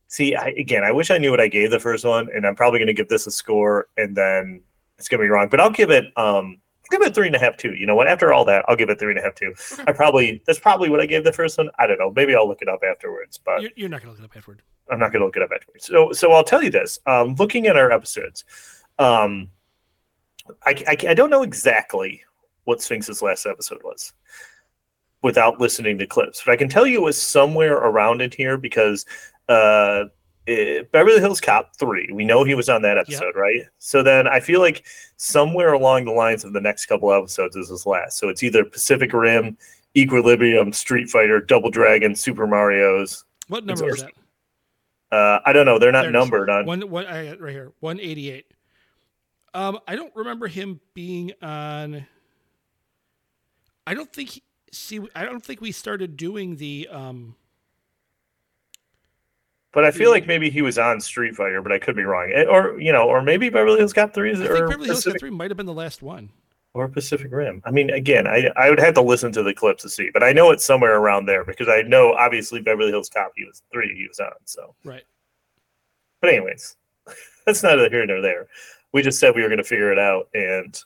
See, 0.08 0.36
I, 0.36 0.47
again, 0.49 0.84
I 0.84 0.91
wish 0.91 1.10
I 1.10 1.18
knew 1.18 1.32
what 1.32 1.39
I 1.39 1.47
gave 1.47 1.72
the 1.72 1.80
first 1.80 2.04
one, 2.04 2.28
and 2.36 2.45
I'm 2.45 2.56
probably 2.56 2.80
gonna 2.80 2.91
give 2.91 3.08
this 3.08 3.28
a 3.28 3.32
score, 3.32 3.88
and 3.95 4.14
then 4.14 4.62
it's 5.02 5.10
gonna 5.10 5.24
be 5.24 5.30
wrong. 5.30 5.49
But 5.49 5.60
I'll 5.60 5.70
give 5.70 5.89
it. 5.89 6.06
Um, 6.18 6.58
I'll 6.91 6.99
give 6.99 7.08
it 7.08 7.16
three 7.16 7.28
and 7.28 7.36
a 7.36 7.39
half 7.39 7.58
two. 7.58 7.74
You 7.74 7.86
know 7.86 7.95
what? 7.95 8.08
After 8.08 8.34
all 8.34 8.45
that, 8.45 8.64
I'll 8.68 8.76
give 8.76 8.89
it 8.89 8.99
three 8.99 9.12
and 9.12 9.20
a 9.20 9.24
half 9.24 9.36
two. 9.36 9.54
I 9.88 9.91
probably 9.91 10.41
that's 10.45 10.60
probably 10.60 10.89
what 10.89 11.02
I 11.02 11.06
gave 11.06 11.24
the 11.24 11.34
first 11.34 11.58
one. 11.58 11.70
I 11.80 11.88
don't 11.88 11.99
know. 11.99 12.14
Maybe 12.16 12.36
I'll 12.36 12.47
look 12.47 12.62
it 12.62 12.70
up 12.70 12.82
afterwards, 12.88 13.39
but 13.43 13.62
You're, 13.62 13.72
you're 13.76 13.89
not 13.89 14.02
gonna 14.02 14.12
look 14.12 14.20
it 14.20 14.26
up 14.26 14.38
afterward. 14.38 14.62
I'm 14.91 14.99
not 14.99 15.12
going 15.12 15.22
to 15.22 15.26
look 15.26 15.38
it 15.38 15.43
up 15.43 15.52
afterwards. 15.54 15.86
So, 15.86 16.12
so 16.12 16.34
I'll 16.34 16.43
tell 16.43 16.62
you 16.62 16.70
this. 16.70 16.99
Um, 17.06 17.36
looking 17.36 17.68
at 17.68 17.78
our 17.78 17.91
episodes, 17.91 18.43
um, 18.99 19.49
I, 20.66 20.84
I, 20.88 20.97
I 21.10 21.14
don't 21.14 21.30
know 21.30 21.43
exactly 21.43 22.22
what 22.66 22.82
Sphinx's 22.82 23.22
last 23.22 23.45
episode 23.45 23.82
was 23.84 24.14
without 25.24 25.62
listening 25.62 25.97
to 25.99 26.08
clips, 26.08 26.41
but 26.45 26.52
I 26.52 26.58
can 26.58 26.68
tell 26.68 26.86
you 26.86 26.97
it 26.97 27.06
was 27.06 27.22
somewhere 27.22 27.76
around 27.76 28.22
in 28.22 28.32
here 28.32 28.58
because 28.58 29.06
uh, 29.49 30.06
eh, 30.52 30.84
Beverly 30.91 31.20
Hills 31.20 31.39
Cop 31.41 31.76
3, 31.78 32.10
we 32.14 32.26
know 32.26 32.43
he 32.43 32.56
was 32.56 32.70
on 32.70 32.82
that 32.84 32.97
episode, 32.97 33.36
right? 33.36 33.64
So 33.80 34.04
then 34.04 34.28
I 34.28 34.39
feel 34.39 34.60
like 34.60 34.86
somewhere 35.18 35.74
along 35.74 36.06
the 36.06 36.12
lines 36.12 36.43
of 36.43 36.54
the 36.54 36.62
next 36.62 36.86
couple 36.88 37.12
episodes 37.14 37.56
is 37.56 37.70
his 37.70 37.86
last. 37.86 38.18
So 38.18 38.30
it's 38.30 38.43
either 38.43 38.64
Pacific 38.66 39.14
Rim, 39.14 39.58
Equilibrium, 39.95 40.74
Street 40.74 41.10
Fighter, 41.10 41.39
Double 41.39 41.70
Dragon, 41.70 42.16
Super 42.16 42.47
Mario's. 42.47 43.24
What 43.47 43.66
number 43.66 43.89
is 43.89 44.02
that? 44.04 44.12
Uh, 45.16 45.39
I 45.45 45.52
don't 45.54 45.66
know. 45.66 45.78
They're 45.78 45.91
not 45.91 46.04
There 46.04 46.10
it 46.12 46.16
is. 46.16 46.22
numbered 46.22 46.49
on. 46.49 46.66
One, 46.66 46.89
one, 46.89 47.06
I 47.06 47.34
right 47.36 47.52
here. 47.52 47.74
One 47.82 47.99
eighty-eight. 47.99 48.45
Um, 49.54 49.80
I 49.86 49.97
don't 49.97 50.16
remember 50.16 50.47
him 50.47 50.80
being 50.93 51.34
on. 51.41 52.08
I 53.86 53.93
don't 53.93 54.12
think. 54.14 54.30
he- 54.30 54.43
See, 54.74 55.02
I 55.14 55.26
don't 55.26 55.43
think 55.43 55.60
we 55.60 55.74
started 55.74 56.16
doing 56.16 56.56
the. 56.56 56.88
Um, 56.89 57.36
But 59.74 59.86
I 59.86 59.91
feel 59.91 60.11
like 60.11 60.28
maybe 60.28 60.49
he 60.49 60.61
was 60.61 60.78
on 60.78 60.99
Street 60.99 61.34
Fighter, 61.36 61.61
but 61.61 61.72
I 61.72 61.80
could 61.80 61.95
be 61.95 62.03
wrong. 62.03 62.30
Eh, 62.34 62.43
Or 62.43 62.80
you 62.80 62.91
know, 62.91 63.07
or 63.07 63.22
maybe 63.22 63.49
Beverly 63.49 63.78
Hills 63.78 63.93
Cop 63.93 64.13
Three 64.13 64.32
I 64.32 64.36
think 64.36 64.49
or 64.49 64.67
Beverly 64.67 64.88
Hills 64.88 65.03
Cop 65.05 65.17
Three 65.19 65.30
might 65.30 65.49
have 65.49 65.57
been 65.57 65.65
the 65.65 65.74
last 65.74 66.01
one. 66.01 66.30
or 66.74 66.88
Pacific 66.89 67.32
Rim. 67.32 67.61
I 67.65 67.72
mean, 67.72 67.89
again, 67.89 68.28
I 68.28 68.49
I 68.57 68.69
would 68.69 68.80
have 68.80 68.93
to 68.95 69.01
listen 69.01 69.32
to 69.34 69.43
the 69.43 69.53
clips 69.53 69.84
to 69.84 69.89
see, 69.89 70.09
but 70.13 70.24
I 70.24 70.34
know 70.34 70.51
it's 70.51 70.65
somewhere 70.65 70.97
around 70.97 71.26
there 71.26 71.43
because 71.45 71.67
I 71.69 71.82
know 71.84 72.13
obviously 72.13 72.61
Beverly 72.61 72.89
Hills 72.91 73.09
Cop 73.09 73.32
he 73.36 73.45
was 73.45 73.61
three 73.72 73.93
he 73.95 74.07
was 74.07 74.19
on. 74.19 74.32
So, 74.45 74.76
Right. 74.84 75.03
but 76.22 76.30
anyways, 76.32 76.76
that's 77.45 77.63
neither 77.63 77.89
here 77.89 78.05
nor 78.05 78.22
there. 78.22 78.47
We 78.93 79.01
just 79.01 79.19
said 79.19 79.36
we 79.36 79.41
were 79.41 79.47
going 79.47 79.57
to 79.57 79.63
figure 79.63 79.91
it 79.93 79.99
out, 79.99 80.28
and 80.34 80.78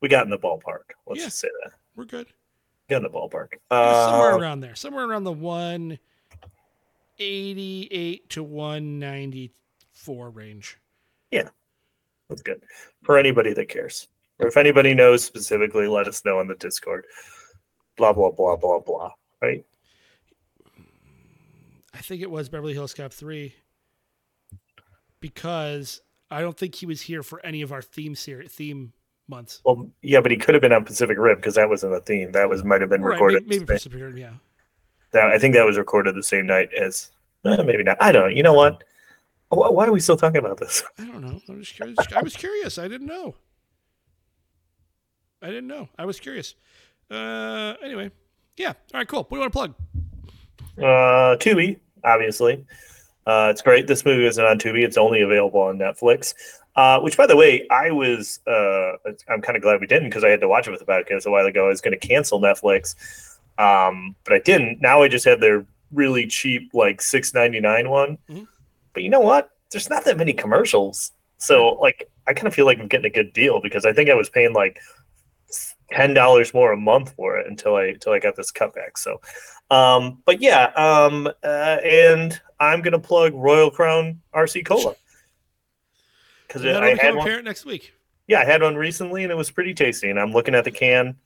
we 0.00 0.08
got 0.08 0.24
in 0.24 0.30
the 0.30 0.38
ballpark. 0.38 0.88
Let's 1.06 1.20
Yeah. 1.20 1.26
just 1.26 1.38
say 1.38 1.48
that 1.64 1.72
We're 1.96 2.06
good. 2.06 2.28
got 2.88 2.98
in 2.98 3.02
the 3.02 3.10
ballpark. 3.10 3.48
somewhere 3.70 4.32
Uh, 4.32 4.38
around 4.38 4.60
there. 4.60 4.74
Somewhere 4.74 5.04
around 5.06 5.24
the 5.24 5.32
one 5.32 5.98
eighty-eight 7.20 8.28
to 8.30 8.42
one 8.42 8.98
ninety-four 8.98 10.30
range. 10.30 10.78
Yeah. 11.30 11.48
That's 12.28 12.42
good 12.42 12.62
for 13.02 13.18
anybody 13.18 13.52
that 13.54 13.68
cares. 13.68 14.08
Or 14.38 14.46
if 14.48 14.56
anybody 14.56 14.94
knows 14.94 15.22
specifically, 15.24 15.86
let 15.86 16.08
us 16.08 16.24
know 16.24 16.38
on 16.38 16.46
the 16.48 16.54
Discord. 16.54 17.04
Blah 17.96 18.12
blah 18.12 18.30
blah 18.30 18.56
blah 18.56 18.80
blah. 18.80 19.10
Right? 19.42 19.64
I 21.92 21.98
think 21.98 22.22
it 22.22 22.30
was 22.30 22.48
Beverly 22.48 22.72
Hills 22.72 22.94
Cop 22.94 23.12
3 23.12 23.52
because 25.18 26.00
I 26.30 26.40
don't 26.40 26.56
think 26.56 26.76
he 26.76 26.86
was 26.86 27.00
here 27.02 27.22
for 27.24 27.44
any 27.44 27.62
of 27.62 27.72
our 27.72 27.82
theme 27.82 28.14
series 28.14 28.52
theme 28.52 28.92
months. 29.28 29.60
Well, 29.64 29.90
yeah, 30.00 30.20
but 30.20 30.30
he 30.30 30.36
could 30.36 30.54
have 30.54 30.62
been 30.62 30.72
on 30.72 30.84
Pacific 30.84 31.18
Rim 31.18 31.36
because 31.36 31.56
that 31.56 31.68
wasn't 31.68 31.94
a 31.94 32.00
theme. 32.00 32.32
That 32.32 32.48
was 32.48 32.64
might 32.64 32.80
have 32.80 32.90
been 32.90 33.02
Right, 33.02 33.14
recorded. 33.14 33.42
maybe, 33.46 33.60
maybe 33.60 33.66
Pacific 33.74 34.00
Rim, 34.00 34.16
yeah. 34.16 34.34
That, 35.12 35.24
I 35.30 35.38
think 35.38 35.54
that 35.54 35.64
was 35.66 35.76
recorded 35.78 36.14
the 36.14 36.22
same 36.22 36.46
night 36.46 36.72
as. 36.74 37.10
eh, 37.44 37.62
maybe 37.62 37.82
not. 37.82 37.96
I 38.00 38.12
don't 38.12 38.22
know. 38.30 38.36
You 38.36 38.42
know 38.42 38.52
what? 38.54 38.84
Why, 39.48 39.68
why 39.68 39.86
are 39.86 39.92
we 39.92 40.00
still 40.00 40.16
talking 40.16 40.38
about 40.38 40.58
this? 40.58 40.82
I 40.98 41.04
don't 41.06 41.20
know. 41.22 41.40
I 41.48 41.52
was 41.52 41.68
curious. 41.68 41.98
I 42.14 42.22
was 42.22 42.36
curious. 42.36 42.78
I 42.78 42.88
didn't 42.88 43.06
know. 43.06 43.34
I 45.42 45.46
didn't 45.48 45.66
know. 45.66 45.88
I 45.98 46.04
was 46.04 46.20
curious. 46.20 46.54
Uh, 47.10 47.74
anyway, 47.82 48.10
yeah. 48.56 48.74
All 48.92 49.00
right, 49.00 49.08
cool. 49.08 49.24
What 49.24 49.30
do 49.30 49.36
you 49.36 49.40
want 49.40 49.52
to 49.52 49.58
plug? 49.58 49.74
Uh, 50.78 51.36
Tubi, 51.36 51.78
obviously. 52.04 52.64
Uh, 53.26 53.48
it's 53.50 53.62
great. 53.62 53.86
This 53.86 54.04
movie 54.04 54.26
isn't 54.26 54.44
on 54.44 54.58
Tubi. 54.58 54.82
It's 54.84 54.96
only 54.96 55.22
available 55.22 55.60
on 55.60 55.78
Netflix. 55.78 56.34
Uh, 56.76 57.00
which, 57.00 57.16
by 57.16 57.26
the 57.26 57.36
way, 57.36 57.66
I 57.70 57.90
was 57.90 58.38
uh, 58.46 58.92
I'm 59.28 59.42
kind 59.42 59.56
of 59.56 59.62
glad 59.62 59.80
we 59.80 59.86
didn't 59.86 60.08
because 60.08 60.24
I 60.24 60.28
had 60.28 60.40
to 60.40 60.48
watch 60.48 60.68
it 60.68 60.70
with 60.70 60.80
the 60.80 60.86
podcast 60.86 61.26
a 61.26 61.30
while 61.30 61.46
ago. 61.46 61.66
I 61.66 61.68
was 61.68 61.80
going 61.80 61.98
to 61.98 62.06
cancel 62.06 62.40
Netflix, 62.40 62.94
um, 63.60 64.14
but 64.24 64.32
I 64.32 64.38
didn't. 64.40 64.80
Now 64.80 65.02
I 65.02 65.08
just 65.08 65.24
have 65.24 65.40
their 65.40 65.66
really 65.92 66.26
cheap, 66.26 66.70
like 66.72 67.00
six 67.00 67.34
ninety 67.34 67.60
nine 67.60 67.90
one. 67.90 68.18
Mhm. 68.28 68.46
But 68.94 69.02
you 69.02 69.10
know 69.10 69.20
what? 69.20 69.50
There's 69.70 69.90
not 69.90 70.04
that 70.04 70.16
many 70.16 70.32
commercials, 70.32 71.12
so 71.38 71.78
like 71.80 72.10
I 72.26 72.32
kind 72.32 72.46
of 72.46 72.54
feel 72.54 72.66
like 72.66 72.78
I'm 72.78 72.88
getting 72.88 73.06
a 73.06 73.14
good 73.14 73.32
deal 73.32 73.60
because 73.60 73.84
I 73.84 73.92
think 73.92 74.10
I 74.10 74.14
was 74.14 74.30
paying 74.30 74.52
like 74.52 74.80
ten 75.90 76.14
dollars 76.14 76.54
more 76.54 76.72
a 76.72 76.76
month 76.76 77.12
for 77.14 77.38
it 77.38 77.46
until 77.46 77.76
I 77.76 77.84
until 77.86 78.12
I 78.12 78.18
got 78.18 78.36
this 78.36 78.50
cutback. 78.50 78.96
So, 78.96 79.20
um, 79.70 80.22
but 80.24 80.40
yeah, 80.40 80.66
um, 80.76 81.28
uh, 81.44 81.78
and 81.84 82.40
I'm 82.58 82.82
gonna 82.82 82.98
plug 82.98 83.34
Royal 83.34 83.70
Crown 83.70 84.20
RC 84.34 84.64
Cola 84.64 84.94
because 86.46 86.64
I 86.64 86.94
had 86.96 87.14
one. 87.14 87.44
next 87.44 87.64
week. 87.64 87.92
Yeah, 88.26 88.40
I 88.40 88.44
had 88.44 88.62
one 88.62 88.76
recently 88.76 89.24
and 89.24 89.32
it 89.32 89.36
was 89.36 89.50
pretty 89.50 89.74
tasty. 89.74 90.08
And 90.08 90.18
I'm 90.18 90.30
looking 90.32 90.54
at 90.54 90.64
the 90.64 90.70
can, 90.70 91.16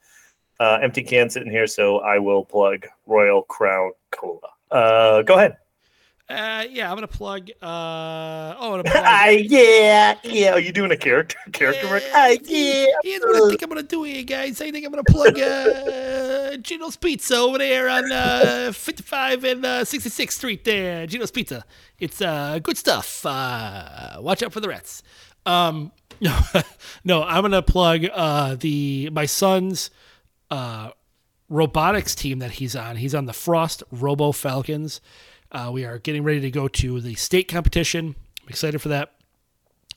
uh, 0.61 0.79
empty 0.83 1.03
can 1.03 1.31
sitting 1.31 1.51
here, 1.51 1.67
so 1.67 1.99
I 1.99 2.19
will 2.19 2.45
plug 2.45 2.87
Royal 3.07 3.43
Crown 3.43 3.93
Cola. 4.11 4.41
Uh, 4.71 5.23
go 5.23 5.35
ahead. 5.35 5.57
Uh, 6.27 6.65
yeah, 6.71 6.91
I'm 6.91 6.97
gonna 6.97 7.07
plug. 7.07 7.51
Uh, 7.61 8.55
oh, 8.59 8.75
I'm 8.75 8.83
plug. 8.85 9.05
Ah, 9.05 9.29
yeah, 9.29 10.17
yeah. 10.25 10.53
Are 10.53 10.61
you 10.61 10.73
doing 10.73 10.91
a 10.91 10.97
character 10.97 11.37
character 11.53 11.87
work? 11.87 12.03
Ah, 12.15 12.29
yeah. 12.45 12.87
Here's 13.03 13.21
what 13.21 13.37
I 13.37 13.49
think 13.51 13.63
I'm 13.63 13.69
gonna 13.69 13.83
do 13.83 14.05
here, 14.05 14.23
guys. 14.23 14.59
I 14.63 14.71
think 14.71 14.87
I'm 14.87 14.91
gonna 14.91 15.05
plug 15.05 15.39
uh, 15.39 16.57
Gino's 16.63 16.97
Pizza 16.97 17.37
over 17.37 17.59
there 17.59 17.91
on 17.91 18.11
uh, 18.11 18.73
55 18.73 19.45
and 19.45 19.67
uh, 19.67 19.81
66th 19.83 20.33
Street 20.33 20.65
there. 20.65 21.07
Gino's 21.07 21.31
Pizza. 21.31 21.63
It's 21.99 22.23
uh, 22.23 22.59
good 22.63 22.79
stuff. 22.79 23.27
Uh, 23.27 24.17
watch 24.21 24.43
out 24.43 24.53
for 24.53 24.61
the 24.61 24.69
rats. 24.69 25.03
Um, 25.45 25.93
no, 26.23 26.39
no, 27.05 27.23
I'm 27.23 27.43
gonna 27.43 27.61
plug 27.61 28.07
uh, 28.11 28.55
the 28.55 29.11
my 29.13 29.27
son's 29.27 29.91
uh, 30.51 30.91
robotics 31.49 32.15
team 32.15 32.39
that 32.41 32.53
he's 32.53 32.75
on. 32.77 32.97
He's 32.97 33.15
on 33.15 33.27
the 33.27 33.33
Frost 33.33 33.83
Robo 33.91 34.33
Falcons. 34.33 35.01
Uh, 35.53 35.71
we 35.73 35.85
are 35.85 35.99
getting 35.99 36.25
ready 36.25 36.41
to 36.41 36.51
go 36.51 36.69
to 36.69 37.01
the 37.01 37.15
state 37.15 37.49
competition. 37.49 38.17
I'm 38.43 38.49
excited 38.49 38.81
for 38.81 38.89
that. 38.89 39.13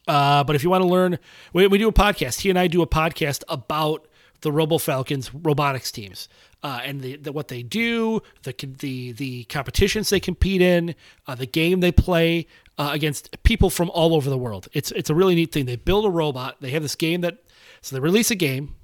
Uh, 0.07 0.43
but 0.43 0.55
if 0.55 0.63
you 0.63 0.69
want 0.69 0.83
to 0.83 0.87
learn, 0.87 1.19
we, 1.51 1.67
we 1.67 1.77
do 1.77 1.89
a 1.89 1.93
podcast. 1.93 2.41
He 2.41 2.49
and 2.49 2.57
I 2.57 2.67
do 2.67 2.81
a 2.81 2.87
podcast 2.87 3.43
about 3.49 4.07
the 4.41 4.51
Robo 4.51 4.77
Falcons 4.77 5.33
robotics 5.33 5.91
teams 5.91 6.29
uh, 6.63 6.79
and 6.83 7.01
the, 7.01 7.15
the, 7.17 7.31
what 7.31 7.47
they 7.47 7.63
do, 7.63 8.21
the 8.43 8.53
the 8.79 9.11
the 9.13 9.43
competitions 9.45 10.09
they 10.09 10.19
compete 10.19 10.61
in, 10.61 10.95
uh, 11.27 11.35
the 11.35 11.45
game 11.45 11.79
they 11.79 11.91
play 11.91 12.47
uh, 12.77 12.89
against 12.93 13.41
people 13.43 13.69
from 13.69 13.89
all 13.91 14.13
over 14.13 14.29
the 14.29 14.37
world. 14.37 14.67
It's 14.73 14.91
it's 14.91 15.09
a 15.09 15.15
really 15.15 15.35
neat 15.35 15.51
thing. 15.51 15.65
They 15.65 15.75
build 15.75 16.05
a 16.05 16.09
robot. 16.09 16.57
They 16.61 16.71
have 16.71 16.83
this 16.83 16.95
game 16.95 17.21
that 17.21 17.37
so 17.81 17.95
they 17.95 17.99
release 17.99 18.31
a 18.31 18.35
game, 18.35 18.75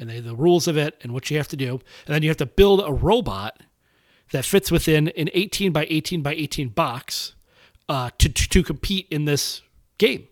and 0.00 0.10
they 0.10 0.20
the 0.20 0.34
rules 0.34 0.66
of 0.66 0.76
it 0.76 0.98
and 1.02 1.12
what 1.12 1.30
you 1.30 1.36
have 1.36 1.48
to 1.48 1.56
do, 1.56 1.72
and 2.06 2.14
then 2.14 2.22
you 2.22 2.30
have 2.30 2.36
to 2.38 2.46
build 2.46 2.82
a 2.84 2.92
robot 2.92 3.62
that 4.32 4.44
fits 4.44 4.70
within 4.70 5.08
an 5.08 5.28
18 5.34 5.72
by 5.72 5.86
18 5.88 6.22
by 6.22 6.34
18 6.34 6.68
box 6.68 7.34
uh, 7.88 8.10
to, 8.18 8.28
to 8.28 8.48
to 8.48 8.62
compete 8.62 9.06
in 9.10 9.24
this 9.24 9.62
game 9.98 10.26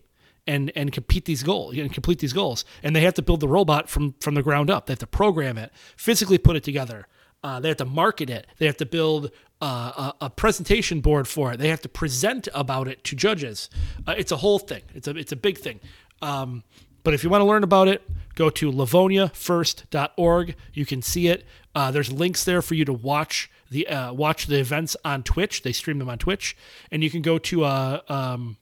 and 0.47 0.73
and 0.75 0.93
compete 0.93 1.27
these 1.27 1.43
goals 1.43 1.77
and 1.77 1.93
complete 1.93 2.19
these 2.19 2.33
goals. 2.33 2.65
And 2.83 2.97
they 2.97 3.03
have 3.03 3.15
to 3.15 3.23
build 3.23 3.41
the 3.41 3.49
robot 3.49 3.89
from 3.89 4.15
from 4.21 4.35
the 4.35 4.43
ground 4.43 4.71
up. 4.71 4.87
They 4.87 4.93
have 4.93 4.99
to 5.01 5.07
program 5.07 5.59
it, 5.59 5.73
physically 5.97 6.39
put 6.39 6.57
it 6.57 6.65
together. 6.65 7.07
Uh, 7.45 7.61
they 7.61 7.69
have 7.69 7.77
to 7.77 7.85
market 7.85 8.29
it. 8.31 8.49
They 8.59 8.67
have 8.67 8.79
to 8.79 8.87
build 8.87 9.31
uh, 9.61 10.13
a, 10.21 10.25
a, 10.27 10.31
presentation 10.31 11.01
board 11.01 11.29
for 11.29 11.53
it. 11.53 11.59
They 11.59 11.69
have 11.69 11.81
to 11.83 11.89
present 11.89 12.49
about 12.53 12.89
it 12.89 13.05
to 13.05 13.15
judges. 13.15 13.71
Uh, 14.09 14.15
it's 14.19 14.33
a 14.33 14.37
whole 14.37 14.59
thing. 14.59 14.83
It's 14.95 15.07
a 15.07 15.17
it's 15.17 15.33
a 15.33 15.37
big 15.37 15.59
thing. 15.59 15.81
Um, 16.21 16.65
but 17.03 17.15
if 17.15 17.25
you 17.25 17.31
want 17.31 17.43
to 17.43 17.47
learn 17.47 17.65
about 17.65 17.89
it, 17.89 18.03
go 18.35 18.51
to 18.51 18.71
livoniafirst.org. 18.71 20.55
You 20.73 20.87
can 20.87 21.03
see 21.03 21.29
it. 21.29 21.45
Uh, 21.75 21.91
there's 21.91 22.13
links 22.13 22.45
there 22.45 22.63
for 22.63 22.75
you 22.75 22.85
to 22.85 22.93
watch 22.93 23.51
the 23.71 23.87
uh, 23.87 24.13
watch 24.13 24.47
the 24.47 24.59
events 24.59 24.97
on 25.05 25.23
Twitch. 25.23 25.63
They 25.63 25.73
stream 25.73 25.99
them 25.99 26.09
on 26.09 26.19
Twitch, 26.19 26.57
and 26.91 27.03
you 27.03 27.11
can 27.11 27.23
go 27.23 27.39
to 27.39 27.65
uh, 27.65 28.01
um, 28.09 28.57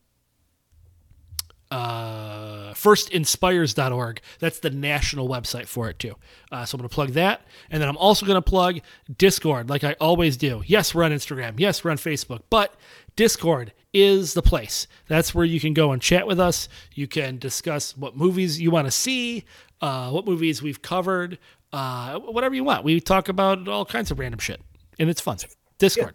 uh, 1.70 2.72
firstinspires.org. 2.74 4.20
That's 4.38 4.60
the 4.60 4.70
national 4.70 5.28
website 5.28 5.66
for 5.66 5.88
it 5.88 5.98
too. 5.98 6.14
Uh, 6.52 6.64
so 6.64 6.76
I'm 6.76 6.80
going 6.80 6.88
to 6.88 6.94
plug 6.94 7.10
that. 7.10 7.42
And 7.70 7.82
then 7.82 7.88
I'm 7.88 7.96
also 7.96 8.26
going 8.26 8.36
to 8.36 8.42
plug 8.42 8.80
Discord, 9.16 9.68
like 9.68 9.84
I 9.84 9.94
always 10.00 10.36
do. 10.36 10.62
Yes, 10.66 10.94
we're 10.94 11.04
on 11.04 11.12
Instagram. 11.12 11.54
Yes, 11.58 11.82
we're 11.82 11.90
on 11.90 11.98
Facebook. 11.98 12.42
But 12.50 12.74
Discord 13.16 13.72
is 13.96 14.34
the 14.34 14.42
place. 14.42 14.86
That's 15.08 15.34
where 15.34 15.44
you 15.44 15.58
can 15.58 15.72
go 15.72 15.92
and 15.92 16.02
chat 16.02 16.26
with 16.26 16.38
us. 16.38 16.68
You 16.94 17.06
can 17.08 17.38
discuss 17.38 17.96
what 17.96 18.16
movies 18.16 18.60
you 18.60 18.70
want 18.70 18.86
to 18.86 18.90
see, 18.90 19.44
uh, 19.80 20.10
what 20.10 20.26
movies 20.26 20.62
we've 20.62 20.82
covered, 20.82 21.38
uh, 21.72 22.18
whatever 22.18 22.54
you 22.54 22.64
want. 22.64 22.84
We 22.84 23.00
talk 23.00 23.28
about 23.28 23.66
all 23.68 23.84
kinds 23.86 24.10
of 24.10 24.18
random 24.18 24.38
shit, 24.38 24.60
and 24.98 25.08
it's 25.08 25.20
fun. 25.20 25.38
Discord. 25.78 26.14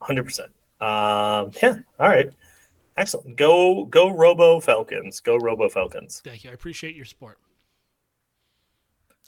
Hundred 0.00 0.24
percent. 0.24 0.50
Um, 0.80 1.50
yeah. 1.62 1.76
All 1.98 2.08
right. 2.08 2.30
Excellent. 2.96 3.36
Go 3.36 3.84
go 3.84 4.10
Robo 4.10 4.60
Falcons. 4.60 5.20
Go 5.20 5.36
Robo 5.36 5.68
Falcons. 5.68 6.22
Thank 6.24 6.44
you. 6.44 6.50
I 6.50 6.54
appreciate 6.54 6.96
your 6.96 7.04
support. 7.04 7.38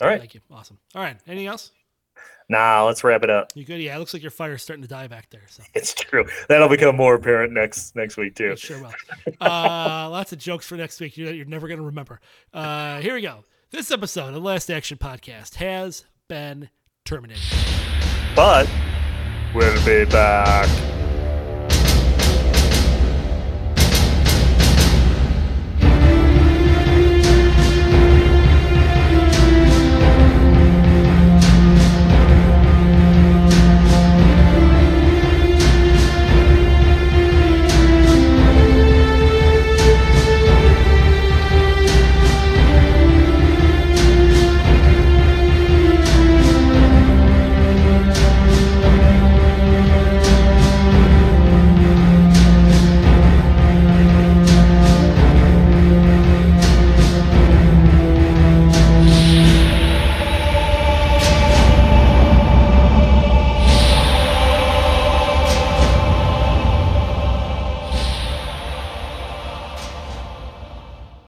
All 0.00 0.08
right. 0.08 0.20
Thank 0.20 0.34
you. 0.34 0.40
Awesome. 0.50 0.78
All 0.94 1.02
right. 1.02 1.16
Anything 1.26 1.48
else? 1.48 1.72
Nah, 2.50 2.84
let's 2.84 3.04
wrap 3.04 3.22
it 3.22 3.30
up. 3.30 3.52
You 3.54 3.64
good? 3.64 3.80
Yeah, 3.80 3.96
it 3.96 3.98
looks 3.98 4.14
like 4.14 4.22
your 4.22 4.30
fire's 4.30 4.62
starting 4.62 4.82
to 4.82 4.88
die 4.88 5.06
back 5.06 5.28
there. 5.30 5.42
So 5.48 5.62
it's 5.74 5.92
true. 5.92 6.24
That'll 6.48 6.68
become 6.68 6.96
more 6.96 7.14
apparent 7.14 7.52
next 7.52 7.94
next 7.94 8.16
week 8.16 8.34
too. 8.36 8.52
It 8.52 8.58
sure 8.58 8.80
will. 8.80 8.92
uh, 9.40 10.08
lots 10.10 10.32
of 10.32 10.38
jokes 10.38 10.66
for 10.66 10.76
next 10.76 11.00
week. 11.00 11.16
You're, 11.16 11.32
you're 11.32 11.44
never 11.44 11.68
going 11.68 11.80
to 11.80 11.86
remember. 11.86 12.20
Uh, 12.52 13.00
here 13.00 13.14
we 13.14 13.20
go. 13.20 13.44
This 13.70 13.90
episode 13.90 14.28
of 14.28 14.34
the 14.34 14.40
Last 14.40 14.70
Action 14.70 14.96
Podcast 14.96 15.56
has 15.56 16.04
been 16.26 16.70
terminated. 17.04 17.42
But 18.34 18.68
we'll 19.54 19.84
be 19.84 20.10
back. 20.10 20.68